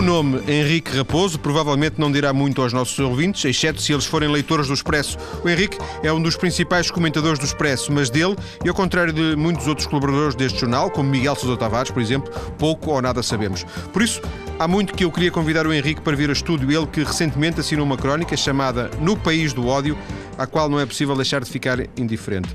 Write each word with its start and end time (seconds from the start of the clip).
O 0.00 0.02
nome 0.02 0.40
Henrique 0.50 0.96
Raposo 0.96 1.38
provavelmente 1.38 2.00
não 2.00 2.10
dirá 2.10 2.32
muito 2.32 2.62
aos 2.62 2.72
nossos 2.72 2.98
ouvintes, 2.98 3.44
exceto 3.44 3.82
se 3.82 3.92
eles 3.92 4.06
forem 4.06 4.30
leitores 4.30 4.68
do 4.68 4.72
Expresso. 4.72 5.18
O 5.44 5.48
Henrique 5.48 5.76
é 6.02 6.10
um 6.10 6.22
dos 6.22 6.36
principais 6.36 6.90
comentadores 6.90 7.38
do 7.38 7.44
Expresso, 7.44 7.92
mas 7.92 8.08
dele, 8.08 8.34
e 8.64 8.68
ao 8.70 8.74
contrário 8.74 9.12
de 9.12 9.36
muitos 9.36 9.66
outros 9.66 9.86
colaboradores 9.86 10.34
deste 10.34 10.58
jornal, 10.58 10.90
como 10.90 11.10
Miguel 11.10 11.36
Sousa 11.36 11.54
Tavares, 11.54 11.90
por 11.90 12.00
exemplo, 12.00 12.32
pouco 12.58 12.92
ou 12.92 13.02
nada 13.02 13.22
sabemos. 13.22 13.62
Por 13.92 14.00
isso, 14.00 14.22
há 14.58 14.66
muito 14.66 14.94
que 14.94 15.04
eu 15.04 15.12
queria 15.12 15.30
convidar 15.30 15.66
o 15.66 15.72
Henrique 15.72 16.00
para 16.00 16.16
vir 16.16 16.30
a 16.30 16.32
estúdio, 16.32 16.72
ele 16.72 16.86
que 16.86 17.04
recentemente 17.04 17.60
assinou 17.60 17.84
uma 17.84 17.98
crónica 17.98 18.34
chamada 18.38 18.90
No 19.02 19.18
País 19.18 19.52
do 19.52 19.68
Ódio, 19.68 19.98
à 20.38 20.46
qual 20.46 20.70
não 20.70 20.80
é 20.80 20.86
possível 20.86 21.14
deixar 21.14 21.44
de 21.44 21.50
ficar 21.50 21.78
indiferente. 21.94 22.48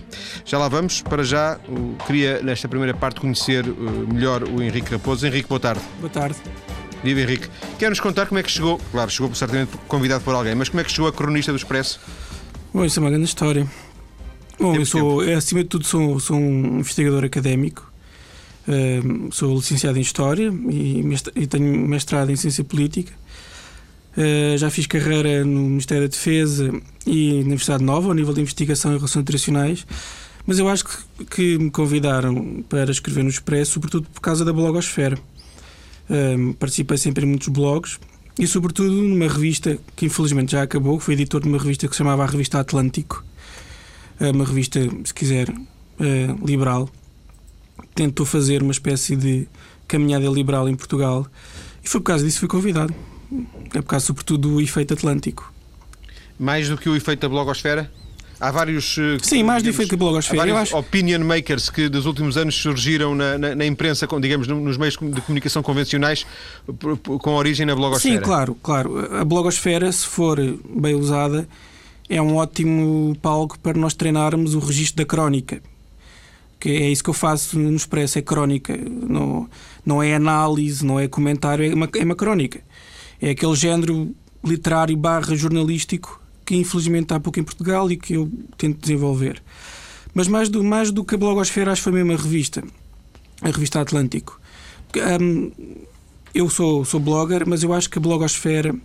Já 0.43 0.57
lá 0.57 0.67
vamos, 0.67 1.03
para 1.03 1.23
já, 1.23 1.59
queria 2.07 2.41
nesta 2.41 2.67
primeira 2.67 2.95
parte 2.95 3.21
conhecer 3.21 3.69
uh, 3.69 4.11
melhor 4.11 4.41
o 4.41 4.63
Henrique 4.63 4.91
Raposo. 4.91 5.27
Henrique, 5.27 5.47
boa 5.47 5.59
tarde. 5.59 5.81
Boa 5.99 6.09
tarde. 6.09 6.37
Viva 7.05 7.21
Henrique. 7.21 7.47
Quer-nos 7.77 7.99
contar 7.99 8.25
como 8.25 8.39
é 8.39 8.43
que 8.43 8.51
chegou, 8.51 8.79
claro, 8.91 9.09
chegou 9.11 9.33
certamente 9.35 9.71
convidado 9.87 10.23
por 10.23 10.33
alguém, 10.33 10.55
mas 10.55 10.69
como 10.69 10.81
é 10.81 10.83
que 10.83 10.91
chegou 10.91 11.07
a 11.07 11.13
cronista 11.13 11.51
do 11.51 11.57
Expresso? 11.57 11.99
Bom, 12.73 12.83
isso 12.83 12.99
é 12.99 13.01
uma 13.01 13.09
grande 13.09 13.25
história. 13.25 13.67
Bom, 14.59 14.75
eu 14.75 14.85
sou, 14.85 15.23
tempo. 15.23 15.37
acima 15.37 15.63
de 15.63 15.69
tudo, 15.69 15.85
sou, 15.85 16.19
sou 16.19 16.37
um 16.37 16.79
investigador 16.79 17.23
académico. 17.23 17.93
Uh, 18.67 19.31
sou 19.31 19.55
licenciado 19.55 19.97
em 19.99 20.01
História 20.01 20.51
e, 20.71 21.03
e, 21.35 21.45
tenho 21.45 21.87
mestrado 21.87 22.31
em 22.31 22.35
Ciência 22.35 22.63
Política. 22.63 23.13
Uh, 24.17 24.57
já 24.57 24.71
fiz 24.71 24.87
carreira 24.87 25.45
no 25.45 25.61
Ministério 25.61 26.03
da 26.03 26.09
Defesa 26.09 26.73
e 27.05 27.33
na 27.33 27.45
Universidade 27.45 27.83
Nova, 27.83 28.07
ao 28.07 28.13
nível 28.15 28.33
de 28.33 28.41
investigação 28.41 28.91
e 28.91 28.95
relações 28.95 29.21
internacionais. 29.21 29.85
Mas 30.47 30.57
eu 30.57 30.67
acho 30.67 30.85
que, 30.85 31.25
que 31.25 31.57
me 31.57 31.69
convidaram 31.69 32.63
para 32.67 32.89
escrever 32.89 33.23
no 33.23 33.29
Expresso, 33.29 33.73
sobretudo 33.73 34.07
por 34.11 34.21
causa 34.21 34.43
da 34.43 34.51
blogosfera. 34.53 35.17
Participei 36.59 36.97
sempre 36.97 37.25
em 37.25 37.29
muitos 37.29 37.47
blogs 37.47 37.99
e, 38.37 38.45
sobretudo, 38.45 38.91
numa 38.91 39.27
revista 39.27 39.77
que 39.95 40.05
infelizmente 40.05 40.51
já 40.51 40.63
acabou. 40.63 40.99
Fui 40.99 41.13
editor 41.13 41.41
de 41.41 41.47
uma 41.47 41.57
revista 41.57 41.87
que 41.87 41.93
se 41.93 41.97
chamava 41.97 42.23
a 42.23 42.27
Revista 42.27 42.59
Atlântico, 42.59 43.23
é 44.19 44.31
uma 44.31 44.45
revista, 44.45 44.79
se 45.03 45.13
quiser, 45.13 45.49
uh, 45.49 46.45
liberal. 46.45 46.89
Tentou 47.93 48.25
fazer 48.25 48.61
uma 48.61 48.71
espécie 48.71 49.15
de 49.15 49.47
caminhada 49.87 50.27
liberal 50.27 50.67
em 50.67 50.75
Portugal 50.75 51.27
e 51.83 51.89
foi 51.89 52.01
por 52.01 52.07
causa 52.07 52.25
disso 52.25 52.37
que 52.37 52.39
fui 52.41 52.49
convidado. 52.49 52.93
É 53.73 53.81
por 53.81 53.87
causa, 53.87 54.05
sobretudo, 54.05 54.49
do 54.49 54.61
efeito 54.61 54.93
Atlântico. 54.93 55.53
Mais 56.37 56.69
do 56.69 56.77
que 56.77 56.89
o 56.89 56.95
efeito 56.95 57.21
da 57.21 57.29
blogosfera? 57.29 57.91
Há 58.45 58.51
vários. 58.51 58.95
Eh, 58.99 59.17
Sim, 59.23 59.41
mais 59.41 59.63
digamos, 59.63 59.87
que 59.87 59.95
a 59.95 59.97
blogosfera. 59.97 60.43
Há 60.43 60.45
vários 60.45 60.59
acho... 60.59 60.77
opinion 60.77 61.19
makers 61.23 61.67
que 61.69 61.89
dos 61.89 62.05
últimos 62.05 62.37
anos 62.37 62.55
surgiram 62.55 63.15
na, 63.15 63.39
na, 63.39 63.55
na, 63.55 63.65
imprensa, 63.65 64.07
digamos, 64.21 64.47
nos 64.47 64.77
meios 64.77 64.95
de 65.01 65.21
comunicação 65.21 65.63
convencionais, 65.63 66.27
com 67.19 67.33
origem 67.33 67.65
na 67.65 67.73
blogosfera. 67.73 68.15
Sim, 68.15 68.21
claro, 68.21 68.55
claro. 68.61 69.19
A 69.19 69.25
blogosfera, 69.25 69.91
se 69.91 70.05
for 70.05 70.39
bem 70.69 70.93
usada, 70.93 71.47
é 72.07 72.21
um 72.21 72.35
ótimo 72.35 73.17
palco 73.19 73.57
para 73.57 73.77
nós 73.79 73.95
treinarmos 73.95 74.53
o 74.53 74.59
registro 74.59 74.97
da 74.97 75.05
crónica. 75.05 75.59
Que 76.59 76.69
é 76.69 76.89
isso 76.91 77.03
que 77.03 77.09
eu 77.09 77.15
faço 77.15 77.57
no 77.57 77.75
Expresso, 77.75 78.19
é 78.19 78.21
crónica. 78.21 78.77
Não, 78.77 79.49
não 79.83 80.03
é 80.03 80.13
análise, 80.13 80.85
não 80.85 80.99
é 80.99 81.07
comentário, 81.07 81.65
é 81.65 81.73
uma, 81.73 81.89
é 81.95 82.03
uma 82.03 82.15
crónica. 82.15 82.61
É 83.19 83.31
aquele 83.31 83.55
género 83.55 84.13
literário 84.43 84.95
barra 84.95 85.35
jornalístico 85.35 86.21
que 86.45 86.55
infelizmente 86.55 87.13
há 87.13 87.19
pouco 87.19 87.39
em 87.39 87.43
Portugal 87.43 87.91
e 87.91 87.97
que 87.97 88.13
eu 88.13 88.31
tento 88.57 88.79
desenvolver. 88.79 89.41
Mas 90.13 90.27
mais 90.27 90.47
do, 90.47 90.63
mais 90.63 90.91
do 90.91 91.03
que 91.03 91.15
a 91.15 91.17
blogosfera, 91.17 91.71
acho 91.71 91.81
que 91.81 91.83
foi 91.83 91.93
mesmo 91.93 92.13
a 92.13 92.15
revista, 92.15 92.63
a 93.41 93.47
revista 93.47 93.81
Atlântico. 93.81 94.39
Um, 95.21 95.51
eu 96.33 96.49
sou, 96.49 96.85
sou 96.85 96.99
blogger, 96.99 97.47
mas 97.47 97.63
eu 97.63 97.73
acho 97.73 97.89
que 97.89 97.97
a 97.97 98.01
blogosfera 98.01 98.75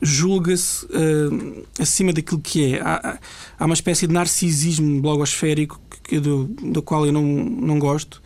julga-se 0.00 0.84
uh, 0.86 1.66
acima 1.78 2.12
daquilo 2.12 2.40
que 2.40 2.74
é. 2.74 2.80
Há, 2.80 3.18
há, 3.58 3.64
uma 3.64 3.74
espécie 3.74 4.06
de 4.06 4.12
narcisismo 4.12 5.00
blogosférico 5.00 5.80
que, 6.04 6.18
do, 6.18 6.44
do 6.44 6.82
qual 6.82 7.06
eu 7.06 7.12
não, 7.12 7.22
não 7.22 7.78
gosto 7.78 8.22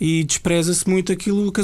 e 0.00 0.24
despreza-se 0.24 0.88
muito 0.88 1.12
aquilo 1.12 1.52
que 1.52 1.60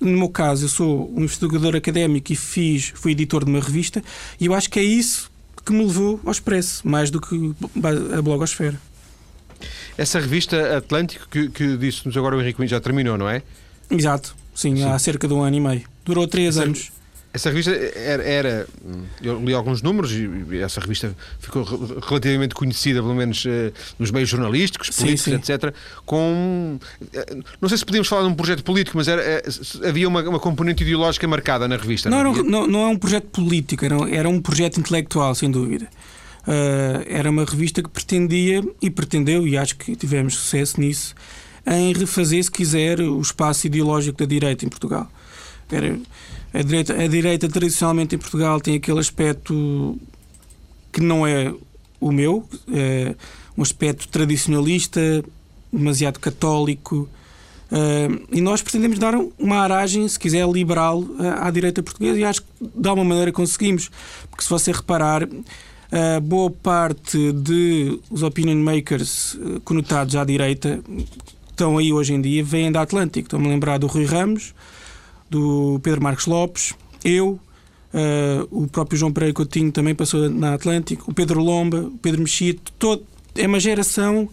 no 0.00 0.18
meu 0.18 0.28
caso 0.28 0.66
eu 0.66 0.68
sou 0.68 1.10
um 1.16 1.22
investigador 1.22 1.74
académico 1.74 2.30
e 2.30 2.36
fiz 2.36 2.92
fui 2.94 3.12
editor 3.12 3.42
de 3.42 3.50
uma 3.50 3.60
revista 3.60 4.04
e 4.38 4.44
eu 4.44 4.52
acho 4.52 4.68
que 4.68 4.78
é 4.78 4.82
isso 4.82 5.30
que 5.62 5.72
me 5.72 5.84
levou 5.84 6.20
ao 6.24 6.32
Expresso, 6.32 6.86
mais 6.86 7.10
do 7.10 7.20
que 7.20 7.54
a 8.16 8.22
blogosfera. 8.22 8.80
Essa 9.96 10.18
revista 10.18 10.76
Atlântico 10.76 11.28
que, 11.28 11.48
que 11.48 11.76
disse-nos 11.76 12.16
agora 12.16 12.36
o 12.36 12.40
Henrique 12.40 12.66
já 12.66 12.80
terminou, 12.80 13.18
não 13.18 13.28
é? 13.28 13.42
Exato, 13.90 14.34
sim, 14.54 14.76
sim, 14.76 14.84
há 14.84 14.98
cerca 14.98 15.28
de 15.28 15.34
um 15.34 15.42
ano 15.42 15.56
e 15.56 15.60
meio. 15.60 15.82
Durou 16.04 16.26
três 16.26 16.56
essa, 16.56 16.64
anos. 16.64 16.90
Essa 17.32 17.48
revista 17.48 17.70
era, 17.70 18.22
era, 18.24 18.68
Eu 19.22 19.40
li 19.40 19.54
alguns 19.54 19.82
números 19.82 20.10
e 20.12 20.58
essa 20.58 20.80
revista 20.80 21.14
ficou 21.38 21.62
relativamente 21.62 22.56
conhecida, 22.56 23.00
pelo 23.00 23.14
menos 23.14 23.44
uh, 23.44 23.72
nos 24.00 24.10
meios 24.10 24.28
jornalísticos, 24.28 24.90
políticos, 24.90 25.22
sim, 25.22 25.40
sim. 25.40 25.54
etc. 25.54 25.72
Com. 26.04 26.80
Uh, 27.00 27.44
não 27.60 27.68
sei 27.68 27.78
se 27.78 27.84
podíamos 27.84 28.08
falar 28.08 28.22
de 28.22 28.28
um 28.28 28.34
projeto 28.34 28.64
político, 28.64 28.96
mas 28.96 29.06
era, 29.06 29.22
uh, 29.22 29.86
havia 29.86 30.08
uma, 30.08 30.22
uma, 30.28 30.40
componente 30.40 30.82
ideológica 30.82 31.28
marcada 31.28 31.68
na 31.68 31.76
revista. 31.76 32.10
Não, 32.10 32.24
não, 32.24 32.42
não, 32.42 32.66
não 32.66 32.80
é 32.80 32.86
um 32.88 32.96
projeto 32.96 33.28
político, 33.28 33.84
era, 33.84 33.96
era 34.10 34.28
um 34.28 34.40
projeto 34.40 34.80
intelectual, 34.80 35.32
sem 35.32 35.48
dúvida. 35.48 35.86
era 37.06 37.30
uma 37.30 37.44
revista 37.44 37.80
que 37.80 37.88
pretendia, 37.88 38.60
e 38.82 38.90
pretendeu, 38.90 39.46
e 39.46 39.56
acho 39.56 39.76
que 39.76 39.94
tivemos 39.94 40.34
sucesso 40.34 40.80
nisso, 40.80 41.14
em 41.64 41.92
refazer, 41.92 42.42
se 42.42 42.50
quiser, 42.50 43.00
o 43.00 43.20
espaço 43.20 43.68
ideológico 43.68 44.18
da 44.18 44.24
direita 44.24 44.64
em 44.64 44.68
Portugal. 44.68 45.08
Era 45.70 45.96
a 46.52 46.62
direita, 46.62 46.94
a 46.94 47.06
direita 47.06 47.48
tradicionalmente 47.48 48.14
em 48.14 48.18
Portugal 48.18 48.60
tem 48.60 48.76
aquele 48.76 48.98
aspecto 48.98 49.98
que 50.92 51.00
não 51.00 51.26
é 51.26 51.54
o 52.00 52.10
meu, 52.10 52.48
é 52.72 53.14
um 53.56 53.62
aspecto 53.62 54.08
tradicionalista, 54.08 55.22
demasiado 55.72 56.18
católico. 56.18 57.08
Uh, 57.70 58.26
e 58.32 58.40
nós 58.40 58.62
pretendemos 58.62 58.98
dar 58.98 59.14
uma 59.38 59.58
aragem, 59.58 60.06
se 60.08 60.18
quiser, 60.18 60.48
liberal 60.48 61.04
à, 61.18 61.46
à 61.46 61.50
direita 61.50 61.82
portuguesa 61.82 62.18
e 62.18 62.24
acho 62.24 62.42
que 62.42 62.48
de 62.58 62.88
alguma 62.88 63.08
maneira 63.08 63.30
conseguimos. 63.30 63.90
Porque 64.28 64.42
se 64.42 64.50
você 64.50 64.72
reparar, 64.72 65.22
uh, 65.24 66.20
boa 66.20 66.50
parte 66.50 67.30
dos 67.30 68.22
opinion 68.22 68.56
makers 68.56 69.38
conotados 69.62 70.16
à 70.16 70.24
direita 70.24 70.82
estão 71.50 71.76
aí 71.78 71.92
hoje 71.92 72.14
em 72.14 72.20
dia, 72.20 72.42
vêm 72.42 72.72
da 72.72 72.82
Atlântico. 72.82 73.26
Estou-me 73.26 73.46
a 73.46 73.50
lembrar 73.50 73.78
do 73.78 73.86
Rui 73.86 74.06
Ramos, 74.06 74.54
do 75.30 75.80
Pedro 75.82 76.02
Marcos 76.02 76.26
Lopes, 76.26 76.74
eu, 77.04 77.40
uh, 77.94 78.48
o 78.50 78.66
próprio 78.66 78.98
João 78.98 79.12
Pereira 79.12 79.32
Coutinho 79.32 79.70
também 79.70 79.94
passou 79.94 80.28
na 80.28 80.54
Atlântico, 80.54 81.10
o 81.10 81.14
Pedro 81.14 81.40
Lomba, 81.40 81.82
o 81.82 81.98
Pedro 81.98 82.20
Mexito, 82.20 82.72
todo, 82.78 83.04
é 83.36 83.46
uma 83.46 83.60
geração 83.60 84.28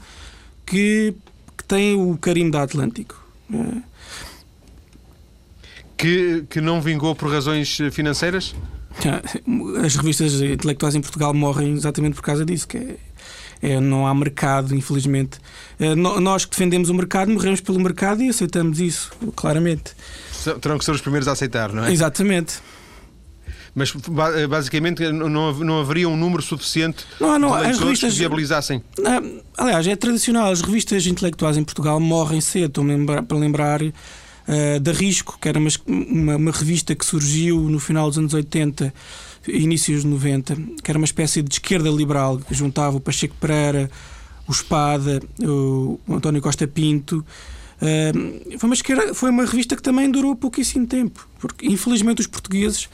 que, 0.66 1.13
que 1.56 1.63
tem 1.63 1.96
o 1.96 2.18
carinho 2.18 2.52
da 2.52 2.63
Atlântico. 2.63 3.24
Uh, 3.50 3.81
que, 5.96 6.44
que 6.50 6.59
não 6.59 6.81
vingou 6.81 7.16
por 7.16 7.31
razões 7.31 7.78
financeiras? 7.91 8.56
As 9.84 9.96
revistas 9.96 10.41
intelectuais 10.41 10.96
em 10.96 11.02
Portugal 11.02 11.34
morrem 11.34 11.74
exatamente 11.74 12.16
por 12.16 12.24
causa 12.24 12.46
disso, 12.46 12.68
que 12.68 12.78
é, 12.78 12.97
é, 13.62 13.80
não 13.80 14.06
há 14.06 14.13
mercado, 14.13 14.75
infelizmente. 14.75 15.40
É, 15.80 15.96
nós 15.96 16.46
que 16.46 16.52
defendemos 16.52 16.90
o 16.90 16.94
mercado, 16.94 17.31
morremos 17.31 17.62
pelo 17.62 17.80
mercado 17.80 18.22
e 18.22 18.30
aceitamos 18.30 18.80
isso, 18.80 19.12
claramente 19.36 19.94
terão 20.56 20.78
que 20.78 20.85
ser 20.85 20.91
os 20.91 21.02
primeiros 21.02 21.28
a 21.28 21.34
aceitar, 21.34 21.72
não 21.72 21.85
é? 21.85 21.91
Exatamente. 21.91 22.62
Mas 23.78 23.94
basicamente 24.50 25.08
não, 25.12 25.53
não 25.53 25.80
haveria 25.80 26.09
um 26.09 26.18
número 26.18 26.41
suficiente 26.41 27.06
não, 27.22 27.38
não, 27.38 27.56
de 27.59 27.68
as 27.68 27.80
revistas, 27.80 28.13
que 28.13 28.19
viabilizassem. 28.19 28.81
aliás, 29.56 29.86
é 29.86 29.96
tradicional, 29.96 30.52
as 30.52 30.62
revistas 30.62 31.06
intelectuais 31.06 31.57
em 31.57 31.63
Portugal 31.63 32.00
morrem 32.00 32.42
cedo. 32.42 32.81
Estou 32.81 32.86
para 33.27 33.38
lembrar 33.38 33.83
uh, 33.83 34.80
da 34.81 34.92
Risco, 34.92 35.38
que 35.39 35.48
era 35.48 35.60
uma, 35.60 35.69
uma, 35.86 36.36
uma, 36.38 36.51
revista 36.51 36.95
que 36.95 37.06
surgiu 37.06 37.69
no 37.69 37.80
final 37.80 38.07
dos 38.07 38.18
anos 38.18 38.33
80, 38.33 38.92
inícios 39.48 40.01
de 40.01 40.07
90, 40.07 40.56
que 40.83 40.89
era 40.89 40.98
uma 40.98 41.06
espécie 41.06 41.44
de 41.44 41.54
esquerda 41.54 41.89
liberal 41.92 42.39
que 42.39 42.56
juntava 42.56 42.98
o 42.98 43.00
Pacheco 43.00 43.36
Pereira, 43.39 43.92
o 44.48 44.51
Espada, 44.51 45.21
o 45.44 46.00
António 46.10 46.42
Costa 46.42 46.68
Pinto. 46.68 47.24
Uh, 47.81 48.57
foi, 48.57 48.69
uma 48.69 48.74
esquerda, 48.74 49.13
foi 49.13 49.29
uma 49.29 49.45
revista 49.45 49.75
que 49.75 49.81
também 49.81 50.09
durou 50.09 50.35
pouquíssimo 50.35 50.88
tempo, 50.88 51.27
porque 51.39 51.68
infelizmente 51.68 52.21
os 52.21 52.27
portugueses 52.27 52.85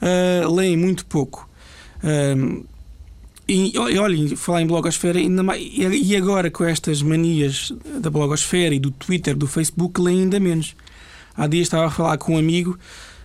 uh, 0.00 0.52
leem 0.52 0.76
muito 0.76 1.06
pouco. 1.06 1.48
Uh, 2.02 2.64
e, 3.48 3.76
olhem, 3.76 4.34
falar 4.34 4.62
em 4.62 4.66
blogosfera, 4.66 5.18
ainda 5.18 5.42
mais, 5.42 5.62
e 5.62 6.16
agora 6.16 6.50
com 6.50 6.64
estas 6.64 7.02
manias 7.02 7.72
da 8.00 8.08
blogosfera 8.08 8.74
e 8.74 8.78
do 8.78 8.90
Twitter, 8.90 9.36
do 9.36 9.46
Facebook, 9.46 10.00
leem 10.00 10.22
ainda 10.22 10.40
menos. 10.40 10.74
Há 11.36 11.46
dias 11.46 11.66
estava 11.66 11.86
a 11.86 11.90
falar 11.90 12.16
com 12.18 12.34
um 12.34 12.38
amigo 12.38 12.78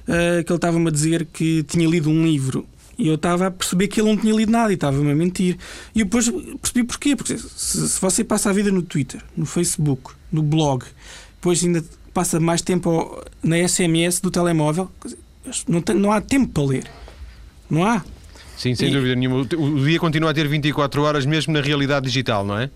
uh, 0.04 0.44
que 0.44 0.52
ele 0.52 0.58
estava-me 0.58 0.88
a 0.88 0.92
dizer 0.92 1.26
que 1.26 1.64
tinha 1.64 1.88
lido 1.88 2.10
um 2.10 2.26
livro 2.26 2.66
e 2.98 3.08
eu 3.08 3.16
estava 3.16 3.48
a 3.48 3.52
perceber 3.52 3.88
que 3.88 4.02
ele 4.02 4.10
não 4.10 4.18
tinha 4.18 4.34
lido 4.34 4.52
nada 4.52 4.72
e 4.72 4.76
estava-me 4.76 5.12
a 5.12 5.16
mentir. 5.16 5.58
E 5.94 6.04
depois 6.04 6.30
percebi 6.62 6.84
porquê. 6.84 7.16
Porque 7.16 7.38
se, 7.38 7.90
se, 7.90 8.02
você 8.02 8.24
passa 8.24 8.50
a 8.50 8.54
vida 8.54 8.72
no 8.72 8.82
Twitter, 8.82 9.22
no 9.36 9.46
Facebook, 9.46 10.14
no 10.32 10.42
blog, 10.42 10.84
depois 11.36 11.64
ainda 11.64 11.84
passa 12.14 12.40
mais 12.40 12.62
tempo 12.62 13.24
na 13.44 13.58
SMS 13.68 14.20
do 14.20 14.32
telemóvel, 14.32 14.90
Não, 15.68 15.82
tem, 15.82 15.96
não 15.96 16.12
há 16.12 16.20
tempo 16.20 16.52
para 16.52 16.64
ler. 16.64 16.88
Não 17.70 17.86
há. 17.86 18.04
Sim, 18.58 18.74
sem 18.74 18.90
e... 18.90 18.92
dúvida 18.92 19.16
nenhuma. 19.16 19.42
O 19.42 19.86
dia 19.86 20.00
continua 20.00 20.32
a 20.32 20.34
ter 20.34 20.48
24 20.48 21.02
horas, 21.04 21.26
mesmo 21.26 21.54
na 21.54 21.62
realidade 21.62 22.08
digital, 22.08 22.44
não 22.44 22.58
é? 22.58 22.70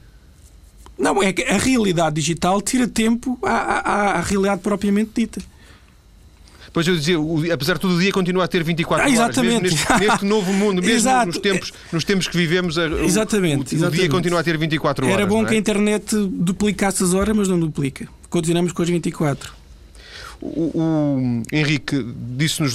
Não, 0.97 1.23
é 1.23 1.33
que 1.33 1.43
a 1.43 1.57
realidade 1.57 2.15
digital 2.15 2.61
tira 2.61 2.87
tempo 2.87 3.39
à, 3.41 3.49
à, 3.49 4.11
à 4.17 4.21
realidade 4.21 4.61
propriamente 4.61 5.11
dita. 5.15 5.41
Pois 6.73 6.87
eu 6.87 6.95
dizia, 6.95 7.19
o, 7.19 7.51
apesar 7.51 7.73
de 7.73 7.81
tudo, 7.81 7.95
o 7.95 7.99
dia 7.99 8.11
continua 8.11 8.45
a 8.45 8.47
ter 8.47 8.63
24 8.63 9.05
ah, 9.05 9.09
exatamente. 9.09 9.55
horas. 9.55 9.61
Mesmo 9.61 9.87
neste, 9.87 10.07
neste 10.07 10.25
novo 10.25 10.53
mundo, 10.53 10.81
mesmo 10.81 11.25
nos 11.25 11.37
tempos, 11.37 11.73
nos 11.91 12.03
tempos 12.03 12.27
que 12.27 12.37
vivemos, 12.37 12.77
exatamente, 12.77 13.73
o, 13.73 13.77
exatamente. 13.77 13.99
dia 13.99 14.09
continua 14.09 14.39
a 14.39 14.43
ter 14.43 14.57
24 14.57 15.05
horas. 15.05 15.17
Era 15.17 15.27
bom 15.27 15.43
é? 15.43 15.47
que 15.47 15.55
a 15.55 15.57
internet 15.57 16.15
duplicasse 16.15 17.03
as 17.03 17.13
horas, 17.13 17.35
mas 17.35 17.47
não 17.47 17.59
duplica. 17.59 18.07
Continuamos 18.29 18.71
com 18.71 18.81
as 18.81 18.89
24. 18.89 19.61
O, 20.41 20.71
o 20.79 21.43
Henrique 21.51 22.03
disse-nos, 22.35 22.73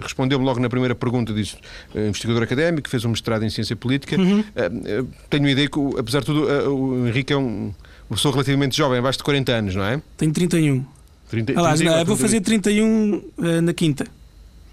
respondeu-me 0.00 0.44
logo 0.44 0.58
na 0.58 0.68
primeira 0.68 0.94
pergunta, 0.94 1.32
disse 1.32 1.56
eh, 1.94 2.08
investigador 2.08 2.42
académico, 2.42 2.88
fez 2.88 3.04
um 3.04 3.10
mestrado 3.10 3.44
em 3.44 3.50
ciência 3.50 3.76
política. 3.76 4.16
Uhum. 4.16 4.40
Uh, 4.40 5.08
tenho 5.30 5.46
a 5.46 5.50
ideia 5.50 5.68
que, 5.68 5.78
apesar 5.96 6.20
de 6.20 6.26
tudo, 6.26 6.46
uh, 6.46 6.68
o 6.68 7.06
Henrique 7.06 7.32
é 7.32 7.36
um, 7.36 7.72
uma 8.10 8.16
pessoa 8.16 8.32
relativamente 8.32 8.76
jovem, 8.76 8.98
abaixo 8.98 9.18
de 9.18 9.24
40 9.24 9.52
anos, 9.52 9.74
não 9.76 9.84
é? 9.84 10.02
Tenho 10.16 10.32
31. 10.32 10.95
30, 11.28 11.52
Aliás, 11.58 11.80
30, 11.80 11.96
não, 11.96 12.04
vou 12.04 12.16
fazer 12.16 12.40
31 12.40 13.14
uh, 13.14 13.62
na 13.62 13.72
quinta. 13.72 14.06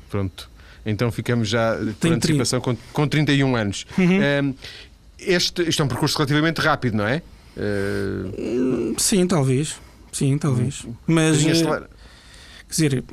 Pronto. 0.09 0.49
Então 0.85 1.11
ficamos 1.11 1.47
já 1.47 1.75
por 1.75 1.93
Tenho 1.95 2.15
antecipação 2.15 2.59
com, 2.59 2.75
com 2.91 3.07
31 3.07 3.55
anos. 3.55 3.85
Uhum. 3.97 4.53
este, 5.17 5.63
isto 5.63 5.81
é 5.81 5.85
um 5.85 5.87
percurso 5.87 6.17
relativamente 6.17 6.59
rápido, 6.59 6.97
não 6.97 7.07
é? 7.07 7.21
Sim, 8.97 9.25
talvez. 9.25 9.77
Sim, 10.11 10.37
talvez. 10.37 10.83
Uhum. 10.83 10.95
Mas. 11.07 11.41
Quer 12.73 12.87
dizer, 12.89 13.03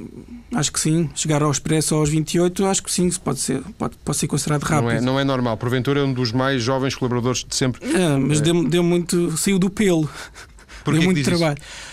acho 0.54 0.72
que 0.72 0.80
sim. 0.80 1.10
Chegar 1.14 1.42
ao 1.42 1.50
Expresso 1.50 1.94
aos 1.94 2.08
28, 2.08 2.64
acho 2.64 2.82
que 2.82 2.90
sim, 2.90 3.10
pode 3.22 3.40
ser, 3.40 3.60
pode, 3.76 3.94
pode 4.02 4.16
ser 4.16 4.26
considerado 4.26 4.62
rápido. 4.62 4.84
Não 4.84 4.90
é, 4.90 5.00
não 5.00 5.20
é 5.20 5.24
normal. 5.24 5.56
Porventura 5.56 6.00
é 6.00 6.02
um 6.02 6.12
dos 6.12 6.32
mais 6.32 6.62
jovens 6.62 6.94
colaboradores 6.94 7.44
de 7.44 7.54
sempre. 7.54 7.84
É, 7.94 8.16
mas 8.16 8.40
é. 8.40 8.42
Deu, 8.42 8.68
deu 8.68 8.82
muito. 8.82 9.36
saiu 9.36 9.58
do 9.58 9.68
pelo. 9.68 10.08
Deu 10.86 11.02
muito 11.02 11.22
trabalho. 11.22 11.58
Isso? 11.58 11.89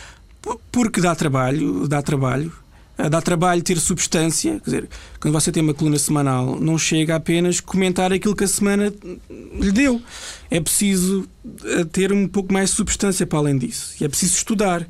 Porque 0.71 1.01
dá 1.01 1.15
trabalho, 1.15 1.87
dá 1.87 2.01
trabalho. 2.01 2.51
Eh, 2.97 3.09
dá 3.09 3.21
trabalho 3.21 3.61
ter 3.61 3.79
substância, 3.79 4.59
quer 4.59 4.65
dizer, 4.65 4.89
quando 5.19 5.33
você 5.33 5.51
tem 5.51 5.61
uma 5.61 5.73
coluna 5.73 5.99
semanal, 5.99 6.59
não 6.59 6.77
chega 6.77 7.15
apenas 7.15 7.59
comentar 7.59 8.11
aquilo 8.11 8.35
que 8.35 8.43
a 8.43 8.47
semana 8.47 8.91
lhe 9.29 9.71
deu. 9.71 10.01
É 10.49 10.59
preciso 10.59 11.27
eh, 11.63 11.85
ter 11.85 12.11
um 12.11 12.27
pouco 12.27 12.51
mais 12.51 12.71
de 12.71 12.75
substância 12.75 13.25
para 13.27 13.39
além 13.39 13.57
disso. 13.57 13.95
E 14.01 14.05
é 14.05 14.07
preciso 14.07 14.35
estudar. 14.35 14.81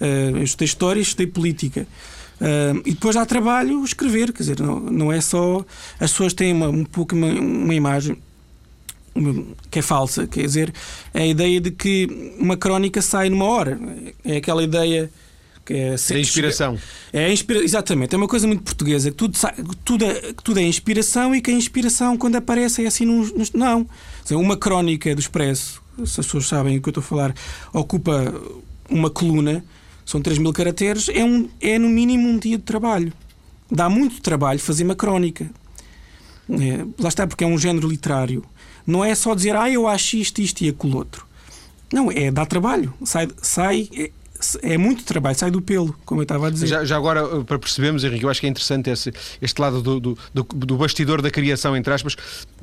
Uh, 0.00 0.36
eu 0.36 0.42
estudei 0.44 0.66
história, 0.66 1.00
estudei 1.00 1.26
política. 1.26 1.84
E 2.84 2.92
depois 2.92 3.16
há 3.16 3.26
trabalho 3.26 3.84
escrever, 3.84 4.32
quer 4.32 4.44
dizer, 4.44 4.60
não, 4.60 4.78
não 4.78 5.12
é 5.12 5.20
só. 5.20 5.64
As 5.98 6.12
pessoas 6.12 6.32
têm 6.32 6.52
uma, 6.52 6.68
um 6.68 6.84
pouco 6.84 7.16
uma, 7.16 7.26
uma 7.26 7.74
imagem 7.74 8.16
que 9.70 9.78
é 9.78 9.82
falsa, 9.82 10.26
quer 10.26 10.42
dizer, 10.42 10.72
é 11.12 11.22
a 11.22 11.26
ideia 11.26 11.60
de 11.60 11.70
que 11.70 12.34
uma 12.38 12.56
crónica 12.56 13.02
sai 13.02 13.30
numa 13.30 13.44
hora. 13.44 13.78
É 14.24 14.36
aquela 14.36 14.62
ideia 14.62 15.10
que 15.64 15.74
é, 15.74 15.94
é 15.94 16.18
inspiração. 16.18 16.78
É 17.12 17.32
inspira 17.32 17.62
exatamente, 17.62 18.14
é 18.14 18.18
uma 18.18 18.28
coisa 18.28 18.46
muito 18.46 18.62
portuguesa, 18.62 19.12
tudo, 19.12 19.38
tudo, 19.84 20.04
é, 20.04 20.32
tudo 20.42 20.60
é 20.60 20.62
inspiração 20.62 21.34
e 21.34 21.40
que 21.40 21.50
a 21.50 21.54
inspiração, 21.54 22.16
quando 22.16 22.36
aparece, 22.36 22.84
é 22.84 22.86
assim. 22.86 23.04
Num, 23.04 23.30
não. 23.54 23.86
Uma 24.30 24.56
crónica 24.56 25.14
do 25.14 25.20
Expresso, 25.20 25.82
se 25.96 26.20
as 26.20 26.26
pessoas 26.26 26.46
sabem 26.46 26.78
o 26.78 26.82
que 26.82 26.88
eu 26.88 26.90
estou 26.90 27.02
a 27.02 27.04
falar, 27.04 27.34
ocupa 27.72 28.34
uma 28.88 29.10
coluna 29.10 29.64
são 30.08 30.22
3 30.22 30.38
mil 30.38 30.54
caracteres, 30.54 31.10
é, 31.10 31.22
um, 31.22 31.50
é 31.60 31.78
no 31.78 31.86
mínimo 31.86 32.26
um 32.30 32.38
dia 32.38 32.56
de 32.56 32.64
trabalho. 32.64 33.12
Dá 33.70 33.90
muito 33.90 34.22
trabalho 34.22 34.58
fazer 34.58 34.84
uma 34.84 34.94
crónica. 34.96 35.50
É, 36.50 36.86
lá 36.98 37.08
está, 37.08 37.26
porque 37.26 37.44
é 37.44 37.46
um 37.46 37.58
género 37.58 37.88
literário. 37.88 38.44
Não 38.86 39.04
é 39.04 39.14
só 39.14 39.34
dizer, 39.34 39.54
ah, 39.54 39.70
eu 39.70 39.86
acho 39.86 40.16
isto, 40.16 40.40
isto 40.40 40.62
e 40.62 40.68
aquilo 40.68 40.96
outro. 40.96 41.26
Não, 41.92 42.10
é 42.10 42.30
dá 42.30 42.46
trabalho. 42.46 42.92
Sai, 43.04 43.28
sai 43.42 43.88
é, 43.94 44.10
é, 44.62 44.78
muito 44.78 45.04
trabalho, 45.04 45.36
sai 45.36 45.50
do 45.50 45.60
pelo, 45.60 45.94
como 46.04 46.20
eu 46.20 46.22
estava 46.22 46.46
a 46.46 46.50
dizer. 46.50 46.66
Já, 46.66 46.84
já 46.84 46.96
agora, 46.96 47.44
para 47.44 47.58
percebermos, 47.58 48.04
Henrique, 48.04 48.24
eu 48.24 48.30
acho 48.30 48.40
que 48.40 48.46
é 48.46 48.50
interessante 48.50 48.88
esse, 48.90 49.12
este 49.42 49.60
lado 49.60 49.82
do, 49.82 50.00
do, 50.00 50.18
do, 50.32 50.42
do 50.42 50.76
bastidor 50.76 51.20
da 51.20 51.30
criação, 51.30 51.76
entre 51.76 51.92
aspas. 51.92 52.16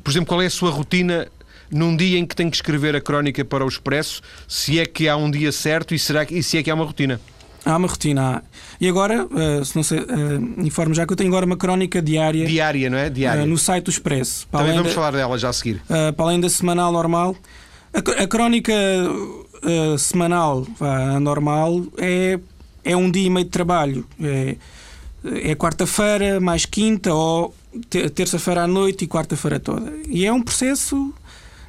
Por 0.04 0.12
exemplo, 0.12 0.28
qual 0.28 0.42
é 0.42 0.46
a 0.46 0.50
sua 0.50 0.72
rotina 0.72 1.28
num 1.70 1.96
dia 1.96 2.18
em 2.18 2.26
que 2.26 2.36
tem 2.36 2.50
que 2.50 2.56
escrever 2.56 2.96
a 2.96 3.02
crónica 3.02 3.44
para 3.44 3.66
o 3.66 3.68
Expresso, 3.68 4.22
se 4.48 4.80
é 4.80 4.86
que 4.86 5.08
há 5.10 5.18
um 5.18 5.30
dia 5.30 5.52
certo 5.52 5.96
e, 5.96 6.00
será 6.00 6.26
que, 6.26 6.36
e 6.36 6.44
se 6.44 6.58
é 6.58 6.64
que 6.64 6.70
há 6.70 6.76
uma 6.76 6.86
rotina? 6.86 7.20
Há 7.66 7.78
uma 7.78 7.88
rotina. 7.88 8.44
E 8.80 8.88
agora, 8.88 9.26
uh, 9.26 9.66
se 9.66 9.76
não 9.76 9.82
sei, 9.82 10.00
uh, 10.00 10.06
informo 10.64 10.94
já 10.94 11.06
que 11.06 11.12
eu 11.12 11.18
tenho 11.18 11.30
agora 11.30 11.48
uma 11.48 11.58
crónica 11.58 12.00
diária. 12.00 12.46
Diária, 12.46 12.90
não 12.90 12.98
é? 12.98 13.10
Diária. 13.10 13.44
Uh, 13.44 13.48
no 13.48 13.58
site 13.58 13.86
do 13.86 13.90
Expresso. 13.90 14.48
Também 14.52 14.74
vamos 14.74 14.90
da, 14.90 14.94
falar 14.94 15.12
dela 15.12 15.38
já 15.38 15.50
a 15.50 15.54
seguir. 15.54 15.82
Para 15.88 16.14
além 16.26 16.40
da 16.40 16.50
semanal 16.50 16.92
normal. 16.92 17.36
A, 17.92 18.24
a 18.24 18.28
crónica 18.28 18.74
semanal, 19.98 20.68
vá, 20.78 21.20
normal, 21.20 21.82
é, 21.98 22.40
é 22.84 22.96
um 22.96 23.10
dia 23.10 23.26
e 23.26 23.30
meio 23.32 23.46
de 23.46 23.52
trabalho. 23.52 24.06
É, 24.22 24.56
é 25.24 25.56
quarta-feira, 25.56 26.40
mais 26.40 26.66
quinta, 26.66 27.12
ou 27.14 27.54
terça-feira 28.14 28.64
à 28.64 28.68
noite 28.68 29.06
e 29.06 29.08
quarta-feira 29.08 29.60
toda. 29.60 29.92
E 30.08 30.24
é 30.24 30.32
um 30.32 30.42
processo 30.42 31.12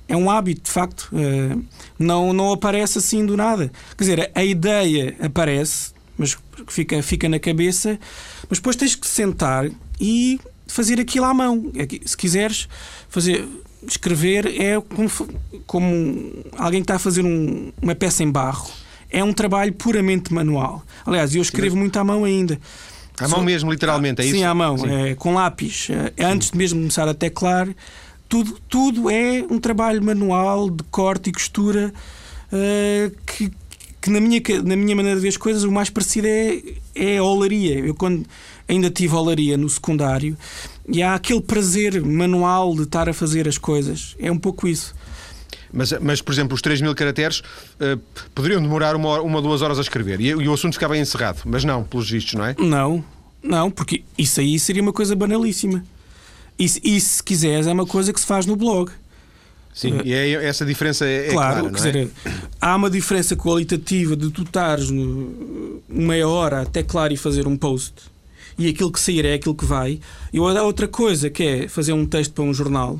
é 0.09 0.17
um 0.17 0.31
hábito, 0.31 0.63
de 0.63 0.71
facto. 0.71 1.11
Eh, 1.13 1.57
não, 1.99 2.33
não 2.33 2.53
aparece 2.53 2.99
assim 2.99 3.25
do 3.25 3.37
nada. 3.37 3.71
Quer 3.97 4.05
dizer, 4.05 4.31
a 4.35 4.45
ideia 4.45 5.17
aparece, 5.21 5.93
mas 6.17 6.37
fica, 6.69 7.03
fica 7.03 7.29
na 7.29 7.39
cabeça, 7.39 7.99
mas 8.49 8.59
depois 8.59 8.77
tens 8.77 8.95
que 8.95 9.07
sentar 9.07 9.69
e 10.01 10.41
fazer 10.67 11.01
aquilo 11.01 11.25
à 11.25 11.35
mão. 11.35 11.71
É 11.75 11.87
se 12.07 12.17
quiseres 12.17 12.69
fazer. 13.09 13.47
Escrever 13.87 14.47
é 14.61 14.81
como, 14.81 15.09
como 15.65 16.33
alguém 16.57 16.81
que 16.81 16.85
está 16.85 16.97
a 16.97 16.99
fazer 16.99 17.25
um, 17.25 17.73
uma 17.81 17.95
peça 17.95 18.25
em 18.25 18.31
barro. 18.31 18.69
É 19.09 19.23
um 19.23 19.33
trabalho 19.33 19.73
puramente 19.73 20.35
manual. 20.35 20.83
Aliás, 21.05 21.35
eu 21.37 21.43
escrevo 21.43 21.77
muito 21.77 21.97
à 21.97 22.03
mão 22.03 22.25
ainda. 22.25 22.59
À 23.19 23.29
mão 23.29 23.43
mesmo, 23.43 23.71
literalmente, 23.71 24.21
é 24.21 24.25
sim, 24.25 24.31
isso? 24.31 24.39
Sim, 24.39 24.45
à 24.45 24.53
mão, 24.53 24.77
é, 24.85 25.15
com 25.15 25.35
lápis. 25.35 25.89
É, 26.17 26.25
antes 26.25 26.51
de 26.51 26.59
mesmo 26.59 26.81
começar 26.81 27.09
a 27.09 27.15
teclar, 27.15 27.69
tudo, 28.29 28.59
tudo 28.69 29.11
é 29.11 29.45
um 29.49 29.59
trabalho 29.59 30.03
manual 30.03 30.71
de 30.71 30.83
corte 30.85 31.31
e 31.31 31.33
costura 31.33 31.93
uh, 32.53 33.17
que, 33.27 33.51
que 34.01 34.11
na, 34.11 34.21
minha, 34.21 34.41
na 34.65 34.77
minha 34.77 34.97
maneira 34.97 35.17
de 35.17 35.23
ver 35.23 35.29
as 35.29 35.37
coisas 35.37 35.65
o 35.65 35.71
mais 35.71 35.91
parecido 35.91 36.27
é, 36.27 36.63
é 36.95 37.19
a 37.19 37.23
olaria. 37.23 37.79
Eu 37.79 37.95
quando 37.95 38.27
ainda 38.69 38.91
tive 38.91 39.15
olaria 39.15 39.57
no 39.57 39.69
secundário 39.69 40.37
e 40.89 41.03
há 41.03 41.15
aquele 41.15 41.41
prazer 41.41 42.03
manual 42.05 42.75
de 42.75 42.83
estar 42.83 43.09
a 43.09 43.13
fazer 43.13 43.49
as 43.49 43.59
coisas. 43.59 44.17
É 44.19 44.31
um 44.31 44.39
pouco 44.39 44.69
isso. 44.69 44.95
Mas, 45.73 45.93
mas, 46.01 46.23
por 46.23 46.33
exemplo, 46.33 46.55
os 46.55 46.63
3 46.63 46.81
mil 46.81 46.95
caracteres 46.95 47.41
uh, 47.41 48.01
poderiam 48.35 48.63
demorar 48.63 48.97
uma, 48.97 49.21
uma 49.21 49.43
duas 49.43 49.63
horas 49.63 49.79
a 49.79 49.83
escrever 49.83 50.21
e, 50.21 50.29
e, 50.29 50.49
o 50.49 50.53
assunto 50.53 50.75
ficava 50.75 50.97
encerrado. 50.97 51.43
Mas 51.45 51.65
não, 51.65 51.85
pelos 51.85 52.09
vistos, 52.11 52.35
não 52.35 52.45
é? 52.45 52.55
Não, 52.59 53.05
não, 53.43 53.71
porque 53.71 54.03
isso 54.17 54.41
aí 54.41 54.59
seria 54.59 54.83
uma 54.83 54.93
coisa 54.93 55.15
banalíssima. 55.15 55.85
Isso, 56.59 56.81
isso, 56.83 57.17
se 57.17 57.23
quiseres, 57.23 57.67
é 57.67 57.73
uma 57.73 57.87
coisa 57.87 58.13
que 58.13 58.21
se 58.21 58.27
faz 58.27 58.47
no 58.47 58.57
blog. 58.57 58.91
Sim, 59.75 60.01
e 60.05 60.15
é, 60.15 60.33
essa 60.45 60.65
diferença 60.65 61.05
é, 61.05 61.29
claro, 61.29 61.59
é 61.59 61.61
clara, 61.61 61.75
quer 61.75 61.77
dizer, 61.77 62.11
é? 62.25 62.33
há 62.59 62.77
uma 62.77 62.89
diferença 62.89 63.37
qualitativa 63.37 64.17
de 64.17 64.31
tu 64.31 64.43
estares 64.43 64.91
meia 65.87 66.27
hora 66.27 66.63
até 66.63 66.83
claro 66.83 67.13
e 67.13 67.17
fazer 67.19 67.47
um 67.47 67.59
post 67.59 67.93
e 68.59 68.69
aquilo 68.69 68.91
que 68.91 68.99
sair 68.99 69.27
é 69.27 69.35
aquilo 69.35 69.55
que 69.55 69.67
vai. 69.67 70.01
E 70.33 70.39
há 70.39 70.63
outra 70.63 70.89
coisa 70.89 71.29
que 71.29 71.43
é 71.43 71.69
fazer 71.69 71.93
um 71.93 72.07
texto 72.07 72.33
para 72.33 72.45
um 72.45 72.55
jornal 72.55 72.99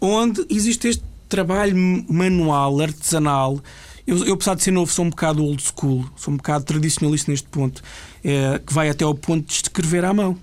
onde 0.00 0.44
existe 0.50 0.88
este 0.88 1.04
trabalho 1.28 1.76
manual, 2.08 2.80
artesanal. 2.80 3.58
Eu, 4.06 4.24
eu, 4.26 4.34
apesar 4.34 4.54
de 4.54 4.62
ser 4.62 4.70
novo, 4.70 4.92
sou 4.92 5.04
um 5.04 5.10
bocado 5.10 5.42
old 5.42 5.62
school, 5.62 6.04
sou 6.16 6.34
um 6.34 6.36
bocado 6.36 6.64
tradicionalista 6.64 7.30
neste 7.30 7.48
ponto, 7.48 7.82
é, 8.22 8.58
que 8.58 8.72
vai 8.72 8.90
até 8.90 9.04
ao 9.04 9.14
ponto 9.14 9.46
de 9.46 9.54
escrever 9.54 10.04
à 10.04 10.12
mão. 10.12 10.36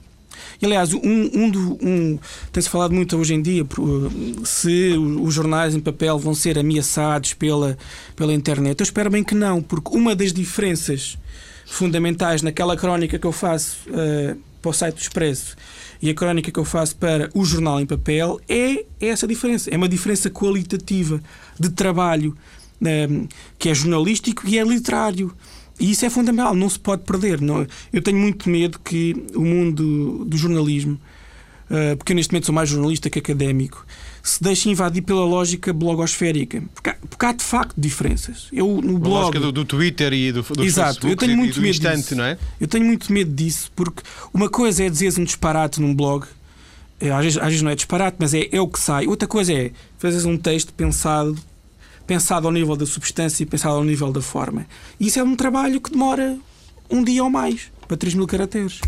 E, 0.62 0.65
aliás, 0.65 0.93
um, 0.93 1.00
um, 1.03 1.77
um 1.81 2.19
tem-se 2.51 2.69
falado 2.69 2.93
muito 2.93 3.17
hoje 3.17 3.33
em 3.33 3.41
dia 3.41 3.65
se 4.43 4.93
os 5.21 5.33
jornais 5.33 5.75
em 5.75 5.79
papel 5.79 6.17
vão 6.19 6.33
ser 6.33 6.57
ameaçados 6.57 7.33
pela, 7.33 7.77
pela 8.15 8.33
internet. 8.33 8.79
Eu 8.79 8.83
espero 8.83 9.10
bem 9.10 9.24
que 9.24 9.36
não, 9.36 9.62
porque 9.62 9.95
uma 9.95 10.15
das 10.15 10.33
diferenças 10.33 11.17
fundamentais 11.65 12.41
naquela 12.41 12.75
crónica 12.75 13.17
que 13.17 13.25
eu 13.25 13.31
faço 13.31 13.77
uh, 13.89 14.38
para 14.62 14.69
o 14.69 14.74
site 14.74 14.95
do 14.95 15.01
Expresso 15.01 15.55
e 16.01 16.10
a 16.10 16.13
crónica 16.13 16.51
que 16.51 16.60
eu 16.60 16.65
faço 16.65 16.95
para 16.95 17.29
o 17.33 17.45
jornal 17.45 17.79
em 17.79 17.86
papel 17.86 18.39
é 18.50 18.86
essa 19.00 19.27
diferença. 19.27 19.69
É 19.69 19.77
uma 19.77 19.88
diferença 19.88 20.29
qualitativa 20.29 21.21
de 21.60 21.69
trabalho 21.69 22.36
um, 22.81 23.27
que 23.60 23.69
é 23.69 23.74
jornalístico 23.74 24.48
e 24.48 24.57
é 24.57 24.63
literário. 24.63 25.33
E 25.81 25.91
isso 25.91 26.05
é 26.05 26.09
fundamental, 26.09 26.53
não 26.53 26.69
se 26.69 26.79
pode 26.79 27.03
perder. 27.03 27.41
Não, 27.41 27.65
eu 27.91 28.01
tenho 28.01 28.17
muito 28.17 28.50
medo 28.50 28.79
que 28.79 29.15
o 29.35 29.41
mundo 29.41 30.23
do 30.25 30.38
jornalismo 30.38 31.00
uh, 31.71 31.97
porque 31.97 32.11
eu 32.11 32.15
neste 32.15 32.33
momento 32.33 32.45
sou 32.45 32.55
mais 32.55 32.69
jornalista 32.69 33.09
que 33.09 33.17
académico, 33.17 33.85
se 34.21 34.43
deixa 34.43 34.69
invadir 34.69 35.01
pela 35.01 35.25
lógica 35.25 35.71
blogosférica. 35.71 36.61
Porque 36.73 36.89
há, 36.89 36.95
porque 37.09 37.25
há 37.25 37.31
de 37.31 37.43
facto 37.43 37.73
diferenças. 37.77 38.47
Eu 38.51 38.81
no 38.81 39.00
blog. 39.00 39.15
A 39.15 39.19
lógica 39.19 39.39
do, 39.39 39.51
do, 39.51 39.65
Twitter 39.65 40.13
e 40.13 40.31
do, 40.31 40.43
do 40.43 40.63
Exato, 40.63 41.01
Facebook 41.01 41.11
eu 41.11 41.17
tenho 41.17 41.38
muito 41.38 41.59
medo 41.61 41.71
instante, 41.71 42.01
disso. 42.01 42.15
não 42.15 42.25
é? 42.25 42.38
Eu 42.59 42.67
tenho 42.67 42.85
muito 42.85 43.11
medo 43.11 43.31
disso, 43.33 43.71
porque 43.75 44.03
uma 44.33 44.50
coisa 44.50 44.83
é 44.83 44.89
dizer 44.89 45.13
um 45.17 45.23
disparate 45.23 45.81
num 45.81 45.95
blog. 45.95 46.25
É, 47.00 47.09
às 47.09 47.23
vezes, 47.23 47.38
às 47.39 47.45
vezes 47.45 47.61
não 47.63 47.71
é 47.71 47.75
disparate, 47.75 48.17
mas 48.19 48.33
é, 48.33 48.47
é 48.51 48.61
o 48.61 48.67
que 48.67 48.79
sai. 48.79 49.07
Outra 49.07 49.27
coisa 49.27 49.51
é 49.53 49.71
fazer 49.97 50.27
um 50.27 50.38
texto 50.38 50.71
pensado 50.73 51.35
pensado 52.11 52.45
ao 52.45 52.51
nível 52.51 52.75
da 52.75 52.85
substância 52.85 53.41
e 53.41 53.45
pensado 53.45 53.75
ao 53.75 53.85
nível 53.85 54.11
da 54.11 54.21
forma. 54.21 54.67
E 54.99 55.07
isso 55.07 55.17
é 55.17 55.23
um 55.23 55.33
trabalho 55.33 55.79
que 55.79 55.89
demora 55.89 56.37
um 56.89 57.01
dia 57.01 57.23
ou 57.23 57.29
mais, 57.29 57.71
para 57.87 57.95
3 57.95 58.15
mil 58.15 58.27
caracteres. 58.27 58.81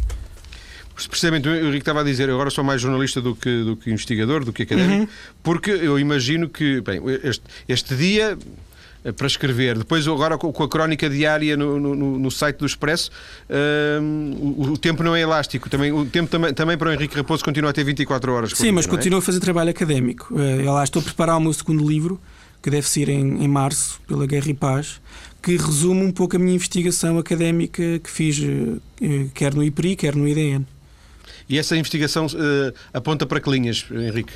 Precisamente, 1.10 1.48
o 1.48 1.56
Henrique 1.56 1.78
estava 1.78 2.02
a 2.02 2.04
dizer, 2.04 2.28
eu 2.28 2.36
agora 2.36 2.50
sou 2.50 2.66
mais 2.66 2.82
jornalista 2.82 3.22
do 3.22 3.34
que, 3.34 3.64
do 3.64 3.78
que 3.78 3.90
investigador, 3.90 4.44
do 4.44 4.52
que 4.52 4.64
académico, 4.64 5.04
uhum. 5.04 5.08
porque 5.42 5.72
eu 5.72 5.98
imagino 5.98 6.50
que, 6.50 6.82
bem, 6.82 7.02
este, 7.24 7.44
este 7.66 7.96
dia 7.96 8.38
eh, 9.06 9.14
para 9.14 9.26
escrever. 9.26 9.78
Depois, 9.78 10.06
agora 10.06 10.38
com 10.38 10.64
a 10.64 10.68
crónica 10.68 11.10
diária 11.10 11.56
no, 11.56 11.80
no, 11.80 12.20
no 12.20 12.30
site 12.30 12.58
do 12.58 12.66
Expresso, 12.66 13.10
uh, 13.50 14.04
o, 14.38 14.74
o, 14.74 14.78
tempo 14.78 15.02
não 15.02 15.16
é 15.16 15.22
elástico. 15.22 15.70
Também, 15.70 15.94
o 15.94 16.06
tempo 16.06 16.30
também, 16.30 16.54
também 16.54 16.78
para 16.78 16.90
o 16.90 16.94
Henrique 16.94 17.16
Raposo 17.16 17.42
continua 17.44 17.70
a 17.70 17.74
ter 17.74 17.86
24 17.86 18.34
horas. 18.34 18.52
Sim, 18.52 18.64
dia, 18.64 18.74
mas 18.74 18.86
é? 18.86 18.90
continua 18.90 19.20
a 19.20 19.22
fazer 19.22 19.40
trabalho 19.40 19.70
académico. 19.70 20.34
Uh, 20.34 20.40
eu 20.40 20.74
lá 20.74 20.84
estou 20.84 21.02
a 21.02 21.04
preparar 21.04 21.38
o 21.38 21.42
meu 21.42 21.54
segundo 21.54 21.88
livro, 21.88 22.20
que 22.64 22.70
deve 22.70 22.88
ser 22.88 23.10
em, 23.10 23.44
em 23.44 23.48
março, 23.48 24.00
pela 24.08 24.26
Guerra 24.26 24.50
e 24.50 24.54
Paz, 24.54 25.02
que 25.42 25.58
resume 25.58 26.06
um 26.06 26.12
pouco 26.12 26.38
a 26.38 26.40
minha 26.40 26.56
investigação 26.56 27.20
académica 27.20 28.00
que 28.00 28.10
fiz, 28.10 28.40
uh, 28.40 28.82
quer 29.34 29.54
no 29.54 29.62
IPRI, 29.62 29.98
quer 29.98 30.16
no 30.16 30.26
IDN. 30.26 30.66
E 31.50 31.60
essa 31.60 31.76
investigação 31.76 32.26
uh, 32.26 32.74
aponta 32.94 33.26
para 33.26 33.42
que 33.42 33.50
linhas, 33.50 33.86
Henrique? 33.92 34.34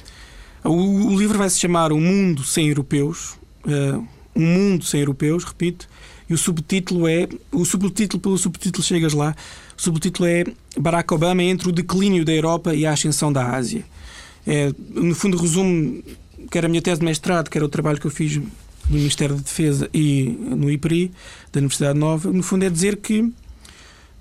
O, 0.61 1.13
o, 1.13 1.17
livro 1.17 1.37
vai 1.37 1.49
se 1.49 1.57
chamar 1.57 1.93
O 1.93 2.01
Mundo 2.01 2.43
Sem 2.43 2.67
Europeus. 2.67 3.37
Uh, 3.65 4.05
um 4.35 4.45
Mundo 4.45 4.83
Sem 4.83 4.99
Europeus, 4.99 5.45
repito. 5.45 5.87
E 6.29 6.33
o 6.33 6.37
subtítulo 6.37 7.07
é. 7.07 7.29
O 7.49 7.63
subtítulo, 7.63 8.21
pelo 8.21 8.37
subtítulo 8.37 8.83
chegas 8.83 9.13
lá. 9.13 9.33
O 9.77 9.81
subtítulo 9.81 10.27
é 10.27 10.43
Barack 10.77 11.13
Obama 11.13 11.41
entre 11.41 11.69
o 11.69 11.71
declínio 11.71 12.25
da 12.25 12.33
Europa 12.33 12.75
e 12.75 12.85
a 12.85 12.91
ascensão 12.91 13.31
da 13.31 13.55
Ásia. 13.55 13.85
É, 14.45 14.73
no 14.93 15.15
fundo, 15.15 15.37
resumo 15.37 16.03
quer 16.49 16.65
a 16.65 16.69
minha 16.69 16.81
tese 16.81 16.99
de 16.99 17.05
mestrado, 17.05 17.49
quer 17.49 17.63
o 17.63 17.69
trabalho 17.69 17.99
que 17.99 18.07
eu 18.07 18.11
fiz 18.11 18.37
no 18.37 18.49
Ministério 18.89 19.35
da 19.35 19.41
Defesa 19.41 19.89
e 19.93 20.37
no 20.39 20.69
IPRI, 20.69 21.11
da 21.51 21.59
Universidade 21.59 21.97
Nova. 21.97 22.31
No 22.31 22.43
fundo, 22.43 22.63
é 22.63 22.69
dizer 22.69 22.97
que 22.97 23.31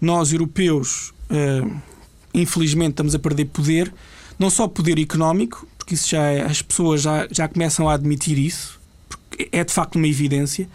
nós, 0.00 0.32
europeus. 0.32 1.12
Uh, 1.30 1.96
infelizmente 2.36 2.90
estamos 2.90 3.14
a 3.14 3.18
perder 3.18 3.46
poder, 3.46 3.92
não 4.38 4.50
só 4.50 4.68
poder 4.68 4.98
económico, 4.98 5.66
porque 5.78 5.94
isso 5.94 6.08
já 6.08 6.22
é, 6.22 6.42
as 6.42 6.60
pessoas 6.60 7.02
já, 7.02 7.26
já 7.30 7.48
começam 7.48 7.88
a 7.88 7.94
admitir 7.94 8.38
isso, 8.38 8.78
porque 9.08 9.48
é 9.50 9.64
de 9.64 9.72
facto 9.72 9.96
uma 9.96 10.06
evidência, 10.06 10.68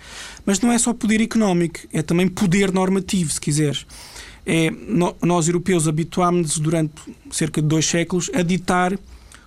mas 0.46 0.60
não 0.60 0.72
é 0.72 0.78
só 0.78 0.94
poder 0.94 1.22
económico, 1.22 1.80
é 1.94 2.02
também 2.02 2.28
poder 2.28 2.72
normativo, 2.72 3.32
se 3.32 3.40
quiseres. 3.40 3.86
É, 4.44 4.72
nós 5.22 5.48
europeus 5.48 5.88
habituámos-nos 5.88 6.58
durante 6.58 6.94
cerca 7.30 7.62
de 7.62 7.68
dois 7.68 7.86
séculos 7.86 8.32
a 8.34 8.42
ditar 8.42 8.98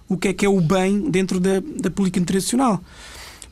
o 0.09 0.17
que 0.17 0.29
é 0.29 0.33
que 0.33 0.45
é 0.45 0.49
o 0.49 0.61
bem 0.61 1.11
dentro 1.11 1.41
da, 1.41 1.61
da 1.81 1.91
política 1.91 2.21
internacional. 2.21 2.83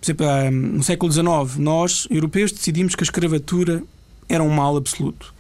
Por 0.00 0.06
exemplo, 0.06 0.26
ah, 0.26 0.50
no 0.50 0.82
século 0.82 1.12
XIX, 1.12 1.58
nós, 1.58 2.06
europeus, 2.10 2.52
decidimos 2.52 2.94
que 2.94 3.02
a 3.02 3.06
escravatura 3.06 3.82
era 4.28 4.42
um 4.42 4.50
mal 4.50 4.76
absoluto. 4.76 5.32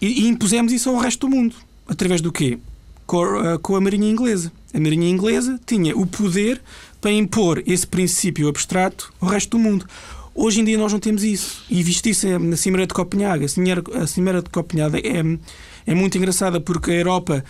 E, 0.00 0.22
e 0.24 0.28
impusemos 0.28 0.72
isso 0.72 0.88
ao 0.90 0.96
resto 0.96 1.26
do 1.26 1.36
mundo. 1.36 1.54
Através 1.86 2.20
do 2.20 2.32
quê? 2.32 2.58
Com, 3.06 3.22
eh, 3.22 3.58
com 3.58 3.76
a 3.76 3.80
Marinha 3.80 4.10
Inglesa. 4.10 4.50
A 4.72 4.80
Marinha 4.80 5.08
Inglesa 5.08 5.60
tinha 5.66 5.96
o 5.96 6.06
poder 6.06 6.60
para 7.00 7.12
impor 7.12 7.62
esse 7.66 7.86
princípio 7.86 8.48
abstrato 8.48 9.12
ao 9.20 9.28
resto 9.28 9.50
do 9.50 9.58
mundo. 9.58 9.86
Hoje 10.34 10.60
em 10.60 10.64
dia 10.64 10.78
nós 10.78 10.92
não 10.92 10.98
temos 10.98 11.22
isso. 11.22 11.62
E 11.70 11.82
visto 11.82 12.06
isso 12.06 12.26
na 12.38 12.56
Cimeira 12.56 12.86
de 12.86 12.94
Copenhague. 12.94 13.44
A 13.44 14.06
Cimeira 14.06 14.42
de 14.42 14.50
Copenhague 14.50 15.02
é, 15.06 15.90
é 15.90 15.94
muito 15.94 16.16
engraçada 16.16 16.60
porque 16.60 16.90
a 16.90 16.94
Europa 16.94 17.44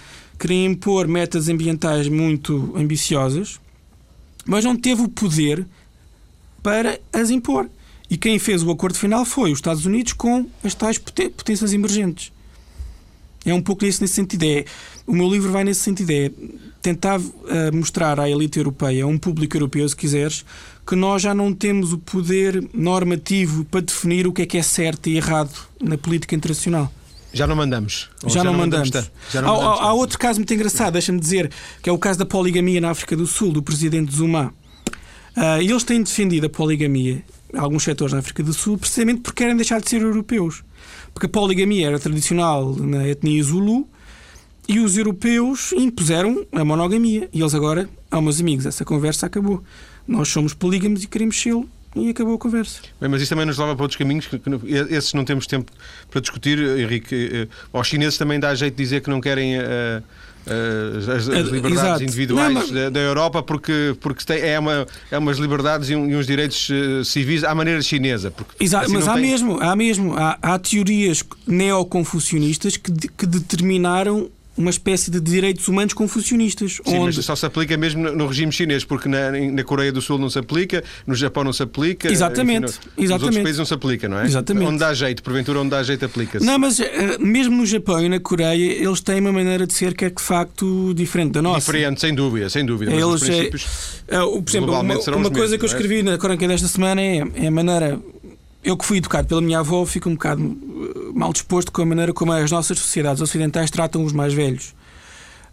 queria 0.45 0.67
impor 0.67 1.09
metas 1.09 1.49
ambientais 1.49 2.07
muito 2.07 2.71
ambiciosas, 2.77 3.59
mas 4.45 4.63
não 4.63 4.77
teve 4.77 5.01
o 5.01 5.09
poder 5.09 5.67
para 6.63 7.01
as 7.11 7.31
impor. 7.31 7.67
E 8.11 8.19
quem 8.19 8.39
fez 8.39 8.63
o 8.63 8.71
acordo 8.71 8.99
final 8.99 9.25
foi 9.25 9.53
os 9.53 9.57
Estados 9.57 9.87
Unidos 9.87 10.13
com 10.13 10.47
as 10.63 10.75
tais 10.75 10.99
potências 10.99 11.73
emergentes. 11.73 12.31
É 13.43 13.55
um 13.55 13.63
pouco 13.63 13.87
nesse, 13.87 14.03
nesse 14.03 14.13
sentido. 14.13 14.43
É, 14.43 14.67
o 15.07 15.15
meu 15.15 15.31
livro 15.31 15.51
vai 15.51 15.65
nesse 15.65 15.81
sentido. 15.81 16.11
É 16.11 16.31
tentar 16.83 17.19
uh, 17.19 17.25
mostrar 17.73 18.21
à 18.21 18.29
elite 18.29 18.59
europeia, 18.59 19.05
a 19.05 19.07
um 19.07 19.17
público 19.17 19.57
europeu, 19.57 19.89
se 19.89 19.97
quiseres, 19.97 20.45
que 20.87 20.95
nós 20.95 21.23
já 21.23 21.33
não 21.33 21.55
temos 21.55 21.95
o 21.95 21.99
poder 21.99 22.63
normativo 22.75 23.65
para 23.65 23.81
definir 23.81 24.27
o 24.27 24.33
que 24.33 24.43
é 24.43 24.47
que 24.47 24.59
é 24.59 24.63
certo 24.63 25.09
e 25.09 25.17
errado 25.17 25.57
na 25.83 25.97
política 25.97 26.35
internacional. 26.35 26.93
Já 27.35 27.47
não 27.47 27.57
mandamos. 27.57 28.09
Já, 28.23 28.29
já, 28.29 28.45
não, 28.45 28.53
não 28.53 28.61
mandamos. 28.61 28.89
mandamos 28.89 29.13
já 29.31 29.43
não 29.43 29.49
há, 29.49 29.53
mandamos. 29.53 29.81
Há, 29.81 29.85
há, 29.85 29.93
outro 29.93 30.19
caso 30.19 30.39
muito 30.39 30.55
engraçado, 30.55 30.93
deixa-me 30.93 31.19
dizer, 31.19 31.51
que 31.83 31.91
é 31.91 31.93
o 31.93 31.99
caso 31.99 32.19
da 32.19 32.25
poligamia 32.25 32.81
na 32.81 32.91
África 32.91 33.17
do 33.17 33.27
Sul, 33.27 33.53
do 33.53 33.63
presidente 33.63 34.15
Zuma. 34.15 34.55
Uh, 35.37 35.61
eles 35.61 35.83
têm 35.83 36.01
defendido 36.01 36.47
a 36.47 36.49
poligamia, 36.49 37.25
alguns 37.57 37.83
setores 37.83 38.13
na 38.13 38.21
África 38.21 38.43
do 38.43 38.53
Sul, 38.53 38.79
precisamente 38.79 39.21
porque 39.21 39.43
querem 39.43 39.57
deixar 39.57 39.81
de 39.81 39.91
ser 39.91 40.01
europeus. 40.01 40.63
Porque 41.13 41.27
a 41.27 41.29
poligamia 41.29 41.89
era 41.89 41.99
tradicional 41.99 42.75
na 42.77 43.09
etnia 43.09 43.43
Zulu 43.43 43.89
e 44.69 44.79
os 44.81 44.97
europeus 44.97 45.73
impuseram 45.73 46.47
a 46.53 46.65
monogamia. 46.65 47.29
E 47.33 47.41
eles 47.41 47.55
agora, 47.55 47.89
ah, 48.11 48.21
meus 48.21 48.41
amigos, 48.41 48.65
essa 48.65 48.85
conversa 48.85 49.27
acabou. 49.27 49.63
Nós 50.07 50.29
somos 50.29 50.55
polígamos 50.55 51.03
e 51.03 51.07
queremos 51.07 51.41
sê-lo 51.41 51.69
e 51.95 52.11
acabou 52.11 52.35
a 52.35 52.39
conversa. 52.39 52.81
Bem, 53.01 53.09
mas 53.09 53.23
isso 53.23 53.31
também 53.31 53.47
nos 53.47 53.59
leva 53.59 53.75
para 53.75 53.85
outros 53.85 53.97
caminhos, 53.97 54.27
que, 54.27 54.39
que, 54.39 54.51
esses 54.91 55.15
não 55.15 55.25
temos 55.25 55.47
tempo 55.47 55.71
para 56.11 56.21
discutir, 56.21 56.59
Henrique. 56.59 57.15
Eh, 57.15 57.49
aos 57.73 57.87
chineses 57.87 58.19
também 58.19 58.41
dá 58.41 58.55
jeito 58.55 58.75
de 58.75 58.83
dizer 58.83 59.01
que 59.01 59.11
não 59.11 59.21
querem. 59.21 59.59
Uh, 59.59 60.03
as, 60.47 61.09
as, 61.09 61.49
liberdades 61.49 61.73
Exato. 61.73 62.03
individuais 62.03 62.53
não, 62.53 62.61
mas... 62.61 62.71
da, 62.71 62.91
da, 62.91 63.01
Europa 63.01 63.43
porque, 63.43 63.97
porque 63.99 64.27
tem, 64.27 64.43
é, 64.43 64.59
uma, 64.59 64.87
é 65.11 65.17
umas 65.17 65.39
liberdades 65.39 65.89
e, 65.89 65.97
uns 65.97 66.27
direitos 66.27 66.69
civis 67.07 67.45
à 67.45 67.55
maneira 67.55 67.81
chinesa. 67.81 68.31
Porque, 68.31 68.63
Exato, 68.63 68.85
assim 68.85 68.95
mas 68.95 69.09
há, 69.09 69.15
tem... 69.15 69.23
mesmo, 69.23 69.59
há 69.59 69.75
mesmo 69.75 70.15
há, 70.15 70.37
há 70.43 70.59
teorias 70.59 71.25
neoconfucionistas 71.47 72.77
que, 72.77 72.93
que 72.93 73.25
determinaram 73.25 74.31
uma 74.57 74.71
espécie 74.71 75.11
de 75.11 75.21
direitos 75.21 75.69
humanos 75.69 75.95
confucionistas. 75.95 76.81
Sim, 76.85 76.99
onde... 76.99 77.17
mas 77.17 77.25
só 77.25 77.35
se 77.35 77.45
aplica 77.47 77.77
mesmo 77.77 78.11
no 78.11 78.27
regime 78.27 78.53
chinês, 78.53 78.85
porque 78.85 79.09
na, 79.09 79.31
na 79.31 79.65
Coreia 79.65 79.93
do 79.93 80.01
Sul 80.01 80.19
não 80.19 80.31
se 80.31 80.39
aplica, 80.39 80.83
no 81.07 81.15
Japão 81.15 81.45
não 81.45 81.53
se 81.53 81.63
aplica. 81.63 82.11
Exatamente. 82.11 82.67
Enfim, 82.67 82.79
no, 82.97 83.05
Exatamente. 83.05 83.09
Nos 83.09 83.23
outros 83.23 83.43
países 83.43 83.59
não 83.59 83.67
se 83.67 83.75
aplica, 83.75 84.09
não 84.09 84.19
é? 84.19 84.25
Exatamente. 84.25 84.67
Onde 84.67 84.79
dá 84.79 84.95
jeito, 84.95 85.23
porventura 85.23 85.61
onde 85.61 85.71
dá 85.71 85.83
jeito 85.83 86.05
aplica-se. 86.05 86.45
Não, 86.45 86.59
mas 86.59 86.79
uh, 86.79 86.85
mesmo 87.21 87.57
no 87.57 87.67
Japão 87.67 88.05
e 88.05 88.09
na 88.09 88.21
Coreia, 88.21 88.73
eles 88.73 89.01
têm 89.01 89.21
uma 89.21 89.33
maneira 89.33 89.67
de 89.67 89.75
ser 89.75 89.95
que 89.95 90.05
é 90.05 90.11
de 90.11 90.23
facto 90.23 90.93
diferente 90.95 91.33
da 91.33 91.43
nossa. 91.43 91.61
Diferente, 91.61 92.01
sem 92.01 92.15
dúvida, 92.15 92.49
sem 92.49 92.65
dúvida. 92.65 92.93
Eles, 92.93 93.07
mas 93.07 93.23
é, 93.23 93.27
princípios, 93.27 93.65
uh, 94.09 94.43
por 94.43 94.51
exemplo, 94.51 94.71
uma, 94.71 94.81
uma 94.83 94.95
coisa 94.95 95.17
mesmos, 95.17 95.57
que 95.57 95.65
eu 95.65 95.69
é? 95.69 95.73
escrevi 95.73 95.99
é? 96.01 96.03
na 96.03 96.19
Crónica 96.19 96.47
desta 96.47 96.69
semana 96.69 97.01
é, 97.01 97.23
é 97.35 97.47
a 97.47 97.51
maneira 97.51 98.01
eu 98.65 98.77
que 98.77 98.85
fui 98.85 98.99
educado 98.99 99.29
pela 99.29 99.41
minha 99.41 99.59
avó 99.59 99.85
fico 99.85 100.09
um 100.09 100.15
bocado 100.15 100.43
eh, 100.43 101.13
mal 101.15 101.33
disposto 101.33 101.71
com 101.71 101.83
a 101.83 101.87
maneira 101.87 102.13
como 102.13 102.33
as 102.33 102.51
nossas 102.51 102.79
sociedades 102.79 103.21
ocidentais 103.21 103.71
tratam 103.71 104.03
os 104.03 104.13
mais 104.13 104.33
velhos. 104.33 104.75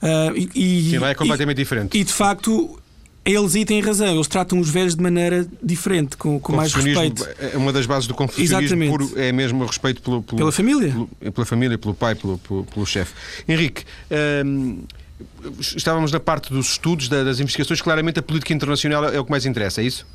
Uh, 0.02 0.50
e, 0.56 0.90
Sim, 0.90 0.98
lá 0.98 1.10
é 1.10 1.14
completamente 1.14 1.58
e, 1.58 1.62
diferente. 1.62 1.98
E 1.98 2.04
de 2.04 2.12
facto, 2.12 2.80
eles 3.24 3.56
aí 3.56 3.66
têm 3.66 3.82
razão, 3.82 4.16
eles 4.16 4.28
tratam 4.28 4.60
os 4.60 4.70
velhos 4.70 4.96
de 4.96 5.04
maneira 5.04 5.48
diferente, 5.62 6.18
com, 6.18 6.40
com 6.40 6.56
mais 6.56 6.74
respeito. 6.74 7.28
É 7.38 7.56
uma 7.56 7.72
das 7.72 7.86
bases 7.86 8.08
do 8.08 8.16
confucionismo 8.16 8.88
puro, 8.88 9.12
é 9.16 9.32
mesmo 9.32 9.64
o 9.64 9.68
respeito 9.68 10.02
pelo, 10.02 10.24
pelo, 10.24 10.38
pela 10.38 10.52
família. 10.52 10.92
Pelo, 10.92 11.32
pela 11.32 11.46
família, 11.46 11.78
pelo 11.78 11.94
pai, 11.94 12.16
pelo, 12.16 12.40
pelo, 12.40 12.64
pelo 12.64 12.86
chefe. 12.86 13.14
Henrique. 13.48 13.84
estávamos 15.60 16.12
na 16.12 16.20
parte 16.20 16.52
dos 16.52 16.72
estudos, 16.72 17.10
das 17.10 17.40
investigações. 17.40 17.80
Claramente, 17.80 18.18
a 18.20 18.24
política 18.24 18.54
internacional 18.54 19.06
é 19.06 19.20
o 19.20 19.26
que 19.26 19.30
mais 19.30 19.46
interessa, 19.46 19.82
é 19.82 19.84
isso? 19.84 20.08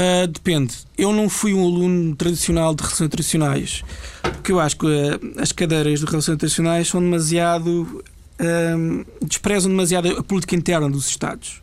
Uh, 0.00 0.26
depende. 0.26 0.74
Eu 0.96 1.12
não 1.12 1.28
fui 1.28 1.52
um 1.52 1.62
aluno 1.62 2.16
tradicional 2.16 2.74
de 2.74 2.82
relações 2.82 3.06
internacionais, 3.06 3.84
porque 4.22 4.50
eu 4.50 4.58
acho 4.58 4.78
que 4.78 4.86
uh, 4.86 5.20
as 5.36 5.52
cadeiras 5.52 6.00
de 6.00 6.06
relações 6.06 6.36
internacionais 6.36 6.88
são 6.88 7.02
demasiado 7.02 8.02
um, 8.40 9.04
desprezam 9.22 9.70
demasiado 9.70 10.08
a 10.08 10.22
política 10.22 10.56
interna 10.56 10.88
dos 10.88 11.06
Estados. 11.06 11.62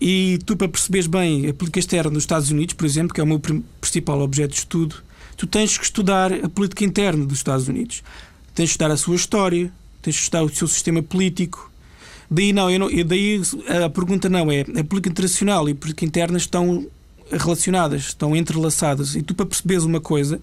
E 0.00 0.38
tu, 0.44 0.56
para 0.56 0.68
perceberes 0.68 1.06
bem 1.06 1.48
a 1.48 1.54
política 1.54 1.78
externa 1.78 2.10
dos 2.10 2.22
Estados 2.22 2.50
Unidos, 2.50 2.74
por 2.74 2.86
exemplo, 2.86 3.14
que 3.14 3.20
é 3.20 3.24
o 3.24 3.26
meu 3.26 3.40
principal 3.80 4.20
objeto 4.20 4.52
de 4.52 4.58
estudo, 4.58 4.96
tu 5.36 5.46
tens 5.46 5.76
que 5.76 5.84
estudar 5.84 6.32
a 6.32 6.48
política 6.48 6.84
interna 6.84 7.24
dos 7.24 7.38
Estados 7.38 7.68
Unidos. 7.68 8.02
Tens 8.54 8.66
que 8.66 8.72
estudar 8.72 8.90
a 8.90 8.96
sua 8.96 9.16
história, 9.16 9.70
tens 10.02 10.16
que 10.16 10.22
estudar 10.22 10.42
o 10.42 10.48
seu 10.48 10.66
sistema 10.66 11.02
político. 11.02 11.70
Daí 12.30 12.52
não, 12.52 12.70
eu 12.70 12.78
não 12.78 12.88
daí 13.06 13.40
a 13.84 13.90
pergunta 13.90 14.28
não 14.28 14.50
é 14.50 14.62
a 14.62 14.84
política 14.84 15.10
internacional 15.10 15.68
e 15.68 15.72
a 15.72 15.74
política 15.74 16.04
interna 16.04 16.38
estão 16.38 16.86
relacionadas, 17.30 18.02
estão 18.02 18.34
entrelaçadas. 18.34 19.14
E 19.14 19.22
tu, 19.22 19.34
para 19.34 19.46
perceberes 19.46 19.84
uma 19.84 20.00
coisa, 20.00 20.40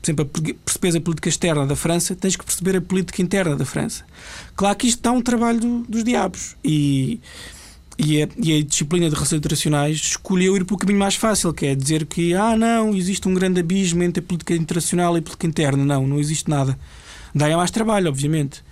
por 0.00 0.06
exemplo, 0.06 0.56
percebes 0.64 0.94
a 0.96 1.00
política 1.00 1.28
externa 1.28 1.66
da 1.66 1.76
França, 1.76 2.16
tens 2.16 2.36
que 2.36 2.44
perceber 2.44 2.76
a 2.76 2.80
política 2.80 3.20
interna 3.20 3.54
da 3.54 3.64
França. 3.64 4.04
Claro 4.56 4.76
que 4.76 4.86
isto 4.86 4.98
está 4.98 5.12
um 5.12 5.20
trabalho 5.20 5.60
do, 5.60 5.78
dos 5.88 6.04
diabos 6.04 6.56
e, 6.64 7.20
e, 7.98 8.22
a, 8.22 8.28
e 8.42 8.58
a 8.58 8.62
disciplina 8.62 9.08
de 9.08 9.14
relações 9.14 9.38
internacionais 9.38 9.96
escolheu 9.96 10.56
ir 10.56 10.64
para 10.64 10.74
o 10.74 10.78
caminho 10.78 10.98
mais 10.98 11.16
fácil, 11.16 11.52
que 11.52 11.66
é 11.66 11.74
dizer 11.74 12.06
que, 12.06 12.34
ah, 12.34 12.56
não, 12.56 12.94
existe 12.94 13.28
um 13.28 13.34
grande 13.34 13.60
abismo 13.60 14.02
entre 14.02 14.20
a 14.20 14.26
política 14.26 14.54
internacional 14.54 15.16
e 15.16 15.18
a 15.18 15.22
política 15.22 15.46
interna. 15.46 15.84
Não, 15.84 16.06
não 16.06 16.18
existe 16.18 16.48
nada. 16.48 16.78
Dá 17.34 17.54
mais 17.56 17.70
trabalho, 17.70 18.08
obviamente. 18.08 18.64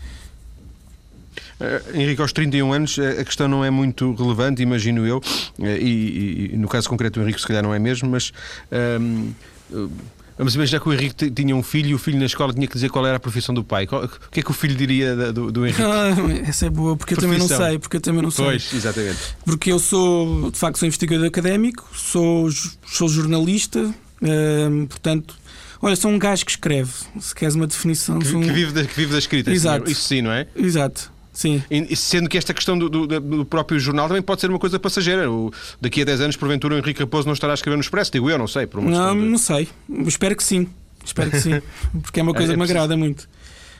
Uh, 1.60 1.96
Henrique, 1.96 2.20
aos 2.20 2.32
31 2.32 2.72
anos 2.72 2.98
a 2.98 3.24
questão 3.24 3.48
não 3.48 3.64
é 3.64 3.70
muito 3.70 4.14
relevante, 4.14 4.62
imagino 4.62 5.06
eu, 5.06 5.18
uh, 5.18 5.66
e, 5.66 6.52
e, 6.52 6.56
no 6.56 6.68
caso 6.68 6.88
concreto 6.88 7.18
o 7.18 7.22
Henrique 7.22 7.40
se 7.40 7.46
calhar 7.46 7.62
não 7.62 7.74
é 7.74 7.78
mesmo, 7.78 8.08
mas 8.08 8.32
uh, 8.70 9.90
Vamos 10.38 10.54
imaginar 10.54 10.80
que 10.80 10.88
o 10.88 10.92
Henrique 10.92 11.30
tinha 11.32 11.54
um 11.54 11.64
filho 11.64 11.88
e 11.90 11.94
o 11.94 11.98
filho 11.98 12.16
na 12.16 12.26
escola 12.26 12.54
tinha 12.54 12.66
que 12.68 12.72
dizer 12.72 12.90
qual 12.90 13.04
era 13.04 13.16
a 13.16 13.20
profissão 13.20 13.52
do 13.52 13.64
pai. 13.64 13.88
O 13.90 14.30
que 14.30 14.38
é 14.38 14.42
que 14.42 14.50
o 14.52 14.54
filho 14.54 14.76
diria 14.76 15.32
do, 15.32 15.50
do 15.50 15.66
Henrique? 15.66 15.82
Ah, 15.82 16.14
essa 16.48 16.66
é 16.66 16.70
boa, 16.70 16.96
porque 16.96 17.16
profissão. 17.16 17.34
eu 17.34 17.40
também 17.40 17.58
não 17.58 17.66
sei. 17.66 17.78
Porque 17.80 17.96
eu 17.96 18.00
também 18.00 18.22
não 18.22 18.30
sei. 18.30 18.44
Pois, 18.44 18.72
exatamente. 18.72 19.18
Porque 19.44 19.72
eu 19.72 19.80
sou, 19.80 20.48
de 20.52 20.56
facto, 20.56 20.78
sou 20.78 20.86
investigador 20.86 21.26
académico, 21.26 21.88
sou, 21.92 22.48
sou 22.86 23.08
jornalista, 23.08 23.92
hum, 24.22 24.86
portanto. 24.86 25.34
Olha, 25.82 25.96
sou 25.96 26.10
um 26.10 26.18
gajo 26.18 26.44
que 26.44 26.52
escreve, 26.52 26.92
se 27.20 27.34
queres 27.34 27.56
uma 27.56 27.66
definição. 27.66 28.20
Que, 28.20 28.34
um... 28.34 28.40
que, 28.40 28.52
vive, 28.52 28.72
da, 28.72 28.84
que 28.84 28.94
vive 28.94 29.12
da 29.12 29.18
escrita. 29.18 29.50
Exato. 29.50 29.90
Isso 29.90 30.02
sim, 30.02 30.22
não 30.22 30.30
é? 30.30 30.46
Exato. 30.54 31.10
Sim. 31.38 31.62
Sendo 31.94 32.28
que 32.28 32.36
esta 32.36 32.52
questão 32.52 32.76
do, 32.76 32.88
do, 32.88 33.06
do, 33.06 33.44
próprio 33.44 33.78
jornal 33.78 34.08
também 34.08 34.20
pode 34.20 34.40
ser 34.40 34.50
uma 34.50 34.58
coisa 34.58 34.76
passageira. 34.76 35.30
O, 35.30 35.52
daqui 35.80 36.02
a 36.02 36.04
10 36.04 36.22
anos, 36.22 36.36
porventura, 36.36 36.74
o 36.74 36.78
Henrique 36.78 36.98
Raposo 36.98 37.28
não 37.28 37.32
estará 37.32 37.52
a 37.52 37.54
escrever 37.54 37.76
no 37.76 37.80
Expresso, 37.80 38.10
digo 38.10 38.28
eu, 38.28 38.36
não 38.36 38.48
sei. 38.48 38.66
Por 38.66 38.80
uma 38.80 38.90
não, 38.90 39.16
de... 39.16 39.24
não 39.24 39.38
sei. 39.38 39.68
Espero 40.04 40.34
que 40.34 40.42
sim. 40.42 40.68
Espero 41.04 41.30
que 41.30 41.40
sim. 41.40 41.62
Porque 42.02 42.18
é 42.18 42.24
uma 42.24 42.34
coisa 42.34 42.50
é, 42.50 42.54
é 42.54 42.56
que 42.56 42.58
me 42.58 42.64
agrada 42.64 42.96
muito. 42.96 43.28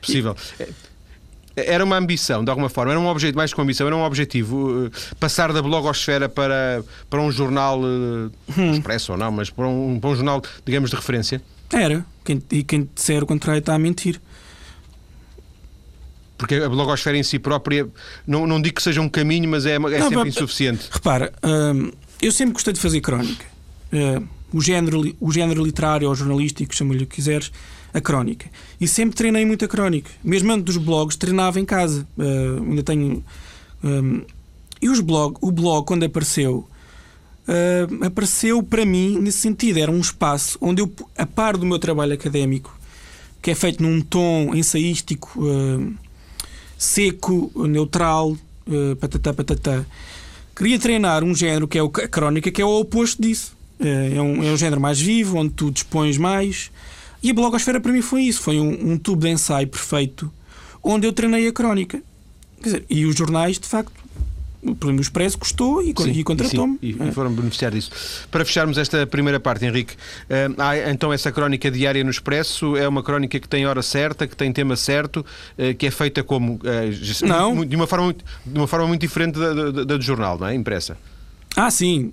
Possível. 0.00 0.37
E... 0.61 0.69
Era 1.57 1.85
uma 1.85 1.97
ambição, 1.97 2.45
de 2.45 2.50
alguma 2.50 2.69
forma, 2.69 2.93
era 2.93 3.00
um 3.00 3.09
objetivo, 3.09 3.38
mais 3.38 3.53
que 3.53 3.59
uma 3.59 3.65
ambição, 3.65 3.88
era 3.88 3.97
um 3.97 4.05
objetivo 4.05 4.87
uh, 4.87 4.91
passar 5.19 5.53
da 5.53 5.61
blogosfera 5.61 6.29
para, 6.29 6.85
para 7.11 7.21
um 7.21 7.33
jornal 7.33 7.81
uh, 7.81 8.31
hum. 8.57 8.71
expresso 8.71 9.11
ou 9.11 9.19
não, 9.19 9.33
mas 9.33 9.50
para 9.50 9.67
um, 9.67 9.99
para 9.99 10.11
um 10.11 10.15
jornal, 10.15 10.41
digamos, 10.65 10.91
de 10.91 10.95
referência. 10.95 11.43
Era. 11.73 12.07
Quem, 12.25 12.41
e 12.53 12.62
quem 12.62 12.88
disser 12.95 13.25
o 13.25 13.27
contrário 13.27 13.59
está 13.59 13.75
a 13.75 13.79
mentir 13.81 14.21
porque 16.38 16.54
a 16.54 16.68
blogosfera 16.68 17.18
em 17.18 17.23
si 17.25 17.38
própria, 17.38 17.87
não, 18.25 18.47
não 18.47 18.62
digo 18.62 18.76
que 18.76 18.83
seja 18.83 19.00
um 19.00 19.09
caminho, 19.09 19.49
mas 19.49 19.66
é, 19.66 19.75
é 19.75 19.78
não, 19.78 19.88
sempre 19.88 20.16
mas, 20.16 20.28
insuficiente. 20.28 20.88
Repara, 20.90 21.33
hum, 21.42 21.90
eu 22.23 22.30
sempre 22.30 22.52
gostei 22.54 22.73
de 22.73 22.80
fazer 22.80 23.00
crónica. 23.00 23.45
Uh, 23.92 24.26
o, 24.52 24.61
género, 24.61 25.14
o 25.21 25.33
género 25.33 25.64
literário 25.64 26.09
ou 26.09 26.14
jornalístico, 26.14 26.75
chama-lhe 26.75 27.02
o 27.02 27.07
que 27.07 27.16
quiseres, 27.16 27.50
a 27.92 28.00
crónica. 28.00 28.49
E 28.80 28.87
sempre 28.87 29.16
treinei 29.16 29.45
muito 29.45 29.64
a 29.64 29.68
crónica. 29.68 30.11
Mesmo 30.23 30.52
antes 30.52 30.76
dos 30.76 30.76
blogs, 30.76 31.16
treinava 31.16 31.59
em 31.59 31.64
casa. 31.64 32.07
Uh, 32.16 32.62
ainda 32.62 32.83
tenho. 32.85 33.25
Um, 33.83 34.23
e 34.80 34.88
os 34.88 35.00
blog, 35.00 35.37
o 35.40 35.50
blog, 35.50 35.85
quando 35.85 36.04
apareceu, 36.04 36.68
uh, 37.49 38.04
apareceu 38.04 38.62
para 38.62 38.87
mim 38.87 39.18
nesse 39.18 39.38
sentido. 39.38 39.78
Era 39.78 39.90
um 39.90 40.00
espaço 40.00 40.57
onde 40.61 40.83
eu, 40.83 40.92
a 41.16 41.26
par 41.26 41.57
do 41.57 41.66
meu 41.66 41.80
trabalho 41.80 42.12
académico, 42.12 42.78
que 43.42 43.50
é 43.50 43.54
feito 43.57 43.83
num 43.83 44.00
tom 44.00 44.54
ensaístico. 44.54 45.40
Uh, 45.42 46.08
seco, 46.78 47.50
neutral, 47.66 48.30
uh, 48.30 48.97
patatá, 48.97 49.35
patatá. 49.35 49.85
Queria 50.54 50.78
treinar 50.78 51.25
um 51.25 51.35
género 51.35 51.66
que 51.66 51.78
é 51.78 51.82
a 51.82 52.08
crónica, 52.08 52.50
que 52.50 52.62
é 52.62 52.64
o 52.64 52.80
oposto 52.80 53.20
disso. 53.20 53.56
Uh, 53.80 54.16
é, 54.16 54.23
um, 54.23 54.44
é 54.44 54.52
um 54.52 54.56
género 54.56 54.80
mais 54.80 55.00
vivo, 55.00 55.37
onde 55.37 55.52
tu 55.52 55.70
dispões 55.70 56.16
mais. 56.16 56.70
E 57.20 57.30
a 57.30 57.35
blogosfera 57.35 57.80
para 57.80 57.92
mim 57.92 58.00
foi 58.00 58.23
isso. 58.23 58.40
Foi 58.40 58.61
um, 58.61 58.92
um 58.92 58.99
tubo 58.99 59.23
de 59.23 59.30
ensaio 59.30 59.66
perfeito, 59.66 60.32
onde 60.82 61.06
eu 61.06 61.12
treinei 61.12 61.49
a 61.49 61.52
crónica. 61.52 62.00
Quer 62.58 62.64
dizer, 62.64 62.85
e 62.88 63.04
os 63.04 63.16
jornais, 63.16 63.58
de 63.58 63.66
facto, 63.66 63.92
o 64.62 65.00
Expresso 65.00 65.38
custou 65.38 65.83
e, 65.83 65.91
e 65.91 66.25
contratou-me. 66.25 66.79
E, 66.83 66.91
e, 66.91 67.12
foram 67.12 67.33
beneficiar 67.33 67.71
disso. 67.71 67.91
Para 68.31 68.45
fecharmos 68.45 68.77
esta 68.77 69.07
primeira 69.07 69.38
parte, 69.38 69.65
Henrique, 69.65 69.95
uh, 69.95 70.55
há 70.61 70.91
então 70.91 71.12
essa 71.12 71.31
crónica 71.31 71.71
diária 71.71 72.03
no 72.03 72.11
Expresso, 72.11 72.77
é 72.77 72.88
uma 72.88 73.03
crónica 73.03 73.38
que 73.38 73.49
tem 73.49 73.67
hora 73.67 73.83
certa, 73.83 74.27
que 74.27 74.37
tem 74.37 74.53
tema 74.53 74.75
certo, 74.77 75.19
uh, 75.59 75.75
que 75.77 75.87
é 75.87 75.90
feita 75.90 76.25
como. 76.25 76.55
Uh, 76.55 77.27
não. 77.27 77.64
De 77.64 77.77
uma 77.77 77.87
forma 77.87 78.07
muito, 78.07 78.25
de 78.44 78.59
uma 78.59 78.66
forma 78.66 78.87
muito 78.87 79.01
diferente 79.01 79.38
da, 79.38 79.55
da, 79.55 79.71
da 79.71 79.97
do 79.97 80.03
jornal, 80.03 80.38
não 80.38 80.47
é? 80.47 80.55
Impressa. 80.55 80.97
Ah, 81.57 81.71
sim. 81.71 82.12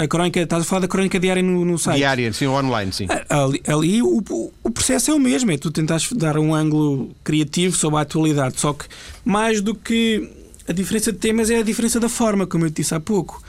a 0.00 0.06
crónica, 0.06 0.40
estás 0.40 0.62
a 0.62 0.64
falar 0.64 0.82
da 0.82 0.88
crónica 0.88 1.18
diária 1.18 1.42
no, 1.42 1.64
no 1.64 1.78
site? 1.78 1.96
Diária, 1.96 2.32
sim, 2.32 2.46
online, 2.46 2.92
sim. 2.92 3.06
Ali, 3.28 3.62
ali 3.66 4.02
o, 4.02 4.22
o 4.62 4.70
processo 4.70 5.10
é 5.10 5.14
o 5.14 5.18
mesmo, 5.18 5.50
é 5.50 5.58
tu 5.58 5.72
tentas 5.72 6.08
dar 6.12 6.38
um 6.38 6.54
ângulo 6.54 7.10
criativo 7.24 7.74
sobre 7.74 7.98
a 7.98 8.02
atualidade, 8.02 8.60
só 8.60 8.72
que 8.72 8.84
mais 9.24 9.60
do 9.60 9.74
que 9.74 10.39
a 10.68 10.72
diferença 10.72 11.12
de 11.12 11.18
temas 11.18 11.50
é 11.50 11.58
a 11.58 11.62
diferença 11.62 11.98
da 11.98 12.08
forma, 12.08 12.46
como 12.46 12.66
eu 12.66 12.70
disse 12.70 12.94
há 12.94 13.00
pouco. 13.00 13.42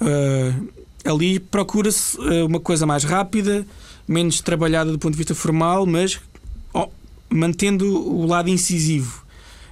Uh, 0.00 0.68
ali 1.04 1.40
procura-se 1.40 2.18
uh, 2.18 2.46
uma 2.46 2.60
coisa 2.60 2.86
mais 2.86 3.04
rápida, 3.04 3.66
menos 4.06 4.40
trabalhada 4.40 4.90
do 4.90 4.98
ponto 4.98 5.12
de 5.12 5.18
vista 5.18 5.34
formal, 5.34 5.86
mas 5.86 6.20
oh, 6.72 6.88
mantendo 7.28 7.86
o 7.86 8.26
lado 8.26 8.48
incisivo. 8.48 9.24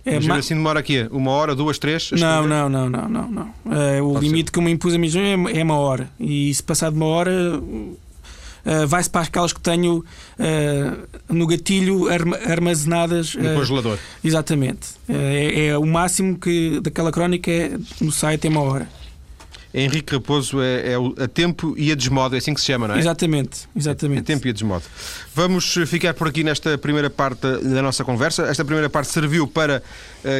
É, 0.04 0.18
mas 0.20 0.38
assim 0.38 0.54
demora 0.54 0.80
aqui 0.80 1.06
uma 1.10 1.30
hora, 1.32 1.54
duas, 1.54 1.78
três? 1.78 2.10
Não, 2.12 2.46
não, 2.46 2.68
não, 2.68 2.88
não, 2.88 3.08
não, 3.08 3.30
não. 3.30 3.54
Uh, 3.66 4.08
o 4.08 4.14
Pode 4.14 4.26
limite 4.26 4.48
ser. 4.48 4.52
que 4.52 4.58
eu 4.58 4.62
me 4.62 4.70
impus 4.70 4.94
a 4.94 4.98
mim 4.98 5.10
é, 5.18 5.60
é 5.60 5.62
uma 5.62 5.76
hora. 5.76 6.10
E 6.18 6.52
se 6.54 6.62
passar 6.62 6.90
de 6.90 6.96
uma 6.96 7.06
hora, 7.06 7.30
uh, 8.64 8.86
vai-se 8.86 9.10
para 9.10 9.22
aquelas 9.22 9.52
que 9.52 9.60
tenho 9.60 9.98
uh, 9.98 11.34
no 11.34 11.46
gatilho 11.46 12.06
armazenadas. 12.46 13.34
No 13.34 13.54
congelador. 13.54 13.98
Exatamente. 14.22 14.88
É, 15.08 15.66
é, 15.68 15.78
o 15.78 15.86
máximo 15.86 16.38
que 16.38 16.80
daquela 16.80 17.10
crónica 17.10 17.50
é, 17.50 17.76
no 18.00 18.12
site 18.12 18.46
é 18.46 18.50
uma 18.50 18.60
hora. 18.60 18.88
Henrique 19.72 20.14
Raposo 20.14 20.60
é, 20.62 20.92
é, 20.92 21.24
a 21.24 21.28
tempo 21.28 21.74
e 21.76 21.92
a 21.92 21.94
desmodo, 21.94 22.34
é 22.34 22.38
assim 22.38 22.54
que 22.54 22.60
se 22.60 22.66
chama, 22.66 22.88
não 22.88 22.94
é? 22.94 22.98
Exatamente, 22.98 23.68
exatamente. 23.76 24.20
A 24.20 24.22
tempo 24.22 24.46
e 24.46 24.50
a 24.50 24.52
desmodo. 24.52 24.84
Vamos 25.34 25.74
ficar 25.86 26.14
por 26.14 26.26
aqui 26.26 26.42
nesta 26.42 26.78
primeira 26.78 27.10
parte 27.10 27.42
da 27.42 27.82
nossa 27.82 28.02
conversa. 28.02 28.44
Esta 28.44 28.64
primeira 28.64 28.88
parte 28.88 29.10
serviu 29.12 29.46
para 29.46 29.82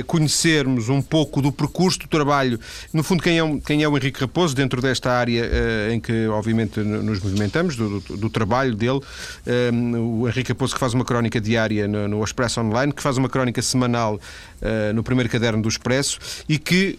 conhecermos 0.07 0.88
um 0.88 1.01
pouco 1.01 1.41
do 1.41 1.53
percurso 1.53 2.01
do 2.01 2.09
trabalho, 2.09 2.59
no 2.93 3.03
fundo, 3.03 3.23
quem 3.23 3.38
é, 3.38 3.45
um, 3.45 3.61
quem 3.61 3.83
é 3.83 3.88
o 3.88 3.97
Henrique 3.97 4.21
Raposo, 4.21 4.55
dentro 4.55 4.81
desta 4.83 5.11
área 5.11 5.45
uh, 5.45 5.93
em 5.93 6.01
que, 6.01 6.27
obviamente, 6.29 6.81
nos 6.81 7.21
movimentamos, 7.21 7.77
do, 7.77 8.01
do, 8.01 8.17
do 8.17 8.31
trabalho 8.31 8.75
dele. 8.75 9.01
Uh, 9.47 10.23
o 10.23 10.29
Henrique 10.29 10.53
Raposo 10.53 10.75
que 10.75 10.81
faz 10.81 10.95
uma 10.95 11.05
crónica 11.05 11.41
diária 11.41 11.87
no, 11.87 12.09
no 12.09 12.25
Expresso 12.25 12.61
Online, 12.61 12.93
que 12.93 13.03
faz 13.03 13.17
uma 13.17 13.29
crónica 13.29 13.62
semanal 13.62 14.21
no 14.93 15.05
primeiro 15.05 15.31
caderno 15.31 15.62
do 15.62 15.69
Expresso 15.69 16.19
e 16.49 16.59
que, 16.59 16.99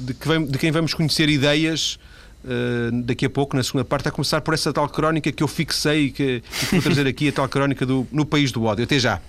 de, 0.00 0.14
que 0.14 0.26
vem, 0.26 0.46
de 0.46 0.56
quem 0.56 0.70
vamos 0.70 0.94
conhecer 0.94 1.28
ideias 1.28 1.48
ideias 1.48 1.98
uh, 2.44 3.02
daqui 3.02 3.26
a 3.26 3.30
pouco, 3.30 3.56
na 3.56 3.62
segunda 3.62 3.84
parte, 3.84 4.08
a 4.08 4.10
começar 4.10 4.40
por 4.40 4.54
essa 4.54 4.72
tal 4.72 4.88
crónica 4.88 5.30
que 5.32 5.42
eu 5.42 5.48
fixei 5.48 6.06
e 6.06 6.10
que, 6.10 6.40
que 6.40 6.66
vou 6.72 6.82
trazer 6.82 7.06
aqui, 7.06 7.28
a 7.28 7.32
tal 7.32 7.48
crónica 7.48 7.86
do 7.86 8.06
No 8.12 8.24
País 8.24 8.52
do 8.52 8.64
Ódio. 8.64 8.84
Até 8.84 8.98
já. 8.98 9.20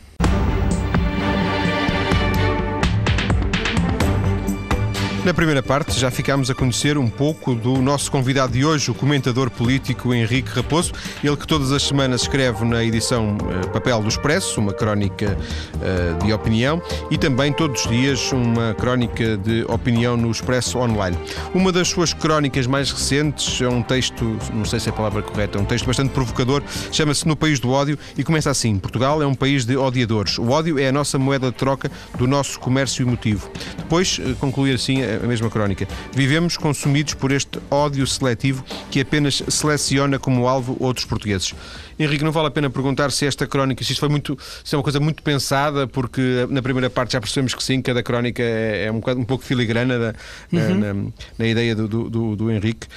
Na 5.30 5.34
primeira 5.36 5.62
parte 5.62 6.00
já 6.00 6.10
ficámos 6.10 6.50
a 6.50 6.56
conhecer 6.56 6.98
um 6.98 7.08
pouco 7.08 7.54
do 7.54 7.84
nosso 7.84 8.12
convidado 8.12 8.54
de 8.54 8.66
hoje, 8.66 8.90
o 8.90 8.96
comentador 8.96 9.52
político 9.52 10.12
Henrique 10.12 10.50
Raposo, 10.50 10.92
ele 11.24 11.38
que 11.38 11.46
todas 11.46 11.72
as 11.72 11.84
semanas 11.84 12.24
escreve 12.24 12.66
na 12.66 12.84
edição 12.84 13.38
uh, 13.38 13.70
Papel 13.70 14.02
do 14.02 14.08
Expresso, 14.08 14.60
uma 14.60 14.74
crónica 14.74 15.38
uh, 15.76 16.26
de 16.26 16.34
opinião, 16.34 16.82
e 17.12 17.18
também 17.20 17.54
todos 17.54 17.86
os 17.86 17.92
dias 17.92 18.32
uma 18.32 18.74
crónica 18.74 19.38
de 19.38 19.64
opinião 19.66 20.18
no 20.18 20.32
Expresso 20.32 20.80
Online. 20.80 21.16
Uma 21.54 21.72
das 21.72 21.90
suas 21.90 22.12
crónicas 22.12 22.66
mais 22.66 22.92
recentes 22.92 23.62
é 23.62 23.70
um 23.70 23.84
texto, 23.84 24.36
não 24.52 24.66
sei 24.66 24.80
se 24.80 24.90
é 24.90 24.92
a 24.92 24.96
palavra 24.96 25.22
correta, 25.22 25.60
é 25.60 25.62
um 25.62 25.66
texto 25.66 25.86
bastante 25.86 26.10
provocador, 26.10 26.64
chama-se 26.92 27.28
No 27.28 27.36
País 27.36 27.60
do 27.60 27.70
Ódio 27.70 28.00
e 28.18 28.24
começa 28.24 28.50
assim: 28.50 28.80
Portugal 28.80 29.22
é 29.22 29.28
um 29.28 29.36
país 29.36 29.64
de 29.64 29.78
odiadores. 29.78 30.40
O 30.40 30.50
ódio 30.50 30.80
é 30.80 30.88
a 30.88 30.92
nossa 30.92 31.20
moeda 31.20 31.52
de 31.52 31.56
troca 31.56 31.92
do 32.18 32.26
nosso 32.26 32.60
comércio 32.60 33.04
emotivo. 33.04 33.48
Depois, 33.78 34.18
uh, 34.18 34.36
concluir 34.38 34.74
assim 34.74 35.04
a 35.24 35.28
mesma 35.28 35.50
crónica. 35.50 35.88
Vivemos 36.14 36.58
consumidos 36.58 37.14
por 37.14 37.32
este 37.32 37.60
ódio 37.70 38.06
seletivo 38.08 38.64
que 38.90 39.02
apenas 39.02 39.44
seleciona 39.48 40.20
como 40.20 40.48
alvo 40.48 40.78
outros 40.80 41.06
portugueses. 41.06 41.54
Henrique, 41.98 42.24
não 42.24 42.32
vale 42.32 42.48
a 42.48 42.52
pena 42.52 42.70
perguntar 42.70 43.12
se 43.12 43.26
esta 43.26 43.46
crónica, 43.46 43.84
se 43.84 43.92
isto 43.92 44.00
foi 44.00 44.10
muito, 44.10 44.38
se 44.64 44.74
é 44.74 44.78
uma 44.78 44.84
coisa 44.84 45.00
muito 45.00 45.22
pensada, 45.22 45.86
porque 45.88 46.48
na 46.50 46.62
primeira 46.62 46.90
parte 46.90 47.14
já 47.14 47.20
percebemos 47.20 47.54
que 47.54 47.64
sim, 47.64 47.82
cada 47.82 48.02
crónica 48.02 48.42
é, 48.42 48.86
é 48.86 48.92
um, 48.92 49.02
um 49.18 49.26
pouco 49.26 49.44
filigrana 49.44 50.00
da, 50.00 50.16
uhum. 50.52 50.80
na, 50.80 50.94
na, 50.94 51.12
na, 51.38 51.48
ideia 51.48 51.76
do, 51.76 51.88
do, 52.10 52.36
do 52.36 52.52
Henrique. 52.52 52.88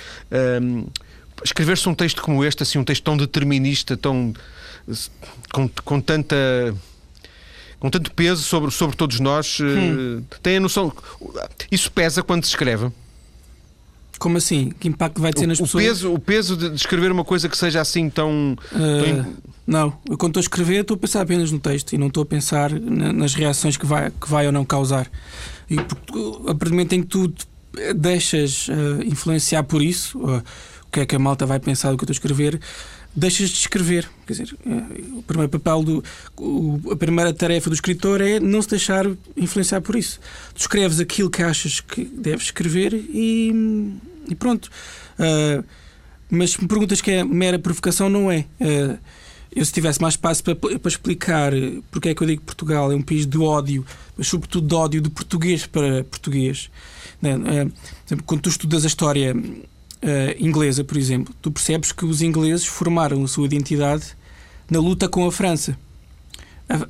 Um, 0.63 0.87
Escrever-se 1.45 1.89
um 1.89 1.95
texto 1.95 2.23
como 2.23 2.45
este, 2.45 2.63
assim, 2.63 2.79
um 2.79 2.85
texto 2.85 3.03
tão 3.03 3.17
determinista, 3.17 3.97
tão 3.97 4.33
com, 5.53 5.69
com 5.85 6.01
tanta 6.01 6.37
com 7.83 7.91
tanto 7.91 8.13
peso 8.13 8.45
sobre, 8.45 8.71
sobre 8.71 8.95
todos 8.95 9.19
nós, 9.19 9.59
eh, 9.61 9.65
hum. 9.65 10.23
tem 10.41 10.59
a 10.59 10.61
noção. 10.61 10.93
Isso 11.69 11.91
pesa 11.91 12.23
quando 12.23 12.45
se 12.45 12.51
escreve? 12.51 12.93
Como 14.21 14.39
assim? 14.39 14.73
Que 14.79 14.87
impacto 14.87 15.21
vai 15.21 15.33
ter 15.33 15.49
nas 15.49 15.59
o, 15.59 15.65
pessoas? 15.65 15.85
Peso, 15.85 16.15
o 16.15 16.19
peso 16.21 16.57
de 16.57 16.77
escrever 16.77 17.11
uma 17.11 17.25
coisa 17.25 17.49
que 17.49 17.59
seja 17.59 17.81
assim 17.81 18.09
tão. 18.09 18.57
Uh... 18.71 19.25
tão 19.25 19.37
Não, 19.67 19.99
eu 20.09 20.17
quando 20.17 20.31
estou 20.31 20.41
a 20.41 20.45
escrever 20.45 20.83
estou 20.83 20.95
a 20.95 20.99
pensar 20.99 21.23
apenas 21.23 21.51
no 21.51 21.59
texto 21.59 21.93
e 21.93 21.99
não 21.99 22.07
estou 22.07 22.23
a 22.23 22.27
pensar 22.27 22.71
nas 22.71 23.35
reações 23.35 23.77
que 23.77 23.85
vai, 23.85 24.13
que 24.13 24.31
vai 24.31 24.47
ou 24.47 24.53
não 24.53 24.65
causar. 24.65 25.11
E 25.69 25.77
a 25.77 25.83
partir 25.83 26.67
do 26.67 26.71
momento 26.71 26.93
em 26.93 27.03
que 27.03 27.09
tu 27.09 27.35
deixas 27.97 28.69
uh, 28.69 29.03
influenciar 29.05 29.65
por 29.65 29.83
isso, 29.83 30.21
uh, 30.21 30.37
o 30.87 30.91
que 30.93 31.01
é 31.01 31.07
que 31.07 31.17
a 31.17 31.19
malta 31.19 31.45
vai 31.47 31.59
pensar 31.59 31.91
do 31.91 31.97
que 31.97 32.05
eu 32.05 32.13
estou 32.13 32.13
a 32.13 32.31
escrever, 32.31 32.61
deixas 33.15 33.51
de 33.51 33.57
escrever. 33.57 34.09
Quer 34.27 34.33
dizer, 34.33 34.57
uh, 34.67 35.19
o 35.19 35.23
primeiro 35.23 35.51
papel 35.51 35.83
do. 35.83 36.05
A 36.91 36.97
primeira 36.97 37.33
tarefa 37.33 37.71
do 37.71 37.75
escritor 37.75 38.21
é 38.21 38.41
não 38.41 38.63
se 38.63 38.71
deixar 38.71 39.07
influenciar 39.37 39.81
por 39.81 39.97
isso. 39.97 40.21
Tu 40.55 40.61
escreves 40.61 41.01
aquilo 41.01 41.31
que 41.31 41.43
achas 41.43 41.81
que 41.81 42.05
deves 42.05 42.45
escrever 42.45 42.95
e, 42.95 43.99
e 44.29 44.35
pronto. 44.35 44.71
mas 46.31 46.53
se 46.53 46.63
me 46.63 46.69
perguntas 46.69 47.01
que 47.01 47.11
é 47.11 47.25
mera 47.25 47.59
provocação, 47.59 48.09
não 48.09 48.31
é. 48.31 48.47
Eu, 49.55 49.65
se 49.67 49.73
tivesse 49.73 50.01
mais 50.01 50.15
espaço 50.15 50.43
para, 50.43 50.55
para 50.55 50.89
explicar 50.89 51.53
porque 51.91 52.09
é 52.09 52.15
que 52.15 52.23
eu 52.23 52.27
digo 52.27 52.41
que 52.41 52.47
Portugal 52.47 52.91
é 52.91 52.97
um 52.97 53.03
país 53.03 53.27
de 53.27 53.37
ódio, 53.37 53.85
mas 54.17 54.27
sobretudo 54.27 54.67
de 54.67 54.75
ódio 54.75 55.01
de 55.03 55.11
português 55.11 55.67
para 55.67 56.03
português, 56.05 56.71
né? 57.21 57.37
quando 58.25 58.41
tu 58.41 58.49
estudas 58.49 58.85
a 58.85 58.87
história 58.87 59.35
Uh, 60.03 60.35
inglesa, 60.45 60.83
por 60.83 60.97
exemplo, 60.97 61.33
tu 61.41 61.51
percebes 61.51 61.93
que 61.93 62.05
os 62.05 62.23
ingleses 62.23 62.67
formaram 62.67 63.23
a 63.23 63.29
sua 63.29 63.47
identidade 63.47 64.17
na 64.69 64.81
luta 64.81 65.09
com 65.09 65.25
a 65.27 65.31
França. 65.31 65.79
A, 66.69 66.89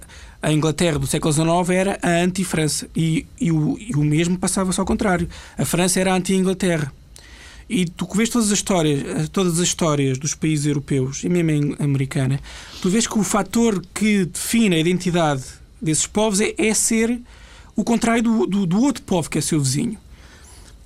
a 0.49 0.53
Inglaterra 0.53 0.99
do 0.99 1.07
século 1.07 1.33
XIX 1.33 1.71
era 1.71 1.99
a 2.03 2.09
anti-França 2.23 2.89
e, 2.97 3.27
e, 3.41 3.53
o, 3.53 3.79
e 3.79 3.95
o 3.95 4.03
mesmo 4.03 4.39
passava-se 4.39 4.81
ao 4.81 4.87
contrário. 4.87 5.29
A 5.59 5.65
França 5.65 6.01
era 6.01 6.13
a 6.13 6.17
anti-Inglaterra. 6.17 6.93
E 7.69 7.87
tu 7.87 8.07
vês 8.15 8.29
todas 8.29 8.49
as 8.49 8.59
histórias, 8.59 9.01
eh, 9.01 9.27
todas 9.33 9.55
as 9.55 9.67
histórias 9.67 10.19
dos 10.19 10.35
países 10.35 10.67
europeus 10.67 11.23
e 11.23 11.29
mesmo 11.29 11.77
americana, 11.79 12.41
tu 12.81 12.91
vês 12.91 13.07
que 13.07 13.19
o 13.19 13.23
fator 13.23 13.83
que 13.95 14.25
define 14.25 14.77
a 14.77 14.79
identidade 14.79 15.45
desses 15.81 16.07
povos 16.07 16.41
é, 16.41 16.55
é 16.59 16.75
ser 16.75 17.21
o 17.75 17.85
contrário 17.85 18.23
do, 18.23 18.47
do, 18.47 18.67
do, 18.67 18.83
outro 18.83 19.03
povo 19.05 19.31
que 19.31 19.39
é 19.39 19.41
seu 19.41 19.61
vizinho. 19.61 19.97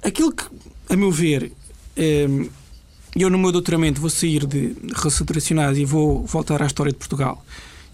Aquilo 0.03 0.33
que, 0.33 0.45
a 0.89 0.97
meu 0.97 1.11
ver, 1.11 1.51
eu 1.97 3.31
no 3.31 3.39
meu 3.39 3.51
doutoramento 3.51 4.01
vou 4.01 4.11
sair 4.11 4.47
de 4.47 4.77
relações 4.95 5.23
internacionais 5.23 5.79
e 5.79 5.85
vou 5.85 6.27
voltar 6.27 6.63
à 6.63 6.67
história 6.67 6.93
de 6.93 6.99
Portugal. 6.99 7.45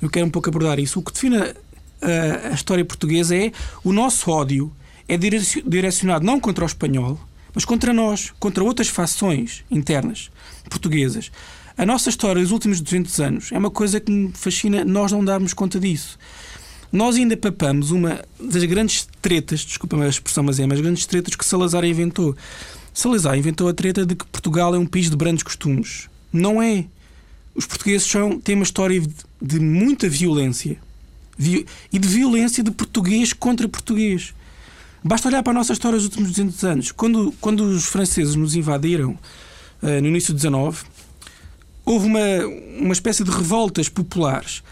Eu 0.00 0.10
quero 0.10 0.26
um 0.26 0.30
pouco 0.30 0.48
abordar 0.48 0.78
isso. 0.78 0.98
O 0.98 1.02
que 1.02 1.12
define 1.12 1.36
a, 1.36 1.54
a, 2.02 2.48
a 2.48 2.54
história 2.54 2.84
portuguesa 2.84 3.36
é 3.36 3.52
o 3.84 3.92
nosso 3.92 4.30
ódio 4.30 4.72
é 5.08 5.16
direcionado 5.16 6.24
não 6.24 6.40
contra 6.40 6.64
o 6.64 6.66
espanhol, 6.66 7.20
mas 7.54 7.64
contra 7.64 7.92
nós, 7.92 8.32
contra 8.38 8.64
outras 8.64 8.88
fações 8.88 9.64
internas 9.70 10.30
portuguesas. 10.70 11.30
A 11.76 11.84
nossa 11.84 12.08
história 12.08 12.40
dos 12.40 12.50
últimos 12.50 12.80
200 12.80 13.20
anos 13.20 13.52
é 13.52 13.58
uma 13.58 13.70
coisa 13.70 14.00
que 14.00 14.10
me 14.10 14.32
fascina 14.32 14.84
nós 14.84 15.12
não 15.12 15.24
darmos 15.24 15.52
conta 15.52 15.78
disso. 15.78 16.18
Nós 16.90 17.16
ainda 17.16 17.36
papamos 17.36 17.90
uma 17.90 18.22
das 18.38 18.64
grandes 18.64 19.08
tretas, 19.20 19.60
desculpa 19.60 19.96
a 19.96 20.08
expressão, 20.08 20.44
mas 20.44 20.60
é, 20.60 20.66
mas 20.66 20.80
grandes 20.80 21.06
tretas 21.06 21.34
que 21.34 21.44
Salazar 21.44 21.84
inventou. 21.84 22.36
Salazar 22.92 23.36
inventou 23.36 23.68
a 23.68 23.74
treta 23.74 24.04
de 24.04 24.14
que 24.14 24.26
Portugal 24.26 24.74
é 24.74 24.78
um 24.78 24.86
país 24.86 25.08
de 25.08 25.16
brandos 25.16 25.42
costumes. 25.42 26.08
Não 26.32 26.62
é. 26.62 26.86
Os 27.54 27.66
portugueses 27.66 28.06
são, 28.06 28.40
têm 28.40 28.54
uma 28.54 28.64
história 28.64 29.00
de, 29.00 29.08
de 29.40 29.60
muita 29.60 30.08
violência 30.08 30.78
e 31.38 31.98
de 31.98 32.08
violência 32.08 32.62
de 32.62 32.70
português 32.70 33.32
contra 33.32 33.68
português. 33.68 34.34
Basta 35.04 35.28
olhar 35.28 35.42
para 35.42 35.52
a 35.52 35.54
nossa 35.54 35.72
história 35.72 35.98
dos 35.98 36.06
últimos 36.06 36.30
200 36.30 36.64
anos. 36.64 36.92
Quando, 36.92 37.32
quando 37.40 37.62
os 37.62 37.84
franceses 37.86 38.36
nos 38.36 38.54
invadiram, 38.54 39.18
uh, 39.82 40.00
no 40.00 40.08
início 40.08 40.32
do 40.32 40.36
19, 40.36 40.84
houve 41.84 42.06
uma, 42.06 42.20
uma 42.78 42.92
espécie 42.92 43.24
de 43.24 43.30
revoltas 43.30 43.88
populares. 43.88 44.62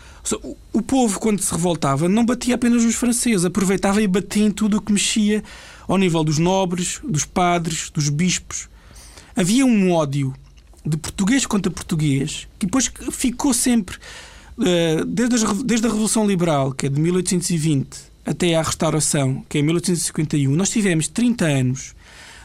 O, 0.42 0.56
o, 0.74 0.82
povo, 0.82 1.18
quando 1.18 1.40
se 1.40 1.50
revoltava, 1.50 2.08
não 2.08 2.24
batia 2.24 2.54
apenas 2.54 2.84
nos 2.84 2.94
franceses, 2.94 3.44
aproveitava 3.44 4.00
e 4.00 4.06
batia 4.06 4.44
em 4.44 4.50
tudo 4.50 4.76
o 4.76 4.80
que 4.80 4.92
mexia 4.92 5.42
ao 5.90 5.98
nível 5.98 6.22
dos 6.22 6.38
nobres, 6.38 7.00
dos 7.02 7.24
padres, 7.24 7.90
dos 7.90 8.08
bispos. 8.08 8.68
Havia 9.34 9.66
um 9.66 9.90
ódio 9.90 10.32
de 10.86 10.96
português 10.96 11.44
contra 11.44 11.68
português 11.68 12.46
que 12.60 12.66
depois 12.66 12.88
ficou 13.10 13.52
sempre, 13.52 13.96
uh, 14.56 15.04
desde, 15.04 15.44
a, 15.44 15.90
Revolução 15.90 16.24
Liberal, 16.28 16.70
que 16.70 16.86
é 16.86 16.88
de 16.88 17.00
1820, 17.00 17.88
até 18.24 18.54
à 18.54 18.62
restauração, 18.62 19.44
que 19.48 19.58
é 19.58 19.60
em 19.62 19.64
1851, 19.64 20.54
nós 20.54 20.70
tivemos 20.70 21.08
30 21.08 21.44
anos 21.44 21.96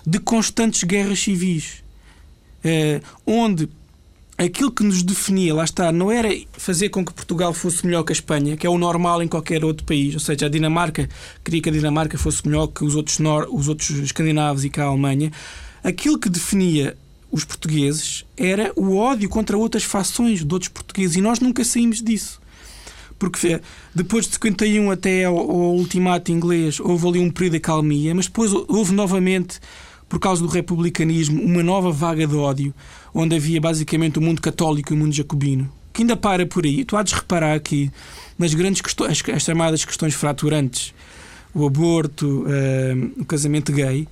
de 0.03 0.17
constantes 0.17 0.83
guerras 0.83 1.19
civis, 1.19 1.83
eh, 2.63 3.01
onde 3.27 3.69
aquilo 4.37 4.71
que 4.71 4.83
nos 4.83 5.01
definia, 5.01 5.53
lá 5.53 5.63
está, 5.63 5.91
não 5.91 6.11
era 6.11 6.29
fazer 6.53 6.89
com 6.89 7.05
que 7.05 7.13
Portugal 7.13 7.53
fosse 7.53 7.85
melhor 7.85 8.03
que 8.03 8.11
a 8.11 8.15
Espanha, 8.15 8.57
que 8.57 8.67
é 8.67 8.69
o 8.69 8.77
normal 8.77 9.23
em 9.23 9.27
qualquer 9.27 9.63
outro 9.63 9.85
país, 9.85 10.13
ou 10.13 10.19
seja, 10.19 10.45
a 10.45 10.49
Dinamarca 10.49 11.09
queria 11.43 11.61
que 11.61 11.69
a 11.69 11.71
Dinamarca 11.71 12.17
fosse 12.17 12.45
melhor 12.45 12.67
que 12.67 12.83
os 12.83 12.95
outros, 12.95 13.19
nor 13.19 13.47
os 13.49 13.67
outros 13.67 13.89
escandinavos 13.91 14.65
e 14.65 14.69
que 14.69 14.79
a 14.79 14.85
Alemanha. 14.85 15.31
Aquilo 15.83 16.19
que 16.19 16.29
definia 16.29 16.97
os 17.31 17.43
portugueses 17.43 18.25
era 18.35 18.71
o 18.75 18.97
ódio 18.97 19.29
contra 19.29 19.57
outras 19.57 19.83
fações 19.83 20.43
de 20.43 20.53
outros 20.53 20.69
portugueses 20.69 21.15
e 21.15 21.21
nós 21.21 21.39
nunca 21.39 21.63
saímos 21.63 22.01
disso 22.01 22.39
porque 23.17 23.61
depois 23.93 24.25
de 24.25 24.33
51 24.33 24.91
até 24.91 25.23
ao, 25.23 25.37
ao 25.37 25.75
ultimato 25.75 26.31
inglês 26.31 26.79
houve 26.79 27.07
ali 27.07 27.19
um 27.19 27.31
período 27.31 27.53
de 27.53 27.59
calmia, 27.59 28.13
mas 28.13 28.25
depois 28.25 28.51
houve 28.53 28.93
novamente, 28.93 29.59
por 30.07 30.19
causa 30.19 30.41
do 30.41 30.47
republicanismo, 30.47 31.41
uma 31.41 31.63
nova 31.63 31.91
vaga 31.91 32.27
de 32.27 32.35
ódio, 32.35 32.73
onde 33.13 33.35
havia 33.35 33.59
basicamente 33.59 34.19
o 34.19 34.21
mundo 34.21 34.41
católico 34.41 34.93
e 34.93 34.95
o 34.95 34.99
mundo 34.99 35.13
jacobino, 35.13 35.71
que 35.91 36.03
ainda 36.03 36.15
para 36.15 36.45
por 36.45 36.65
aí. 36.65 36.85
Tu 36.85 36.95
há 36.95 37.03
de 37.03 37.15
reparar 37.15 37.59
que 37.59 37.91
nas 38.37 38.53
grandes 38.53 38.81
questões, 38.81 39.23
as 39.33 39.43
chamadas 39.43 39.83
questões 39.83 40.13
fraturantes, 40.13 40.93
o 41.53 41.65
aborto, 41.65 42.43
uh, 42.43 43.21
o 43.21 43.25
casamento 43.25 43.71
gay, 43.71 44.07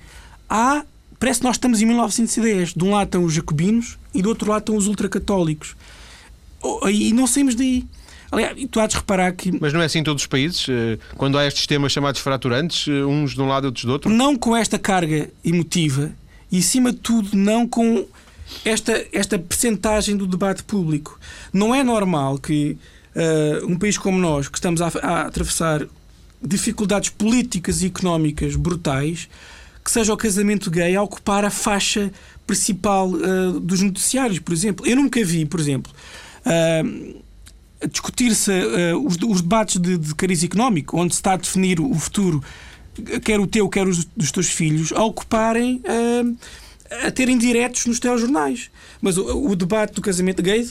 há 0.48 0.84
parece 1.18 1.40
que 1.40 1.46
nós 1.46 1.56
estamos 1.56 1.80
em 1.80 1.86
1910. 1.86 2.74
De 2.74 2.84
um 2.84 2.90
lado 2.90 3.06
estão 3.06 3.24
os 3.24 3.32
jacobinos 3.32 3.98
e 4.12 4.20
do 4.20 4.28
outro 4.28 4.50
lado 4.50 4.60
estão 4.60 4.76
os 4.76 4.86
ultracatólicos. 4.86 5.76
Oh, 6.60 6.88
e 6.88 7.12
não 7.12 7.26
saímos 7.26 7.54
daí. 7.54 7.86
Aliás, 8.34 8.56
tu 8.68 8.80
há 8.80 8.86
de 8.86 8.96
reparar 8.96 9.32
que. 9.32 9.52
Mas 9.60 9.72
não 9.72 9.80
é 9.80 9.84
assim 9.84 10.00
em 10.00 10.02
todos 10.02 10.24
os 10.24 10.26
países? 10.26 10.66
Eh, 10.68 10.98
quando 11.16 11.38
há 11.38 11.46
estes 11.46 11.66
temas 11.68 11.92
chamados 11.92 12.20
fraturantes, 12.20 12.88
eh, 12.88 13.04
uns 13.04 13.32
de 13.32 13.40
um 13.40 13.46
lado 13.46 13.64
e 13.64 13.68
outros 13.68 13.84
do 13.84 13.92
outro? 13.92 14.10
Não 14.10 14.36
com 14.36 14.56
esta 14.56 14.76
carga 14.76 15.30
emotiva 15.44 16.12
e, 16.50 16.58
acima 16.58 16.90
de 16.90 16.98
tudo, 16.98 17.36
não 17.36 17.66
com 17.66 18.04
esta, 18.64 19.06
esta 19.12 19.38
percentagem 19.38 20.16
do 20.16 20.26
debate 20.26 20.64
público. 20.64 21.18
Não 21.52 21.72
é 21.72 21.84
normal 21.84 22.38
que 22.38 22.76
uh, 23.14 23.66
um 23.66 23.76
país 23.76 23.96
como 23.96 24.18
nós, 24.18 24.48
que 24.48 24.58
estamos 24.58 24.82
a, 24.82 24.90
a 25.02 25.22
atravessar 25.22 25.86
dificuldades 26.42 27.10
políticas 27.10 27.82
e 27.82 27.86
económicas 27.86 28.56
brutais, 28.56 29.28
que 29.84 29.90
seja 29.90 30.12
o 30.12 30.16
casamento 30.16 30.70
gay 30.70 30.96
a 30.96 31.02
ocupar 31.02 31.44
a 31.44 31.50
faixa 31.50 32.12
principal 32.46 33.08
uh, 33.08 33.60
dos 33.60 33.80
noticiários, 33.80 34.38
por 34.38 34.52
exemplo. 34.52 34.86
Eu 34.86 34.96
nunca 34.96 35.24
vi, 35.24 35.46
por 35.46 35.60
exemplo, 35.60 35.92
uh, 36.46 37.23
discutir-se 37.86 38.50
uh, 38.50 39.06
os, 39.06 39.16
os, 39.16 39.40
debates 39.40 39.80
de, 39.80 39.98
de 39.98 40.14
cariz 40.14 40.42
económico, 40.42 40.98
onde 40.98 41.14
se 41.14 41.18
está 41.18 41.34
a 41.34 41.36
definir 41.36 41.80
o 41.80 41.94
futuro, 41.94 42.42
quer 43.22 43.40
o 43.40 43.46
teu, 43.46 43.68
quer 43.68 43.86
os 43.86 44.04
dos 44.16 44.30
teus 44.30 44.48
filhos, 44.48 44.92
a 44.92 45.02
ocuparem, 45.02 45.82
uh, 45.84 46.36
a 47.06 47.10
terem 47.10 47.36
diretos 47.36 47.86
nos 47.86 47.98
telejornais. 47.98 48.70
Mas 49.00 49.16
o, 49.16 49.48
o 49.48 49.56
debate 49.56 49.94
do 49.94 50.00
casamento 50.00 50.42
gay 50.42 50.64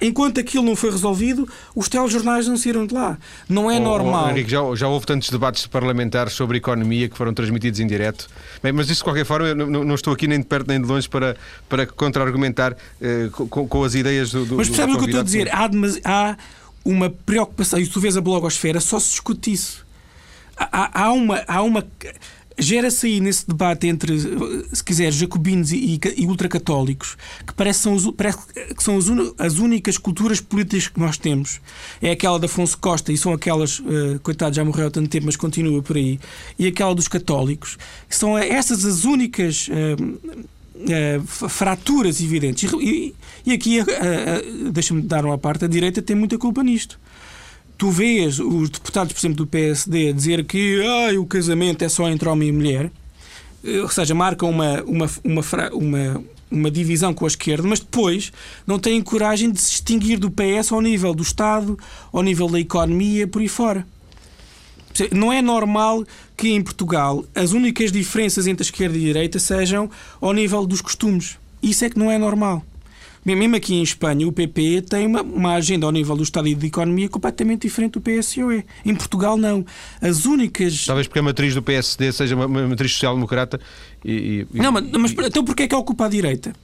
enquanto 0.00 0.40
aquilo 0.40 0.64
não 0.64 0.76
foi 0.76 0.90
resolvido, 0.90 1.48
os 1.74 1.88
telejornais 1.88 2.46
não 2.46 2.56
saíram 2.56 2.86
de 2.86 2.94
lá. 2.94 3.18
Não 3.48 3.70
é 3.70 3.78
oh, 3.78 3.80
normal. 3.80 4.26
Oh, 4.26 4.30
Henrique, 4.30 4.50
já, 4.50 4.60
já 4.74 4.88
houve 4.88 5.06
tantos 5.06 5.28
debates 5.30 5.66
parlamentares 5.66 6.32
sobre 6.32 6.58
economia 6.58 7.08
que 7.08 7.16
foram 7.16 7.34
transmitidos 7.34 7.80
em 7.80 7.86
direto. 7.86 8.28
Bem, 8.62 8.72
mas 8.72 8.88
isso, 8.88 9.00
de 9.00 9.04
qualquer 9.04 9.24
forma, 9.24 9.48
eu 9.48 9.54
não, 9.54 9.84
não, 9.84 9.94
estou 9.94 10.12
aqui 10.12 10.26
nem 10.26 10.40
de 10.40 10.46
perto 10.46 10.68
nem 10.68 10.80
de 10.80 10.86
longe 10.86 11.08
para, 11.08 11.36
para 11.68 11.86
contra-argumentar 11.86 12.72
uh, 12.72 13.48
com, 13.48 13.68
com, 13.68 13.84
as 13.84 13.94
ideias 13.94 14.30
do. 14.30 14.44
do 14.44 14.56
mas 14.56 14.68
percebe 14.68 14.92
o 14.92 14.96
que 14.96 15.02
eu 15.02 15.06
estou 15.06 15.20
a 15.20 15.24
dizer? 15.24 15.48
Há, 15.52 15.68
há 16.04 16.36
uma 16.84 17.10
preocupação, 17.10 17.78
e 17.78 17.86
tu 17.86 18.00
vês 18.00 18.16
a 18.16 18.20
blogosfera, 18.20 18.80
só 18.80 18.98
se 18.98 19.10
discute 19.10 19.52
isso. 19.52 19.86
Há, 20.56 21.04
há 21.04 21.12
uma. 21.12 21.44
Há 21.46 21.62
uma 21.62 21.86
Gera-se 22.60 23.06
aí 23.06 23.20
nesse 23.20 23.46
debate 23.46 23.86
entre, 23.86 24.18
se 24.72 24.82
quiser, 24.82 25.12
jacobinos 25.12 25.70
e, 25.70 26.00
e 26.16 26.26
ultracatólicos, 26.26 27.16
que 27.46 27.54
parece, 27.54 27.78
são, 27.78 27.94
os, 27.94 28.10
parece 28.10 28.38
que 28.76 28.82
são 28.82 28.98
as, 28.98 29.06
as, 29.38 29.58
únicas 29.60 29.96
culturas 29.96 30.40
políticas 30.40 30.88
que 30.88 30.98
nós 30.98 31.16
temos. 31.16 31.60
É 32.02 32.10
aquela 32.10 32.36
de 32.36 32.46
Afonso 32.46 32.76
Costa, 32.76 33.12
e 33.12 33.16
são 33.16 33.32
aquelas, 33.32 33.78
uh, 33.78 34.18
coitado, 34.24 34.56
já 34.56 34.64
morreu 34.64 34.88
há 34.88 34.90
tanto 34.90 35.08
tempo, 35.08 35.26
mas 35.26 35.36
continua 35.36 35.80
por 35.80 35.96
aí, 35.96 36.18
e 36.58 36.66
aquela 36.66 36.96
dos 36.96 37.06
católicos. 37.06 37.78
São 38.08 38.36
essas 38.36 38.84
as 38.84 39.04
únicas. 39.04 39.68
Uh, 39.68 40.48
Uh, 40.78 41.48
fraturas 41.48 42.20
evidentes. 42.20 42.70
E, 42.80 43.14
e 43.44 43.52
aqui, 43.52 43.80
uh, 43.80 43.84
uh, 43.84 44.70
deixa-me 44.70 45.02
dar 45.02 45.24
uma 45.24 45.36
parte, 45.36 45.64
a 45.64 45.68
direita 45.68 46.00
tem 46.00 46.14
muita 46.14 46.38
culpa 46.38 46.62
nisto. 46.62 47.00
Tu 47.76 47.90
vês 47.90 48.38
os 48.38 48.70
deputados, 48.70 49.12
por 49.12 49.18
exemplo, 49.20 49.36
do 49.36 49.46
PSD 49.46 50.12
dizer 50.12 50.44
que 50.44 50.82
ah, 50.84 51.18
o 51.20 51.26
casamento 51.26 51.84
é 51.84 51.88
só 51.88 52.08
entre 52.08 52.28
homem 52.28 52.48
e 52.48 52.52
mulher, 52.52 52.90
ou 53.82 53.88
seja, 53.88 54.14
marcam 54.16 54.50
uma, 54.50 54.82
uma, 54.82 55.10
uma, 55.24 55.42
uma 55.72 56.24
uma 56.50 56.70
divisão 56.70 57.12
com 57.12 57.24
a 57.24 57.28
esquerda, 57.28 57.66
mas 57.66 57.80
depois 57.80 58.32
não 58.66 58.78
têm 58.78 59.02
coragem 59.02 59.50
de 59.50 59.60
se 59.60 59.70
distinguir 59.70 60.18
do 60.18 60.30
PS 60.30 60.72
ao 60.72 60.80
nível 60.80 61.14
do 61.14 61.22
Estado, 61.22 61.78
ao 62.12 62.22
nível 62.22 62.48
da 62.48 62.58
economia, 62.58 63.26
por 63.26 63.42
aí 63.42 63.48
fora. 63.48 63.86
Não 65.12 65.32
é 65.32 65.40
normal 65.40 66.04
que 66.36 66.48
em 66.48 66.62
Portugal 66.62 67.24
as 67.34 67.52
únicas 67.52 67.92
diferenças 67.92 68.46
entre 68.46 68.62
a 68.62 68.66
esquerda 68.66 68.96
e 68.96 69.00
a 69.02 69.04
direita 69.04 69.38
sejam 69.38 69.90
ao 70.20 70.32
nível 70.32 70.66
dos 70.66 70.80
costumes. 70.80 71.36
Isso 71.62 71.84
é 71.84 71.90
que 71.90 71.98
não 71.98 72.10
é 72.10 72.18
normal. 72.18 72.64
Mesmo 73.24 73.56
aqui 73.56 73.74
em 73.74 73.82
Espanha, 73.82 74.26
o 74.26 74.32
PP 74.32 74.82
tem 74.82 75.06
uma, 75.06 75.22
uma 75.22 75.54
agenda 75.54 75.84
ao 75.84 75.92
nível 75.92 76.16
do 76.16 76.22
Estado 76.22 76.48
e 76.48 76.54
da 76.54 76.66
economia 76.66 77.08
completamente 77.08 77.62
diferente 77.62 77.92
do 77.92 78.00
PSOE. 78.00 78.64
Em 78.84 78.94
Portugal, 78.94 79.36
não. 79.36 79.66
As 80.00 80.24
únicas. 80.24 80.86
Talvez 80.86 81.06
porque 81.06 81.18
a 81.18 81.22
matriz 81.22 81.54
do 81.54 81.62
PSD 81.62 82.10
seja 82.12 82.34
uma, 82.34 82.46
uma 82.46 82.68
matriz 82.68 82.92
social-democrata 82.92 83.60
e, 84.04 84.46
e, 84.52 84.58
Não, 84.58 84.72
mas, 84.72 84.84
mas 84.90 85.26
então 85.26 85.44
porquê 85.44 85.64
é 85.64 85.68
que 85.68 85.74
ocupa 85.74 86.06
a 86.06 86.08
direita? 86.08 86.54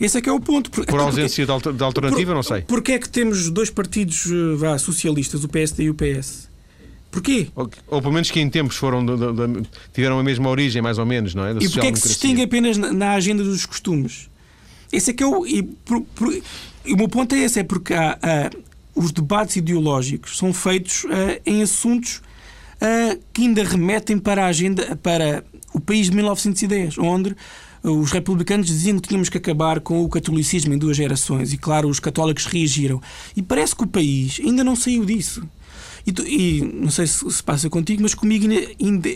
Esse 0.00 0.18
é 0.18 0.20
que 0.20 0.28
é 0.28 0.32
o 0.32 0.40
ponto. 0.40 0.70
Por, 0.70 0.84
por 0.84 1.00
ausência 1.00 1.46
porque, 1.46 1.72
de 1.72 1.84
alternativa, 1.84 2.32
por, 2.32 2.34
não 2.34 2.42
sei. 2.42 2.62
Porquê 2.62 2.92
é 2.92 2.98
que 2.98 3.08
temos 3.08 3.48
dois 3.50 3.70
partidos 3.70 4.26
vá, 4.56 4.76
socialistas, 4.78 5.44
o 5.44 5.48
PSD 5.48 5.84
e 5.84 5.90
o 5.90 5.94
PS? 5.94 6.48
Porquê? 7.10 7.48
Ou, 7.54 7.70
ou 7.88 8.00
pelo 8.00 8.12
menos 8.12 8.30
que 8.30 8.40
em 8.40 8.48
tempos 8.50 8.76
foram 8.76 9.04
de, 9.04 9.16
de, 9.16 9.60
de, 9.62 9.68
tiveram 9.92 10.18
a 10.18 10.22
mesma 10.22 10.48
origem, 10.48 10.82
mais 10.82 10.98
ou 10.98 11.06
menos, 11.06 11.34
não 11.34 11.44
é? 11.46 11.54
Da 11.54 11.60
e 11.60 11.68
porquê 11.68 11.86
é 11.86 11.92
que 11.92 11.98
se 11.98 12.08
distingue 12.08 12.42
apenas 12.42 12.76
na, 12.76 12.92
na 12.92 13.12
agenda 13.12 13.42
dos 13.42 13.64
costumes? 13.64 14.28
Esse 14.92 15.10
é 15.10 15.14
que 15.14 15.22
é 15.22 15.26
o. 15.26 15.46
E, 15.46 15.62
por, 15.62 16.02
por, 16.02 16.32
e 16.84 16.92
o 16.92 16.96
meu 16.96 17.08
ponto 17.08 17.34
é 17.34 17.38
esse: 17.38 17.60
é 17.60 17.64
porque 17.64 17.94
há, 17.94 18.18
há, 18.22 18.50
os 18.94 19.12
debates 19.12 19.56
ideológicos 19.56 20.36
são 20.36 20.52
feitos 20.52 21.04
em 21.44 21.62
assuntos 21.62 22.22
que 23.32 23.42
ainda 23.42 23.64
remetem 23.64 24.18
para 24.18 24.44
a 24.44 24.48
agenda, 24.48 24.96
para 24.96 25.44
o 25.72 25.80
país 25.80 26.10
de 26.10 26.16
1910, 26.16 26.98
onde 26.98 27.36
os 27.82 28.10
republicanos 28.10 28.66
diziam 28.66 28.98
que 28.98 29.08
tínhamos 29.08 29.28
que 29.28 29.38
acabar 29.38 29.80
com 29.80 30.02
o 30.02 30.08
catolicismo 30.08 30.74
em 30.74 30.78
duas 30.78 30.96
gerações 30.96 31.52
e, 31.52 31.58
claro, 31.58 31.88
os 31.88 32.00
católicos 32.00 32.46
reagiram. 32.46 33.00
E 33.36 33.42
parece 33.42 33.76
que 33.76 33.84
o 33.84 33.86
país 33.86 34.40
ainda 34.42 34.64
não 34.64 34.74
saiu 34.74 35.04
disso. 35.04 35.46
E, 36.06 36.12
tu, 36.12 36.22
e 36.26 36.62
não 36.62 36.90
sei 36.90 37.06
se 37.06 37.28
se 37.30 37.42
passa 37.42 37.68
contigo, 37.68 38.02
mas 38.02 38.14
comigo 38.14 38.46
ainda, 38.80 39.10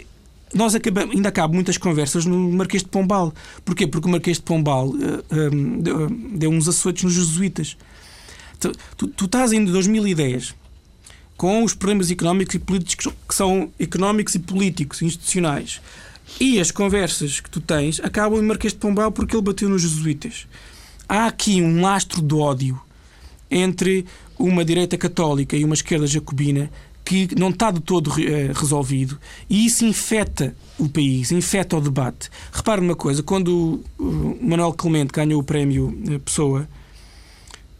nós 0.52 0.74
acabamos, 0.74 1.14
ainda 1.14 1.28
acabam 1.28 1.54
muitas 1.54 1.78
conversas 1.78 2.26
no 2.26 2.50
Marquês 2.52 2.82
de 2.82 2.88
Pombal. 2.88 3.32
Porquê? 3.64 3.86
Porque 3.86 4.08
o 4.08 4.10
Marquês 4.10 4.38
de 4.38 4.42
Pombal 4.42 4.88
uh, 4.88 4.94
uh, 4.94 5.82
deu, 5.82 6.10
deu, 6.10 6.50
uns 6.50 6.68
açoites 6.68 7.04
nos 7.04 7.14
jesuítas. 7.14 7.76
Tu, 8.58 8.72
tu, 8.96 9.06
tu, 9.08 9.24
estás 9.26 9.52
em 9.52 9.64
2010 9.64 10.54
com 11.36 11.62
os 11.64 11.72
problemas 11.72 12.10
económicos 12.10 12.54
e 12.56 12.58
políticos 12.58 13.14
que 13.26 13.34
são 13.34 13.70
económicos 13.78 14.34
e 14.34 14.38
políticos, 14.38 15.00
institucionais. 15.00 15.80
E 16.38 16.60
as 16.60 16.70
conversas 16.70 17.40
que 17.40 17.48
tu 17.48 17.60
tens 17.60 17.98
acabam 18.00 18.38
em 18.38 18.46
Marquês 18.46 18.72
de 18.72 18.78
Pombal 18.78 19.10
porque 19.10 19.34
ele 19.34 19.42
bateu 19.42 19.68
nos 19.68 19.82
jesuítas. 19.82 20.46
Há 21.08 21.26
aqui 21.26 21.62
um 21.62 21.80
lastro 21.80 22.20
de 22.20 22.34
ódio 22.34 22.80
entre 23.50 24.04
uma 24.38 24.64
direita 24.64 24.96
católica 24.96 25.56
e 25.56 25.64
uma 25.64 25.74
esquerda 25.74 26.06
jacobina 26.06 26.70
que 27.04 27.28
não 27.36 27.50
está 27.50 27.70
de 27.70 27.80
todo 27.80 28.08
uh, 28.08 28.52
resolvido 28.54 29.18
e 29.48 29.66
isso 29.66 29.84
infeta 29.84 30.54
o 30.78 30.88
país, 30.88 31.32
infeta 31.32 31.76
o 31.76 31.80
debate. 31.80 32.30
Repare 32.52 32.80
uma 32.80 32.94
coisa, 32.94 33.22
quando 33.22 33.82
o 33.98 34.38
Manuel 34.40 34.72
Clemente 34.72 35.12
ganhou 35.12 35.40
o 35.40 35.44
prémio 35.44 35.88
uh, 35.88 36.20
Pessoa, 36.20 36.68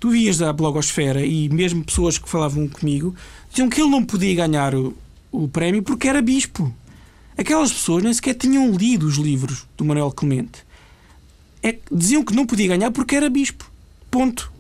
tu 0.00 0.11
vias 0.11 0.38
da 0.38 0.52
blogosfera 0.52 1.24
e 1.24 1.48
mesmo 1.48 1.85
pessoas 1.85 2.18
que 2.18 2.28
falavam 2.28 2.66
comigo 2.66 3.14
diziam 3.50 3.68
que 3.68 3.80
ele 3.80 3.90
não 3.90 4.04
podia 4.04 4.35
ganhar 4.35 4.74
o, 4.74 4.96
o 5.30 5.46
prémio 5.46 5.83
porque 5.83 6.09
era 6.09 6.20
bispo. 6.20 6.74
Aquelas 7.37 7.72
pessoas 7.72 8.02
nem 8.02 8.12
sequer 8.12 8.35
tinham 8.35 8.70
lido 8.72 9.06
os 9.06 9.16
livros 9.16 9.66
do 9.76 9.85
Manuel 9.85 10.11
Clemente. 10.11 10.64
É, 11.62 11.78
diziam 11.90 12.24
que 12.24 12.35
não 12.35 12.46
podia 12.46 12.68
ganhar 12.68 12.90
porque 12.90 13.14
era 13.14 13.30
bispo. 13.30 13.70
Ponto. 14.11 14.50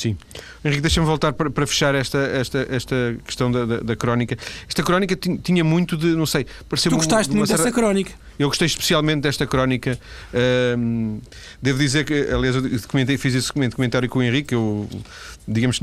Sim. 0.00 0.16
Henrique, 0.64 0.80
deixa-me 0.80 1.06
voltar 1.06 1.34
para, 1.34 1.50
para, 1.50 1.66
fechar 1.66 1.94
esta, 1.94 2.16
esta, 2.16 2.66
esta 2.70 3.18
questão 3.22 3.52
da, 3.52 3.66
da, 3.66 3.80
da 3.80 3.94
crónica. 3.94 4.34
Esta 4.66 4.82
crónica 4.82 5.14
tinha 5.14 5.62
muito 5.62 5.94
de, 5.94 6.06
não 6.16 6.24
sei, 6.24 6.46
pareceu 6.70 6.90
Tu 6.90 6.96
gostaste 6.96 7.34
muito 7.34 7.48
certa... 7.48 7.64
dessa 7.64 7.74
crónica? 7.74 8.12
Eu 8.38 8.48
gostei 8.48 8.64
especialmente 8.64 9.20
desta 9.20 9.46
crónica. 9.46 10.00
Uh, 10.32 11.20
devo 11.60 11.78
dizer 11.78 12.06
que, 12.06 12.14
aliás, 12.32 12.56
eu 12.56 12.62
comentei, 12.88 13.18
fiz 13.18 13.34
esse 13.34 13.52
comentário 13.52 14.08
com 14.08 14.20
o 14.20 14.22
Henrique. 14.22 14.54
Eu, 14.54 14.88
digamos, 15.46 15.80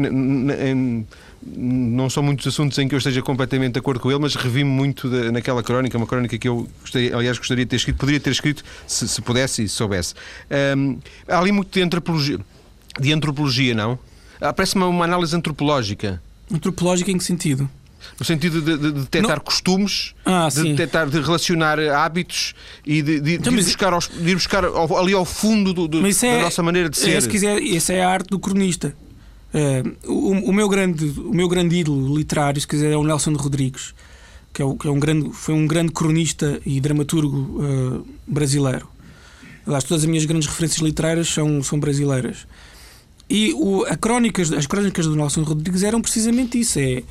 não 1.45 2.09
são 2.09 2.23
muitos 2.23 2.47
assuntos 2.47 2.75
em 2.79 2.87
que 2.87 2.95
eu 2.95 2.97
esteja 2.97 3.21
completamente 3.21 3.73
de 3.73 3.79
acordo 3.79 3.99
com 3.99 4.09
ele, 4.09 4.19
mas 4.19 4.33
revi-me 4.33 4.71
muito 4.71 5.07
de, 5.07 5.29
naquela 5.29 5.61
crónica, 5.61 5.95
uma 5.95 6.07
crónica 6.07 6.39
que 6.39 6.47
eu 6.47 6.67
gostaria, 6.81 7.15
aliás, 7.15 7.37
gostaria 7.37 7.65
de 7.65 7.69
ter 7.69 7.75
escrito, 7.75 7.97
poderia 7.97 8.19
ter 8.19 8.31
escrito 8.31 8.63
se, 8.87 9.07
se 9.07 9.21
pudesse 9.21 9.61
e 9.61 9.69
se 9.69 9.75
soubesse. 9.75 10.15
Uh, 10.49 10.99
há 11.27 11.37
ali 11.37 11.51
muito 11.51 11.71
de 11.71 11.83
antropologia 11.83 12.39
de 12.99 13.13
antropologia, 13.13 13.73
não? 13.73 13.97
Ah, 14.39 14.53
parece-me 14.53 14.83
uma 14.83 15.05
análise 15.05 15.35
antropológica. 15.35 16.21
Antropológica 16.51 17.11
em 17.11 17.17
que 17.17 17.23
sentido? 17.23 17.69
No 18.19 18.25
sentido 18.25 18.61
de, 18.61 18.77
de, 18.77 18.91
de 18.91 18.99
detectar 19.01 19.37
não. 19.37 19.43
costumes, 19.43 20.13
ah, 20.25 20.47
de 20.53 20.63
detectar, 20.63 21.09
de 21.09 21.19
relacionar 21.19 21.79
hábitos 21.79 22.53
e 22.85 23.01
de, 23.01 23.19
de, 23.19 23.33
então, 23.35 23.53
de 23.53 23.59
ir, 23.59 23.63
buscar 23.63 23.93
aos, 23.93 24.07
de 24.07 24.29
ir 24.29 24.35
buscar 24.35 24.63
ao, 24.63 24.97
ali 24.97 25.13
ao 25.13 25.25
fundo 25.25 25.73
do, 25.73 25.87
do, 25.87 26.01
da 26.01 26.27
é, 26.27 26.41
nossa 26.41 26.63
maneira 26.63 26.89
de 26.89 26.97
ser. 26.97 27.21
Se 27.21 27.27
quiser, 27.27 27.61
essa 27.61 27.93
é 27.93 28.03
a 28.03 28.09
arte 28.09 28.29
do 28.29 28.39
cronista. 28.39 28.95
Uh, 29.53 30.11
o, 30.11 30.49
o, 30.49 30.53
meu 30.53 30.67
grande, 30.69 31.05
o 31.05 31.33
meu 31.33 31.47
grande 31.47 31.75
ídolo 31.75 32.15
literário, 32.15 32.59
se 32.59 32.67
quiser, 32.67 32.91
é 32.91 32.97
o 32.97 33.03
Nelson 33.03 33.33
Rodrigues, 33.33 33.93
que, 34.53 34.61
é, 34.61 34.65
o, 34.65 34.75
que 34.75 34.87
é 34.87 34.91
um 34.91 34.99
grande, 34.99 35.31
foi 35.33 35.53
um 35.53 35.65
grande 35.65 35.91
cronista 35.91 36.59
e 36.65 36.79
dramaturgo 36.79 37.37
uh, 37.37 38.07
brasileiro. 38.27 38.87
Aliás, 39.65 39.83
todas 39.83 40.03
as 40.03 40.09
minhas 40.09 40.25
grandes 40.25 40.47
referências 40.47 40.81
literárias 40.81 41.27
são, 41.27 41.61
são 41.61 41.79
brasileiras. 41.79 42.47
E 43.29 43.53
o, 43.53 43.83
a 43.85 43.95
crónicas, 43.97 44.51
as 44.53 44.65
crónicas 44.65 45.05
do 45.05 45.15
Nelson 45.15 45.43
Rodrigues 45.43 45.83
eram 45.83 46.01
precisamente 46.01 46.59
isso: 46.59 46.79
é 46.79 47.03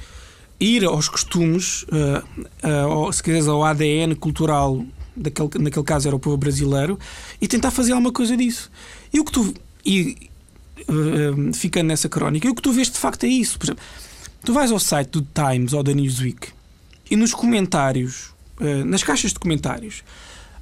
ir 0.59 0.85
aos 0.85 1.09
costumes, 1.09 1.85
uh, 1.85 3.09
uh, 3.09 3.13
se 3.13 3.23
quiseres, 3.23 3.47
ao 3.47 3.63
ADN 3.63 4.15
cultural, 4.15 4.85
daquele, 5.15 5.51
naquele 5.59 5.85
caso 5.85 6.09
era 6.09 6.17
o 6.17 6.19
povo 6.19 6.37
brasileiro, 6.37 6.99
e 7.41 7.47
tentar 7.47 7.71
fazer 7.71 7.93
alguma 7.93 8.13
coisa 8.13 8.37
disso. 8.37 8.71
E 9.13 9.21
o 9.21 9.25
que 9.25 9.33
tu. 9.33 9.55
E, 9.85 10.31
uh, 10.89 11.55
ficando 11.55 11.89
nessa 11.89 12.09
crónica, 12.09 12.47
e 12.47 12.51
o 12.51 12.55
que 12.55 12.63
tu 12.63 12.73
vês 12.73 12.91
de 12.91 12.99
facto 12.99 13.25
é 13.25 13.29
isso. 13.29 13.59
Por 13.59 13.67
exemplo, 13.67 13.85
tu 14.45 14.53
vais 14.53 14.73
ao 14.73 14.79
site 14.79 15.11
do 15.11 15.23
Times 15.23 15.73
ou 15.75 15.83
da 15.83 15.93
Newsweek 15.93 16.49
e 17.11 17.17
nos 17.17 17.33
comentários, 17.33 18.35
nas 18.85 19.05
caixas 19.05 19.33
de 19.33 19.39
comentários, 19.39 20.03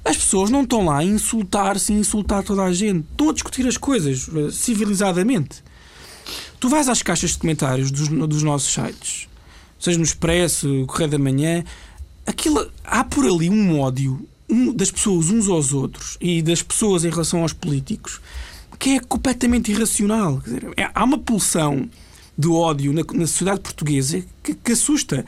as 0.05 0.17
pessoas 0.17 0.51
não 0.51 0.61
estão 0.61 0.85
lá 0.85 0.99
a 0.99 1.03
insultar-se 1.03 1.91
e 1.91 1.95
insultar 1.95 2.43
toda 2.43 2.63
a 2.63 2.71
gente. 2.71 3.05
Estão 3.11 3.29
a 3.29 3.33
discutir 3.33 3.67
as 3.67 3.75
coisas 3.75 4.27
uh, 4.27 4.51
civilizadamente. 4.51 5.63
Tu 6.59 6.69
vais 6.69 6.87
às 6.87 7.01
caixas 7.01 7.31
de 7.31 7.39
comentários 7.39 7.91
dos, 7.91 8.07
dos 8.07 8.43
nossos 8.43 8.71
sites, 8.71 9.27
seja 9.79 9.97
no 9.97 10.03
Expresso, 10.03 10.85
Correio 10.87 11.09
da 11.09 11.19
Manhã, 11.19 11.63
aquilo, 12.25 12.71
há 12.83 13.03
por 13.03 13.25
ali 13.25 13.49
um 13.49 13.79
ódio 13.79 14.27
um, 14.49 14.71
das 14.71 14.91
pessoas 14.91 15.29
uns 15.29 15.49
aos 15.49 15.73
outros 15.73 16.17
e 16.21 16.41
das 16.41 16.61
pessoas 16.61 17.03
em 17.03 17.09
relação 17.09 17.41
aos 17.41 17.53
políticos 17.53 18.21
que 18.77 18.91
é 18.91 18.99
completamente 18.99 19.71
irracional. 19.71 20.41
Dizer, 20.43 20.71
é, 20.77 20.89
há 20.93 21.03
uma 21.03 21.17
pulsão 21.17 21.89
de 22.37 22.47
ódio 22.49 22.91
na, 22.91 23.01
na 23.13 23.27
sociedade 23.27 23.61
portuguesa 23.61 24.23
que, 24.43 24.53
que 24.53 24.71
assusta. 24.73 25.25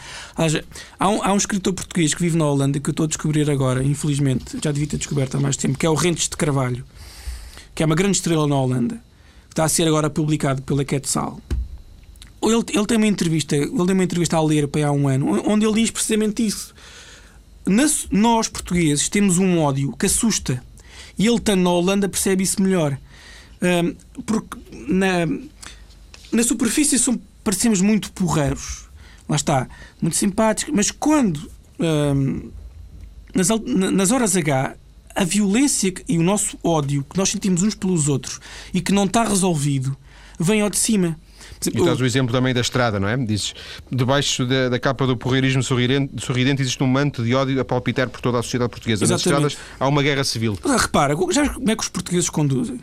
Há 0.99 1.09
um, 1.09 1.23
há 1.23 1.33
um, 1.33 1.37
escritor 1.37 1.73
português 1.73 2.13
que 2.13 2.21
vive 2.21 2.37
na 2.37 2.45
Holanda 2.45 2.79
que 2.79 2.89
eu 2.89 2.91
estou 2.91 3.05
a 3.05 3.07
descobrir 3.07 3.49
agora, 3.49 3.83
infelizmente, 3.83 4.57
já 4.61 4.71
devia 4.71 4.87
ter 4.87 4.97
descoberto 4.97 5.35
há 5.35 5.39
mais 5.39 5.55
tempo, 5.55 5.77
que 5.77 5.85
é 5.85 5.89
o 5.89 5.95
Rentes 5.95 6.27
de 6.27 6.35
Carvalho, 6.35 6.83
que 7.73 7.81
é 7.81 7.85
uma 7.85 7.95
grande 7.95 8.17
estrela 8.17 8.47
na 8.47 8.55
Holanda, 8.59 8.95
que 9.47 9.53
está 9.53 9.63
a 9.63 9.69
ser 9.69 9.87
agora 9.87 10.09
publicado 10.09 10.61
pela 10.61 10.83
Quetzal. 10.83 11.39
Ele, 12.41 12.63
ele 12.73 12.85
tem 12.85 12.97
uma 12.97 13.07
entrevista, 13.07 13.55
ele 13.55 13.71
tem 13.71 13.93
uma 13.93 14.03
entrevista 14.03 14.37
a 14.37 14.43
ler 14.43 14.67
para 14.67 14.87
há 14.87 14.91
um 14.91 15.07
ano, 15.07 15.43
onde 15.45 15.65
ele 15.65 15.81
diz 15.81 15.89
precisamente 15.89 16.45
isso. 16.45 16.73
Nós, 18.11 18.47
portugueses, 18.47 19.09
temos 19.09 19.37
um 19.37 19.59
ódio 19.59 19.93
que 19.97 20.05
assusta. 20.05 20.63
E 21.17 21.25
ele, 21.25 21.37
estando 21.37 21.63
na 21.63 21.69
Holanda, 21.71 22.07
percebe 22.07 22.43
isso 22.43 22.61
melhor. 22.61 22.97
Um, 23.61 23.95
porque 24.21 24.57
na, 24.87 25.25
na 26.31 26.43
superfície 26.43 26.99
são, 26.99 27.19
parecemos 27.43 27.81
muito 27.81 28.11
porreiros. 28.11 28.87
Lá 29.27 29.35
está, 29.35 29.67
muito 30.01 30.15
simpáticos, 30.15 30.73
mas 30.73 30.89
quando 30.89 31.51
hum, 31.79 32.49
nas, 33.33 33.49
nas 33.93 34.11
horas 34.11 34.35
H 34.35 34.75
a 35.15 35.23
violência 35.23 35.93
e 36.07 36.17
o 36.17 36.23
nosso 36.23 36.57
ódio 36.63 37.03
que 37.09 37.17
nós 37.17 37.29
sentimos 37.29 37.63
uns 37.63 37.73
pelos 37.73 38.07
outros 38.07 38.39
e 38.73 38.81
que 38.81 38.91
não 38.91 39.05
está 39.05 39.23
resolvido 39.23 39.97
vem 40.39 40.61
ao 40.61 40.69
de 40.69 40.77
cima. 40.77 41.17
E 41.65 41.69
estás 41.69 41.99
o 41.99 42.05
exemplo 42.05 42.31
também 42.31 42.53
da 42.53 42.61
estrada, 42.61 42.99
não 42.99 43.07
é? 43.07 43.17
Dizes, 43.17 43.55
debaixo 43.91 44.45
da, 44.45 44.69
da 44.69 44.79
capa 44.79 45.07
do 45.07 45.17
porreirismo 45.17 45.63
sorridente, 45.63 46.13
sorridente, 46.23 46.61
existe 46.61 46.83
um 46.83 46.87
manto 46.87 47.23
de 47.23 47.33
ódio 47.33 47.59
a 47.59 47.65
palpitar 47.65 48.09
por 48.09 48.21
toda 48.21 48.37
a 48.37 48.43
sociedade 48.43 48.69
portuguesa. 48.69 49.03
Exatamente. 49.05 49.43
Nas 49.43 49.53
estradas 49.53 49.75
há 49.79 49.87
uma 49.87 50.03
guerra 50.03 50.23
civil. 50.23 50.57
repara, 50.63 51.15
já 51.31 51.49
como 51.49 51.71
é 51.71 51.75
que 51.75 51.81
os 51.81 51.89
portugueses 51.89 52.29
conduzem? 52.29 52.79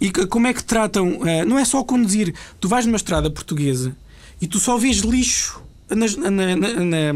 E 0.00 0.10
como 0.10 0.46
é 0.46 0.54
que 0.54 0.64
tratam? 0.64 1.26
Eh, 1.26 1.44
não 1.44 1.58
é 1.58 1.64
só 1.64 1.82
conduzir. 1.84 2.34
Tu 2.60 2.68
vais 2.68 2.86
numa 2.86 2.96
estrada 2.96 3.30
portuguesa 3.30 3.96
e 4.40 4.46
tu 4.46 4.58
só 4.58 4.76
vês 4.76 4.98
lixo 4.98 5.62
nas, 5.88 6.16
na, 6.16 6.30
na, 6.30 6.56
na, 6.56 7.12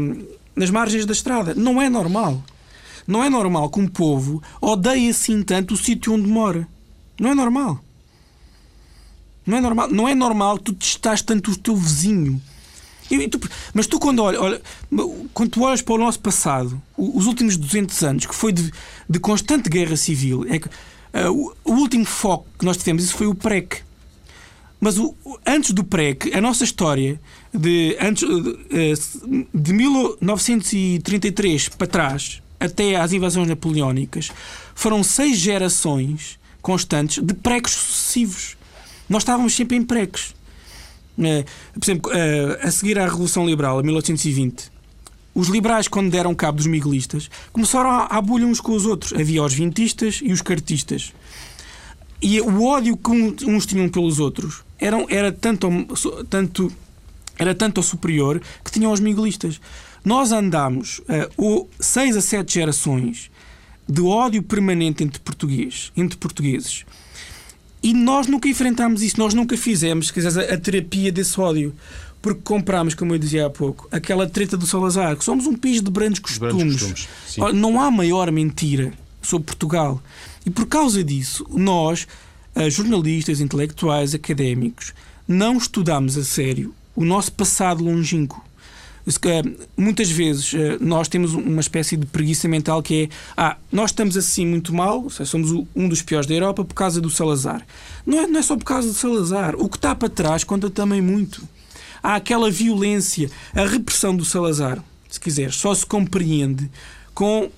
nas 0.55 0.69
margens 0.69 1.05
da 1.05 1.13
estrada. 1.13 1.53
Não 1.55 1.81
é 1.81 1.89
normal. 1.89 2.43
Não 3.07 3.23
é 3.23 3.29
normal 3.29 3.69
que 3.69 3.79
um 3.79 3.87
povo 3.87 4.41
odeie 4.61 5.09
assim 5.09 5.41
tanto 5.41 5.73
o 5.73 5.77
sítio 5.77 6.13
onde 6.13 6.27
mora. 6.27 6.67
Não 7.19 7.31
é 7.31 7.35
normal. 7.35 7.79
Não 9.45 9.57
é 9.57 9.61
normal. 9.61 9.89
Não 9.89 10.07
é 10.07 10.15
normal 10.15 10.57
tu 10.59 10.73
testas 10.73 11.21
tanto 11.21 11.51
o 11.51 11.57
teu 11.57 11.75
vizinho. 11.75 12.41
E, 13.09 13.27
tu, 13.27 13.39
mas 13.73 13.87
tu, 13.87 13.99
quando, 13.99 14.19
olha, 14.19 14.39
olha, 14.39 14.61
quando 15.33 15.49
tu 15.49 15.63
olhas 15.63 15.81
para 15.81 15.95
o 15.95 15.97
nosso 15.97 16.19
passado, 16.19 16.79
os 16.95 17.25
últimos 17.25 17.57
200 17.57 18.03
anos, 18.03 18.25
que 18.27 18.35
foi 18.35 18.51
de, 18.51 18.71
de 19.09 19.19
constante 19.19 19.67
guerra 19.67 19.97
civil, 19.97 20.45
é 20.47 20.59
que, 20.59 20.69
uh, 21.13 21.31
o, 21.31 21.53
o, 21.63 21.73
último 21.73 22.05
foco 22.05 22.45
que 22.57 22.65
nós 22.65 22.77
tivemos 22.77 23.03
isso 23.03 23.15
foi 23.15 23.27
o 23.27 23.35
PREC. 23.35 23.81
Mas 24.79 24.97
o, 24.97 25.15
antes 25.45 25.71
do 25.71 25.83
PREC, 25.83 26.33
a 26.33 26.41
nossa 26.41 26.63
história 26.63 27.19
de, 27.53 27.97
antes, 27.99 28.27
de, 28.27 29.47
de 29.53 29.73
1933 29.73 31.69
para 31.69 31.87
trás 31.87 32.41
até 32.59 32.95
às 32.95 33.13
invasões 33.13 33.47
napoleónicas 33.47 34.31
foram 34.75 35.03
seis 35.03 35.37
gerações 35.37 36.39
constantes 36.61 37.23
de 37.23 37.33
precos 37.33 37.73
sucessivos. 37.73 38.57
Nós 39.07 39.23
estávamos 39.23 39.53
sempre 39.53 39.77
em 39.77 39.83
precos. 39.83 40.35
Eh, 41.21 41.43
por 41.73 41.83
exemplo, 41.83 42.11
eh, 42.13 42.59
a 42.61 42.71
seguir 42.71 42.97
à 42.99 43.03
Revolução 43.03 43.45
Liberal, 43.45 43.81
em 43.81 43.83
1820, 43.83 44.71
os 45.39 45.47
liberais, 45.47 45.87
quando 45.87 46.11
deram 46.11 46.35
cabo 46.35 46.57
dos 46.57 46.67
miguelistas, 46.67 47.29
começaram 47.51 47.89
a, 47.89 48.05
a 48.05 48.21
bulha 48.21 48.45
uns 48.45 48.59
com 48.59 48.73
os 48.73 48.85
outros. 48.85 49.13
Havia 49.13 49.43
os 49.43 49.53
vintistas 49.53 50.19
e 50.21 50.31
os 50.31 50.41
cartistas. 50.41 51.13
E 52.21 52.41
o 52.41 52.65
ódio 52.65 52.97
que 52.97 53.11
uns 53.45 53.65
tinham 53.65 53.87
pelos 53.87 54.19
outros 54.19 54.63
era, 54.77 54.97
era 55.09 55.31
tanto, 55.31 55.67
tanto, 56.29 56.71
era 57.37 57.55
tanto 57.55 57.81
superior 57.81 58.41
que 58.63 58.71
tinham 58.71 58.91
os 58.91 58.99
miguelistas. 58.99 59.61
Nós 60.03 60.31
andamos 60.31 60.99
uh, 61.37 61.67
seis 61.79 62.17
a 62.17 62.21
sete 62.21 62.55
gerações 62.55 63.31
de 63.87 64.01
ódio 64.01 64.43
permanente 64.43 65.03
entre, 65.03 65.19
português, 65.19 65.91
entre 65.95 66.17
portugueses. 66.17 66.85
E 67.81 67.93
nós 67.93 68.27
nunca 68.27 68.49
enfrentámos 68.49 69.01
isso, 69.01 69.17
nós 69.17 69.33
nunca 69.33 69.55
fizemos 69.55 70.11
quer 70.11 70.19
dizer, 70.19 70.53
a 70.53 70.57
terapia 70.57 71.11
desse 71.11 71.39
ódio. 71.39 71.73
Porque 72.21 72.41
comprámos, 72.43 72.93
como 72.93 73.13
eu 73.13 73.17
dizia 73.17 73.45
há 73.45 73.49
pouco, 73.49 73.87
aquela 73.91 74.27
treta 74.27 74.57
do 74.57 74.67
Salazar, 74.67 75.15
que 75.15 75.23
somos 75.23 75.45
um 75.47 75.55
país 75.55 75.81
de 75.81 75.89
grandes 75.89 76.19
costumes. 76.19 76.81
costumes 76.81 77.07
não 77.53 77.79
há 77.79 77.89
maior 77.89 78.29
mentira 78.31 78.93
sobre 79.21 79.45
Portugal. 79.45 80.01
E 80.45 80.49
por 80.49 80.65
causa 80.65 81.03
disso, 81.03 81.45
nós, 81.49 82.07
eh, 82.55 82.69
jornalistas, 82.69 83.39
intelectuais, 83.39 84.13
académicos, 84.13 84.93
não 85.27 85.57
estudamos 85.57 86.17
a 86.17 86.23
sério 86.23 86.73
o 86.95 87.05
nosso 87.05 87.31
passado 87.31 87.83
longínquo. 87.83 88.43
Muitas 89.77 90.11
vezes 90.11 90.53
eh, 90.53 90.77
nós 90.79 91.07
temos 91.07 91.33
uma 91.33 91.61
espécie 91.61 91.95
de 91.95 92.05
preguiça 92.05 92.47
mental 92.47 92.83
que 92.83 93.03
é 93.03 93.09
ah, 93.35 93.57
nós 93.71 93.91
estamos 93.91 94.17
assim 94.17 94.45
muito 94.45 94.73
mal, 94.73 95.09
seja, 95.09 95.25
somos 95.25 95.51
um 95.75 95.87
dos 95.87 96.01
piores 96.01 96.27
da 96.27 96.33
Europa 96.33 96.63
por 96.63 96.73
causa 96.73 96.99
do 97.01 97.09
Salazar. 97.09 97.65
Não 98.05 98.19
é, 98.19 98.27
não 98.27 98.39
é 98.39 98.43
só 98.43 98.55
por 98.55 98.65
causa 98.65 98.89
do 98.89 98.93
Salazar. 98.93 99.55
O 99.55 99.69
que 99.69 99.77
está 99.77 99.95
para 99.95 100.09
trás 100.09 100.43
conta 100.43 100.69
também 100.69 101.01
muito. 101.01 101.41
Há 102.01 102.15
aquela 102.15 102.49
violência, 102.49 103.29
a 103.55 103.65
repressão 103.65 104.15
do 104.15 104.25
Salazar, 104.25 104.83
se 105.09 105.19
quiser, 105.19 105.51
só 105.51 105.73
se 105.73 105.85
compreende 105.85 106.69
com 107.13 107.49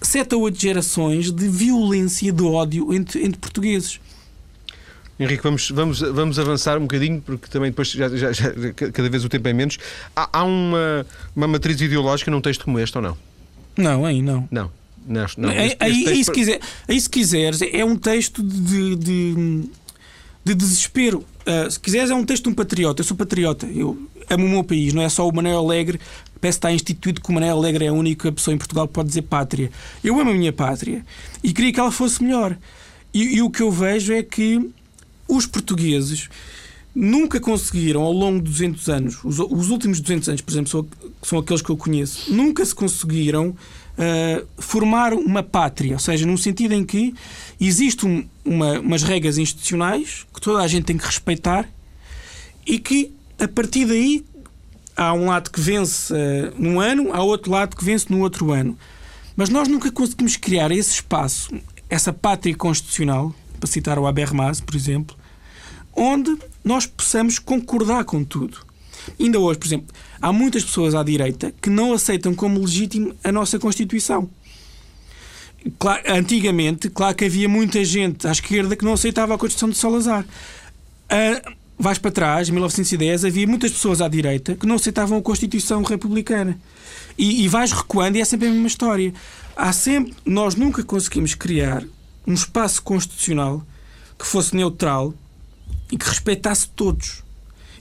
sete 0.00 0.34
ou 0.34 0.42
oito 0.42 0.60
gerações 0.60 1.30
de 1.30 1.48
violência, 1.48 2.32
de 2.32 2.42
ódio 2.42 2.92
entre, 2.92 3.24
entre 3.24 3.38
portugueses. 3.38 4.00
Henrique, 5.20 5.42
vamos, 5.42 5.70
vamos, 5.70 6.00
vamos 6.00 6.38
avançar 6.38 6.78
um 6.78 6.82
bocadinho, 6.82 7.20
porque 7.20 7.48
também 7.48 7.70
depois 7.70 7.90
já, 7.90 8.08
já, 8.08 8.32
já, 8.32 8.52
cada 8.72 9.10
vez 9.10 9.24
o 9.24 9.28
tempo 9.28 9.48
é 9.48 9.52
menos. 9.52 9.76
Há, 10.14 10.28
há, 10.32 10.44
uma, 10.44 11.04
uma 11.34 11.48
matriz 11.48 11.80
ideológica 11.80 12.30
num 12.30 12.40
texto 12.40 12.64
como 12.64 12.78
este 12.78 12.96
ou 12.96 13.02
não? 13.02 13.18
Não, 13.76 14.04
aí 14.04 14.22
não. 14.22 14.48
Não. 14.50 14.70
não, 15.06 15.26
não 15.36 15.50
este, 15.50 15.64
este 15.64 15.76
aí, 15.80 16.08
aí, 16.08 16.24
se 16.24 16.30
quiser, 16.30 16.60
aí, 16.86 17.00
se 17.00 17.10
quiseres, 17.10 17.62
é 17.62 17.84
um 17.84 17.96
texto 17.96 18.44
de, 18.44 18.94
de, 18.94 19.64
de 20.54 20.54
desespero. 20.54 21.24
Uh, 21.46 21.70
se 21.70 21.78
quiseres, 21.78 22.10
é 22.10 22.14
um 22.14 22.24
texto 22.24 22.44
de 22.44 22.50
um 22.50 22.54
patriota. 22.54 23.00
Eu 23.00 23.04
sou 23.04 23.16
patriota. 23.16 23.66
Eu 23.66 23.98
amo 24.30 24.46
o 24.46 24.48
meu 24.48 24.64
país. 24.64 24.92
Não 24.92 25.02
é 25.02 25.08
só 25.08 25.28
o 25.28 25.34
Manuel 25.34 25.58
Alegre. 25.58 26.00
Parece 26.40 26.58
que 26.58 26.66
está 26.66 26.72
instituído 26.72 27.20
que 27.20 27.30
o 27.30 27.32
Manuel 27.32 27.56
Alegre 27.56 27.86
é 27.86 27.88
a 27.88 27.92
única 27.92 28.30
pessoa 28.30 28.54
em 28.54 28.58
Portugal 28.58 28.86
que 28.86 28.94
pode 28.94 29.08
dizer 29.08 29.22
pátria. 29.22 29.70
Eu 30.02 30.18
amo 30.20 30.30
a 30.30 30.34
minha 30.34 30.52
pátria 30.52 31.04
e 31.42 31.52
queria 31.52 31.72
que 31.72 31.80
ela 31.80 31.90
fosse 31.90 32.22
melhor. 32.22 32.56
E, 33.12 33.36
e 33.36 33.42
o 33.42 33.50
que 33.50 33.62
eu 33.62 33.70
vejo 33.70 34.12
é 34.12 34.22
que 34.22 34.70
os 35.26 35.46
portugueses 35.46 36.28
nunca 36.94 37.38
conseguiram, 37.38 38.02
ao 38.02 38.12
longo 38.12 38.38
de 38.38 38.50
200 38.50 38.88
anos, 38.88 39.24
os, 39.24 39.38
os 39.38 39.70
últimos 39.70 40.00
200 40.00 40.28
anos, 40.30 40.40
por 40.40 40.50
exemplo, 40.50 40.70
são, 40.70 40.86
são, 41.22 41.38
aqueles 41.38 41.62
que 41.62 41.70
eu 41.70 41.76
conheço, 41.76 42.32
nunca 42.32 42.64
se 42.64 42.74
conseguiram 42.74 43.54
uh, 43.98 44.46
formar 44.58 45.12
uma 45.12 45.42
pátria, 45.42 45.94
ou 45.94 45.98
seja, 45.98 46.24
num 46.24 46.36
sentido 46.36 46.72
em 46.72 46.84
que 46.84 47.14
existem 47.60 48.28
uma, 48.44 48.78
umas 48.80 49.02
regras 49.02 49.36
institucionais 49.36 50.26
que 50.32 50.40
toda 50.40 50.62
a 50.62 50.68
gente 50.68 50.84
tem 50.84 50.96
que 50.96 51.04
respeitar 51.04 51.68
e 52.66 52.78
que, 52.78 53.12
a 53.38 53.48
partir 53.48 53.86
daí, 53.86 54.24
há 54.96 55.12
um 55.12 55.26
lado 55.26 55.50
que 55.50 55.60
vence 55.60 56.12
uh, 56.12 56.54
num 56.56 56.80
ano, 56.80 57.12
há 57.12 57.22
outro 57.22 57.50
lado 57.50 57.76
que 57.76 57.84
vence 57.84 58.06
no 58.10 58.20
outro 58.20 58.52
ano. 58.52 58.78
Mas 59.36 59.48
nós 59.48 59.68
nunca 59.68 59.90
conseguimos 59.90 60.36
criar 60.36 60.70
esse 60.72 60.94
espaço, 60.94 61.50
essa 61.88 62.12
pátria 62.12 62.54
constitucional, 62.56 63.34
para 63.58 63.68
citar 63.68 63.98
o 63.98 64.06
Habermas, 64.06 64.60
por 64.60 64.74
exemplo, 64.74 65.16
onde 65.94 66.36
nós 66.64 66.86
possamos 66.86 67.38
concordar 67.38 68.04
com 68.04 68.22
tudo. 68.24 68.67
Ainda 69.18 69.38
hoje, 69.38 69.58
por 69.58 69.66
exemplo, 69.66 69.94
há 70.20 70.32
muitas 70.32 70.64
pessoas 70.64 70.94
à 70.94 71.02
direita 71.02 71.52
que 71.60 71.70
não 71.70 71.92
aceitam 71.92 72.34
como 72.34 72.60
legítimo 72.60 73.14
a 73.22 73.32
nossa 73.32 73.58
Constituição. 73.58 74.28
Claro, 75.78 76.02
antigamente, 76.06 76.88
claro 76.88 77.16
que 77.16 77.24
havia 77.24 77.48
muita 77.48 77.84
gente 77.84 78.26
à 78.26 78.32
esquerda 78.32 78.76
que 78.76 78.84
não 78.84 78.92
aceitava 78.92 79.34
a 79.34 79.38
Constituição 79.38 79.68
de 79.68 79.76
Salazar. 79.76 80.24
Uh, 80.24 81.56
vais 81.78 81.98
para 81.98 82.10
trás, 82.10 82.48
em 82.48 82.52
1910, 82.52 83.24
havia 83.24 83.46
muitas 83.46 83.72
pessoas 83.72 84.00
à 84.00 84.08
direita 84.08 84.54
que 84.54 84.66
não 84.66 84.76
aceitavam 84.76 85.18
a 85.18 85.22
Constituição 85.22 85.82
republicana. 85.82 86.58
E, 87.16 87.44
e 87.44 87.48
vais 87.48 87.72
recuando 87.72 88.16
e 88.18 88.20
é 88.20 88.24
sempre 88.24 88.48
a 88.48 88.50
mesma 88.50 88.68
história. 88.68 89.12
Há 89.56 89.72
sempre, 89.72 90.14
nós 90.24 90.54
nunca 90.54 90.82
conseguimos 90.84 91.34
criar 91.34 91.84
um 92.26 92.34
espaço 92.34 92.82
constitucional 92.82 93.64
que 94.18 94.26
fosse 94.26 94.54
neutral 94.54 95.14
e 95.90 95.96
que 95.96 96.08
respeitasse 96.08 96.68
todos. 96.68 97.22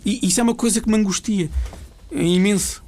E 0.08 0.26
isso 0.26 0.40
é 0.40 0.44
uma 0.44 0.56
coisa 0.56 0.80
que 0.80 0.90
me 0.90 0.96
angustia. 0.96 1.50
É 2.12 2.24
imenso. 2.24 2.82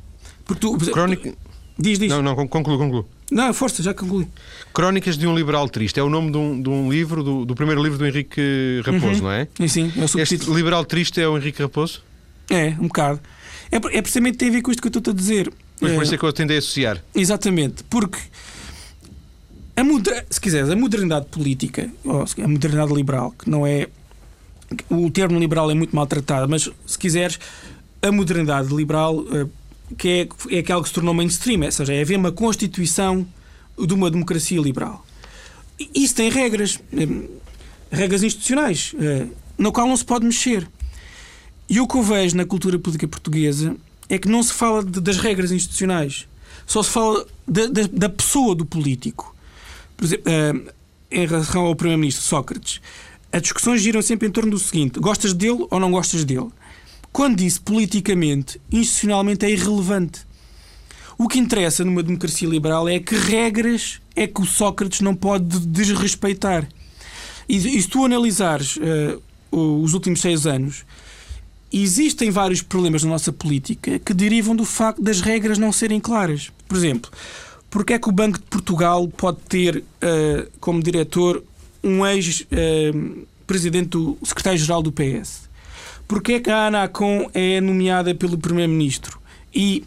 Porque 0.46 0.62
tu, 0.62 0.78
Crónica... 0.92 1.34
Diz, 1.78 2.00
diz. 2.00 2.10
Não, 2.10 2.22
não, 2.22 2.36
concluo, 2.36 2.78
concluo. 2.78 3.06
Não, 3.30 3.54
força, 3.54 3.84
já 3.84 3.94
concluí. 3.94 4.28
Crónicas 4.74 5.18
de 5.18 5.28
um 5.28 5.36
Liberal 5.36 5.68
Triste. 5.70 6.00
É 6.00 6.04
o 6.04 6.10
nome 6.10 6.32
de 6.32 6.38
um, 6.38 6.62
de 6.62 6.70
um 6.70 6.92
livro, 6.92 7.24
do, 7.24 7.46
do, 7.46 7.56
primeiro 7.56 7.84
livro 7.84 7.98
do 7.98 8.06
Henrique 8.06 8.82
Raposo, 8.86 9.22
uhum. 9.22 9.22
não 9.22 9.32
é? 9.32 9.48
Sim, 9.68 9.92
é 9.96 10.02
o 10.02 10.22
Este 10.22 10.50
Liberal 10.50 10.84
Triste 10.86 11.22
é 11.22 11.28
o 11.28 11.38
Henrique 11.38 11.62
Raposo? 11.62 12.02
É, 12.50 12.70
um 12.80 12.88
bocado. 12.88 13.20
É, 13.72 13.76
é 13.76 14.02
precisamente 14.02 14.38
tem 14.38 14.50
a 14.50 14.52
ver 14.52 14.62
com 14.62 14.72
isto 14.72 14.82
que 14.82 14.88
eu 14.88 15.00
estou 15.00 15.12
a 15.12 15.16
dizer. 15.16 15.52
Mas 15.80 15.92
por 15.92 16.02
é, 16.02 16.04
isso 16.04 16.16
é 16.16 16.18
que 16.18 16.24
eu 16.24 16.34
tendei 16.34 16.58
a 16.58 16.60
associar. 16.60 17.04
Exatamente, 17.14 17.84
porque 17.84 18.18
a 19.80 19.84
se 20.30 20.42
quiseres, 20.42 20.70
a 20.70 20.76
modernidade 20.76 21.28
política, 21.28 21.90
ou 22.04 22.26
a 22.44 22.48
modernidade 22.48 22.94
liberal, 22.94 23.32
que 23.32 23.50
não 23.50 23.66
é. 23.66 23.88
O 24.90 25.10
termo 25.10 25.40
liberal 25.40 25.70
é 25.72 25.74
muito 25.74 25.96
maltratado, 25.96 26.48
mas 26.48 26.70
se 26.86 26.98
quiseres, 26.98 27.40
a 28.02 28.12
modernidade 28.12 28.74
liberal, 28.74 29.26
eh, 29.32 29.48
que 29.98 30.08
é, 30.08 30.56
é 30.56 30.60
aquela 30.60 30.82
que 30.82 30.88
se 30.88 30.94
tornou 30.94 31.14
mainstream, 31.14 31.62
ou 31.62 31.72
seja, 31.72 31.94
é 31.94 32.02
haver 32.02 32.18
uma 32.18 32.32
constituição 32.32 33.26
de 33.78 33.94
uma 33.94 34.12
democracia 34.12 34.60
liberal. 34.60 35.06
Isso 35.94 36.16
tem 36.16 36.30
regras, 36.30 36.80
eh, 36.94 37.30
regras 37.92 38.24
institucionais, 38.24 38.94
eh, 39.00 39.28
no 39.58 39.72
qual 39.72 39.88
não 39.88 39.98
se 39.98 40.06
pode 40.06 40.26
mexer. 40.26 40.68
E 41.68 41.80
o 41.80 41.88
que 41.88 41.98
eu 41.98 42.04
vejo 42.04 42.36
na 42.38 42.46
cultura 42.46 42.78
política 42.78 43.08
portuguesa 43.08 43.76
é 44.08 44.18
que 44.18 44.28
não 44.28 44.42
se 44.44 44.54
fala 44.54 44.84
de, 44.84 45.00
das 45.00 45.18
regras 45.18 45.52
institucionais, 45.52 46.28
só 46.66 46.84
se 46.84 46.90
fala 46.92 47.26
da, 47.48 47.68
da, 47.68 47.82
da 47.92 48.10
pessoa 48.10 48.56
do 48.56 48.66
político. 48.66 49.36
Por 49.98 50.06
exemplo, 50.06 50.32
em 51.12 51.26
relação 51.26 51.66
ao 51.66 51.76
Primeiro-Ministro 51.76 52.24
Sócrates, 52.24 52.82
as 53.32 53.42
discussões 53.42 53.82
giram 53.82 54.02
sempre 54.02 54.28
em 54.28 54.32
torno 54.32 54.52
do 54.52 54.60
seguinte: 54.60 55.00
gostas 55.00 55.34
dele 55.34 55.66
ou 55.70 55.80
não 55.80 55.92
gostas 55.92 56.24
dele? 56.24 56.50
Quando 57.12 57.42
isso 57.42 57.62
politicamente, 57.62 58.62
institucionalmente 58.72 59.46
é 59.46 59.52
irrelevante. 59.52 60.28
O 61.18 61.28
que 61.28 61.38
interessa 61.38 61.84
numa 61.84 62.02
democracia 62.02 62.48
liberal 62.48 62.88
é 62.88 63.00
que 63.00 63.16
regras 63.16 64.00
é 64.16 64.26
que 64.26 64.42
o 64.42 64.46
Sócrates 64.46 65.02
não 65.02 65.14
pode 65.14 65.60
desrespeitar. 65.68 66.68
E, 67.48 67.58
e 67.58 67.82
se 67.82 67.88
tu 67.90 68.06
analisares 68.06 68.78
uh, 68.78 69.22
os 69.52 69.94
últimos 69.94 70.22
seis 70.22 70.46
anos, 70.46 70.86
existem 71.74 72.32
vários 72.32 72.62
problemas 72.62 73.04
na 73.04 73.10
nossa 73.10 73.34
política 73.34 74.00
que 74.00 74.14
derivam 74.14 74.56
do 74.56 74.64
facto 74.64 75.02
das 75.02 75.20
regras 75.20 75.58
não 75.58 75.72
serem 75.72 76.00
claras. 76.00 76.52
Por 76.68 76.78
exemplo, 76.78 77.12
porque 77.70 77.94
é 77.94 78.00
que 78.00 78.08
o 78.08 78.14
Banco 78.14 78.38
de 78.38 78.46
Portugal 78.46 79.08
pode 79.10 79.40
ter 79.42 79.78
uh, 79.78 80.50
como 80.60 80.82
diretor 80.82 81.44
um 81.84 82.06
ex-presidente 82.06 83.98
uh, 83.98 84.16
do 84.16 84.18
secretário-geral 84.24 84.82
do 84.82 84.92
PS? 84.92 85.50
Porque 86.08 86.34
é 86.34 86.40
que 86.40 86.50
a 86.50 86.68
Anacom 86.68 87.30
é 87.34 87.62
nomeada 87.62 88.14
pelo 88.16 88.38
Primeiro-Ministro 88.38 89.20
e 89.54 89.86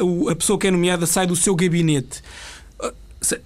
uh, 0.00 0.28
a 0.28 0.36
pessoa 0.36 0.58
que 0.58 0.66
é 0.66 0.70
nomeada 0.70 1.06
sai 1.06 1.26
do 1.26 1.36
seu 1.36 1.54
gabinete? 1.54 2.22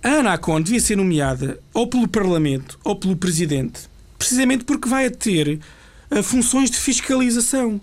A 0.02 0.08
Anacom 0.18 0.60
devia 0.60 0.80
ser 0.80 0.96
nomeada 0.96 1.58
ou 1.72 1.86
pelo 1.86 2.06
Parlamento 2.06 2.78
ou 2.84 2.94
pelo 2.94 3.16
Presidente. 3.16 3.88
precisamente 4.18 4.64
porque 4.64 4.88
vai 4.88 5.08
ter 5.08 5.58
funções 6.22 6.70
de 6.70 6.76
fiscalização. 6.76 7.80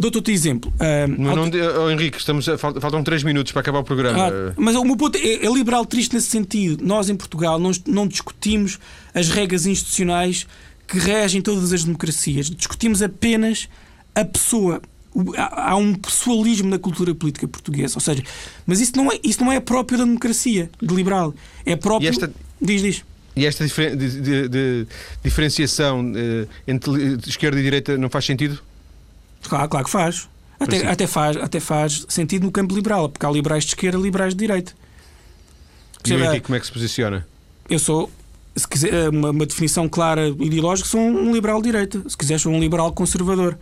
Dou-te 0.00 0.32
exemplo. 0.32 0.72
Uh, 0.76 1.08
não, 1.20 1.46
não, 1.46 1.84
oh, 1.84 1.90
Henrique, 1.90 2.16
estamos 2.16 2.48
a, 2.48 2.56
faltam 2.56 3.04
3 3.04 3.22
minutos 3.22 3.52
para 3.52 3.60
acabar 3.60 3.80
o 3.80 3.84
programa. 3.84 4.28
Ah, 4.28 4.54
mas 4.56 4.74
o 4.74 4.84
meu 4.84 4.96
ponto 4.96 5.18
é, 5.18 5.44
é, 5.44 5.52
liberal 5.52 5.84
triste 5.84 6.14
nesse 6.14 6.28
sentido. 6.28 6.82
Nós, 6.82 7.10
em 7.10 7.16
Portugal, 7.16 7.58
não, 7.58 7.70
não 7.86 8.08
discutimos 8.08 8.78
as 9.14 9.28
regras 9.28 9.66
institucionais 9.66 10.46
que 10.88 10.98
regem 10.98 11.42
todas 11.42 11.72
as 11.72 11.84
democracias. 11.84 12.48
Discutimos 12.48 13.02
apenas 13.02 13.68
a 14.14 14.24
pessoa. 14.24 14.80
Há 15.36 15.76
um 15.76 15.94
pessoalismo 15.94 16.70
na 16.70 16.78
cultura 16.78 17.14
política 17.14 17.46
portuguesa. 17.46 17.96
Ou 17.96 18.00
seja, 18.00 18.22
mas 18.64 18.80
isso 18.80 18.96
não 18.96 19.12
é, 19.12 19.18
isso 19.22 19.44
não 19.44 19.52
é 19.52 19.60
próprio 19.60 19.98
da 19.98 20.04
democracia 20.04 20.70
de 20.80 20.94
liberal. 20.94 21.34
É 21.66 21.76
próprio. 21.76 22.08
Esta... 22.08 22.32
Diz, 22.60 22.80
diz. 22.80 23.04
E 23.36 23.44
esta 23.46 23.64
difer 23.64 23.96
de, 23.96 24.20
de, 24.20 24.48
de, 24.48 24.86
diferenciação 25.22 26.00
uh, 26.00 26.48
entre 26.66 27.18
esquerda 27.26 27.60
e 27.60 27.62
direita 27.62 27.98
não 27.98 28.08
faz 28.08 28.24
sentido? 28.24 28.60
Claro, 29.48 29.68
claro 29.68 29.84
que 29.84 29.90
faz. 29.90 30.28
Até, 30.58 30.86
até, 30.86 31.06
faz. 31.06 31.36
até 31.38 31.58
faz 31.58 32.04
sentido 32.08 32.44
no 32.44 32.52
campo 32.52 32.74
liberal, 32.74 33.08
porque 33.08 33.24
há 33.24 33.30
liberais 33.30 33.64
de 33.64 33.70
esquerda 33.70 33.98
e 33.98 34.02
liberais 34.02 34.34
de 34.34 34.40
direita. 34.40 34.72
E 36.06 36.12
o 36.12 36.22
Henrique 36.22 36.46
como 36.46 36.56
é 36.56 36.60
que 36.60 36.66
se 36.66 36.72
posiciona? 36.72 37.26
Eu 37.68 37.78
sou, 37.78 38.10
se 38.54 38.68
quiser, 38.68 38.92
eh, 38.92 39.08
uma, 39.08 39.30
uma 39.30 39.46
definição 39.46 39.88
clara 39.88 40.28
ideológica, 40.28 40.88
sou 40.88 41.00
um 41.00 41.32
liberal 41.32 41.62
de 41.62 41.70
direita. 41.70 42.02
Se 42.08 42.16
quiser, 42.16 42.38
sou 42.38 42.52
um 42.52 42.60
liberal 42.60 42.92
conservador, 42.92 43.58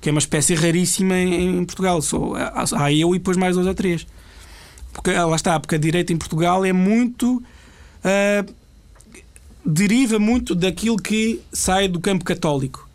que 0.00 0.08
é 0.08 0.12
uma 0.12 0.18
espécie 0.18 0.54
raríssima 0.54 1.16
em, 1.16 1.58
em 1.58 1.64
Portugal. 1.64 2.02
Sou, 2.02 2.34
há 2.36 2.92
eu 2.92 3.14
e 3.14 3.18
depois 3.18 3.36
mais 3.36 3.54
dois 3.54 3.66
ou 3.66 3.74
três. 3.74 4.06
Porque, 4.92 5.12
lá 5.12 5.36
está, 5.36 5.58
porque 5.60 5.76
a 5.76 5.78
direita 5.78 6.12
em 6.12 6.16
Portugal 6.16 6.64
é 6.64 6.72
muito. 6.72 7.42
Uh, 8.02 8.54
deriva 9.64 10.18
muito 10.18 10.54
daquilo 10.54 10.96
que 10.96 11.40
sai 11.52 11.86
do 11.86 12.00
campo 12.00 12.24
católico. 12.24 12.88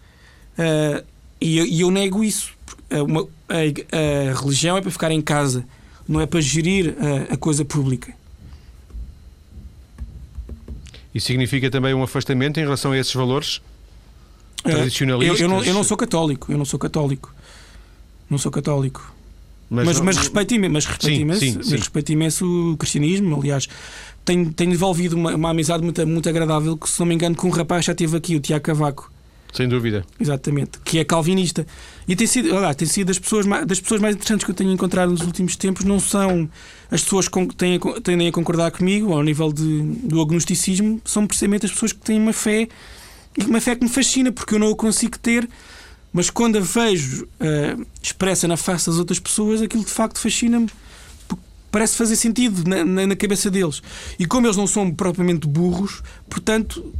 Uh, 0.57 1.05
e, 1.39 1.57
eu, 1.57 1.65
e, 1.65 1.81
eu 1.81 1.91
nego 1.91 2.23
isso. 2.23 2.53
Uma, 2.91 3.27
a, 3.49 4.31
a, 4.31 4.39
religião 4.39 4.77
é 4.77 4.81
para 4.81 4.91
ficar 4.91 5.11
em 5.11 5.21
casa, 5.21 5.65
não 6.07 6.21
é 6.21 6.25
para 6.25 6.39
gerir 6.39 6.95
a, 6.99 7.33
a 7.33 7.37
coisa 7.37 7.65
pública. 7.65 8.13
Isso 11.13 11.27
significa 11.27 11.69
também 11.71 11.93
um 11.93 12.03
afastamento 12.03 12.59
em 12.59 12.63
relação 12.63 12.91
a 12.91 12.97
esses 12.97 13.13
valores 13.13 13.61
tradicionalistas? 14.63 15.39
Eu, 15.39 15.45
eu, 15.45 15.49
não, 15.49 15.63
eu 15.63 15.73
não 15.73 15.83
sou 15.83 15.95
católico, 15.95 16.51
eu 16.51 16.57
não 16.57 16.65
sou 16.65 16.79
católico. 16.79 17.33
Não 18.29 18.37
sou 18.37 18.51
católico. 18.51 19.13
Mas, 19.69 19.85
mas, 19.85 19.97
não, 19.97 20.05
mas 20.05 20.17
respeito 20.17 20.53
imenso, 20.53 20.73
mas 20.73 20.85
respeito, 20.85 21.15
sim, 21.15 21.21
imenso, 21.21 21.39
sim, 21.39 21.51
sim. 21.51 21.57
Mas 21.57 21.71
respeito 21.71 22.11
imenso 22.11 22.73
o 22.73 22.77
cristianismo. 22.77 23.39
Aliás, 23.39 23.67
tenho, 24.23 24.53
tenho 24.53 24.71
desenvolvido 24.71 25.15
uma, 25.15 25.35
uma 25.35 25.49
amizade 25.49 25.83
muito, 25.83 26.05
muito 26.05 26.29
agradável 26.29 26.77
que, 26.77 26.89
se 26.89 26.99
não 26.99 27.05
me 27.05 27.15
engano, 27.15 27.35
com 27.35 27.47
um 27.47 27.51
rapaz 27.51 27.85
já 27.85 27.95
teve 27.95 28.15
aqui, 28.15 28.35
o 28.35 28.39
Tiago 28.39 28.63
Cavaco. 28.63 29.11
Sem 29.55 29.69
dúvida. 29.69 30.05
Exatamente. 30.19 30.79
Que 30.83 30.99
é 30.99 31.05
calvinista. 31.05 31.65
E 32.05 32.15
tem 32.15 32.27
sido, 32.27 32.53
olha, 32.53 32.75
tem 32.75 32.87
sido 32.87 33.07
das 33.07 33.17
pessoas, 33.17 33.45
mais, 33.45 33.65
das 33.65 33.79
pessoas 33.79 34.01
mais 34.01 34.13
interessantes 34.13 34.43
que 34.43 34.51
eu 34.51 34.55
tenho 34.55 34.71
encontrado 34.71 35.11
nos 35.11 35.21
últimos 35.21 35.55
tempos. 35.55 35.85
Não 35.85 35.97
são 35.97 36.49
as 36.91 37.01
pessoas 37.01 37.29
que 37.29 37.47
têm, 37.55 37.79
tendem 38.03 38.27
a 38.27 38.31
concordar 38.33 38.71
comigo 38.71 39.13
ao 39.13 39.23
nível 39.23 39.53
de, 39.53 39.81
do 40.03 40.21
agnosticismo, 40.21 41.01
são 41.05 41.25
precisamente 41.25 41.65
as 41.65 41.71
pessoas 41.71 41.93
que 41.93 41.99
têm 41.99 42.19
uma 42.19 42.33
fé 42.33 42.67
e 43.37 43.45
uma 43.45 43.61
fé 43.61 43.75
que 43.75 43.83
me 43.83 43.89
fascina, 43.89 44.29
porque 44.29 44.55
eu 44.55 44.59
não 44.59 44.71
a 44.71 44.75
consigo 44.75 45.17
ter. 45.17 45.47
Mas 46.11 46.29
quando 46.29 46.57
a 46.57 46.61
vejo 46.61 47.23
uh, 47.25 47.85
expressa 48.01 48.47
na 48.49 48.57
face 48.57 48.87
das 48.87 48.99
outras 48.99 49.19
pessoas, 49.19 49.61
aquilo 49.61 49.85
de 49.85 49.91
facto 49.91 50.19
fascina-me 50.19 50.67
parece 51.71 51.97
fazer 51.97 52.15
sentido 52.15 52.69
na, 52.69 52.85
na, 52.85 53.07
na, 53.07 53.15
cabeça 53.17 53.51
deles. 53.51 53.81
E 54.17 54.25
como 54.25 54.47
eles 54.47 54.55
não 54.55 54.65
são 54.65 54.89
propriamente 54.89 55.45
burros, 55.45 56.01
portanto, 56.29 56.93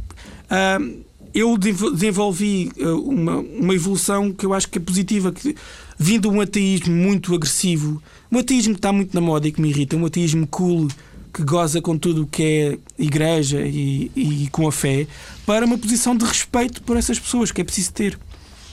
uh, 0.50 1.05
eu 1.36 1.56
desenvolvi 1.58 2.70
uh, 2.78 2.98
uma, 3.08 3.36
uma 3.36 3.74
evolução 3.74 4.32
que 4.32 4.46
eu 4.46 4.54
acho 4.54 4.68
que 4.68 4.78
é 4.78 4.80
positiva, 4.80 5.30
que, 5.30 5.54
vindo 5.98 6.30
um 6.30 6.40
ateísmo 6.40 6.94
muito 6.94 7.34
agressivo, 7.34 8.02
um 8.32 8.38
ateísmo 8.38 8.72
que 8.72 8.78
está 8.78 8.90
muito 8.90 9.14
na 9.14 9.20
moda 9.20 9.46
e 9.46 9.52
que 9.52 9.60
me 9.60 9.68
irrita, 9.68 9.96
um 9.96 10.06
ateísmo 10.06 10.46
cool 10.46 10.88
que 11.34 11.42
goza 11.42 11.82
com 11.82 11.98
tudo 11.98 12.22
o 12.22 12.26
que 12.26 12.42
é 12.42 12.78
igreja 12.98 13.60
e, 13.60 14.10
e 14.16 14.48
com 14.50 14.66
a 14.66 14.72
fé, 14.72 15.06
para 15.44 15.66
uma 15.66 15.76
posição 15.76 16.16
de 16.16 16.24
respeito 16.24 16.82
por 16.82 16.96
essas 16.96 17.18
pessoas 17.18 17.52
que 17.52 17.60
é 17.60 17.64
preciso 17.64 17.92
ter. 17.92 18.18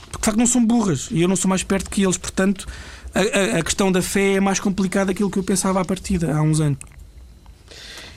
Porque 0.04 0.18
de 0.18 0.24
facto 0.24 0.38
não 0.38 0.46
são 0.46 0.64
burras 0.64 1.08
e 1.10 1.20
eu 1.20 1.28
não 1.28 1.36
sou 1.36 1.48
mais 1.48 1.62
perto 1.62 1.90
que 1.90 2.02
eles, 2.02 2.16
portanto 2.16 2.66
a, 3.14 3.58
a, 3.58 3.62
questão 3.62 3.92
da 3.92 4.00
fé 4.00 4.34
é 4.34 4.40
mais 4.40 4.58
complicada 4.58 5.06
daquilo 5.06 5.30
que 5.30 5.38
eu 5.38 5.44
pensava 5.44 5.80
à 5.80 5.84
partida, 5.84 6.34
há 6.34 6.40
uns 6.40 6.60
anos. 6.60 6.78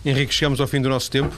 Henrique, 0.06 0.34
chegamos 0.34 0.62
ao 0.62 0.68
fim 0.68 0.82
do 0.82 0.88
nosso 0.88 1.12
tempo. 1.12 1.36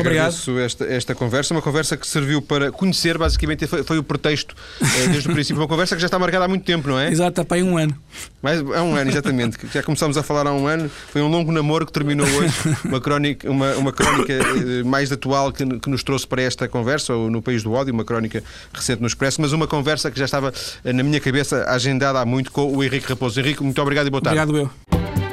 Agradeço 0.00 0.50
Obrigado. 0.50 0.66
esta, 0.66 0.84
esta 0.84 1.14
conversa, 1.14 1.54
uma 1.54 1.62
conversa 1.62 1.96
que 1.96 2.06
serviu 2.06 2.40
para 2.40 2.70
conhecer, 2.70 3.18
basicamente 3.18 3.66
foi, 3.66 3.82
foi 3.82 3.98
o 3.98 4.02
pretexto 4.02 4.54
eh, 4.80 5.08
desde 5.08 5.28
o 5.28 5.32
princípio, 5.32 5.60
uma 5.60 5.68
conversa 5.68 5.94
que 5.94 6.00
já 6.00 6.06
está 6.06 6.18
marcada 6.18 6.44
há 6.44 6.48
muito 6.48 6.64
tempo, 6.64 6.88
não 6.88 6.98
é? 6.98 7.10
Exato, 7.10 7.30
está 7.30 7.44
para 7.44 7.56
aí 7.56 7.62
um 7.62 7.76
ano. 7.76 7.96
Mais, 8.42 8.60
há 8.60 8.82
um 8.82 8.94
ano, 8.94 9.10
exatamente. 9.10 9.58
Já 9.72 9.82
começámos 9.82 10.16
a 10.16 10.22
falar 10.22 10.46
há 10.46 10.52
um 10.52 10.66
ano, 10.66 10.90
foi 11.10 11.22
um 11.22 11.28
longo 11.28 11.52
namoro 11.52 11.86
que 11.86 11.92
terminou 11.92 12.26
hoje, 12.26 12.54
uma 12.84 13.00
crónica, 13.00 13.50
uma, 13.50 13.72
uma 13.74 13.92
crónica 13.92 14.32
eh, 14.32 14.82
mais 14.84 15.10
atual 15.12 15.52
que, 15.52 15.64
que 15.78 15.90
nos 15.90 16.02
trouxe 16.02 16.26
para 16.26 16.42
esta 16.42 16.68
conversa, 16.68 17.14
ou 17.14 17.30
no 17.30 17.42
País 17.42 17.62
do 17.62 17.72
Ódio, 17.72 17.92
uma 17.92 18.04
crónica 18.04 18.42
recente 18.72 19.00
no 19.00 19.06
Expresso, 19.06 19.40
mas 19.40 19.52
uma 19.52 19.66
conversa 19.66 20.10
que 20.10 20.18
já 20.18 20.24
estava 20.24 20.52
eh, 20.84 20.92
na 20.92 21.02
minha 21.02 21.20
cabeça 21.20 21.64
agendada 21.64 22.20
há 22.20 22.24
muito 22.24 22.50
com 22.52 22.74
o 22.74 22.82
Henrique 22.82 23.08
Raposo. 23.08 23.40
Henrique, 23.40 23.62
muito 23.62 23.80
obrigado 23.80 24.06
e 24.06 24.10
boa 24.10 24.22
tarde. 24.22 24.40
Obrigado, 24.40 24.70
eu. 24.92 25.27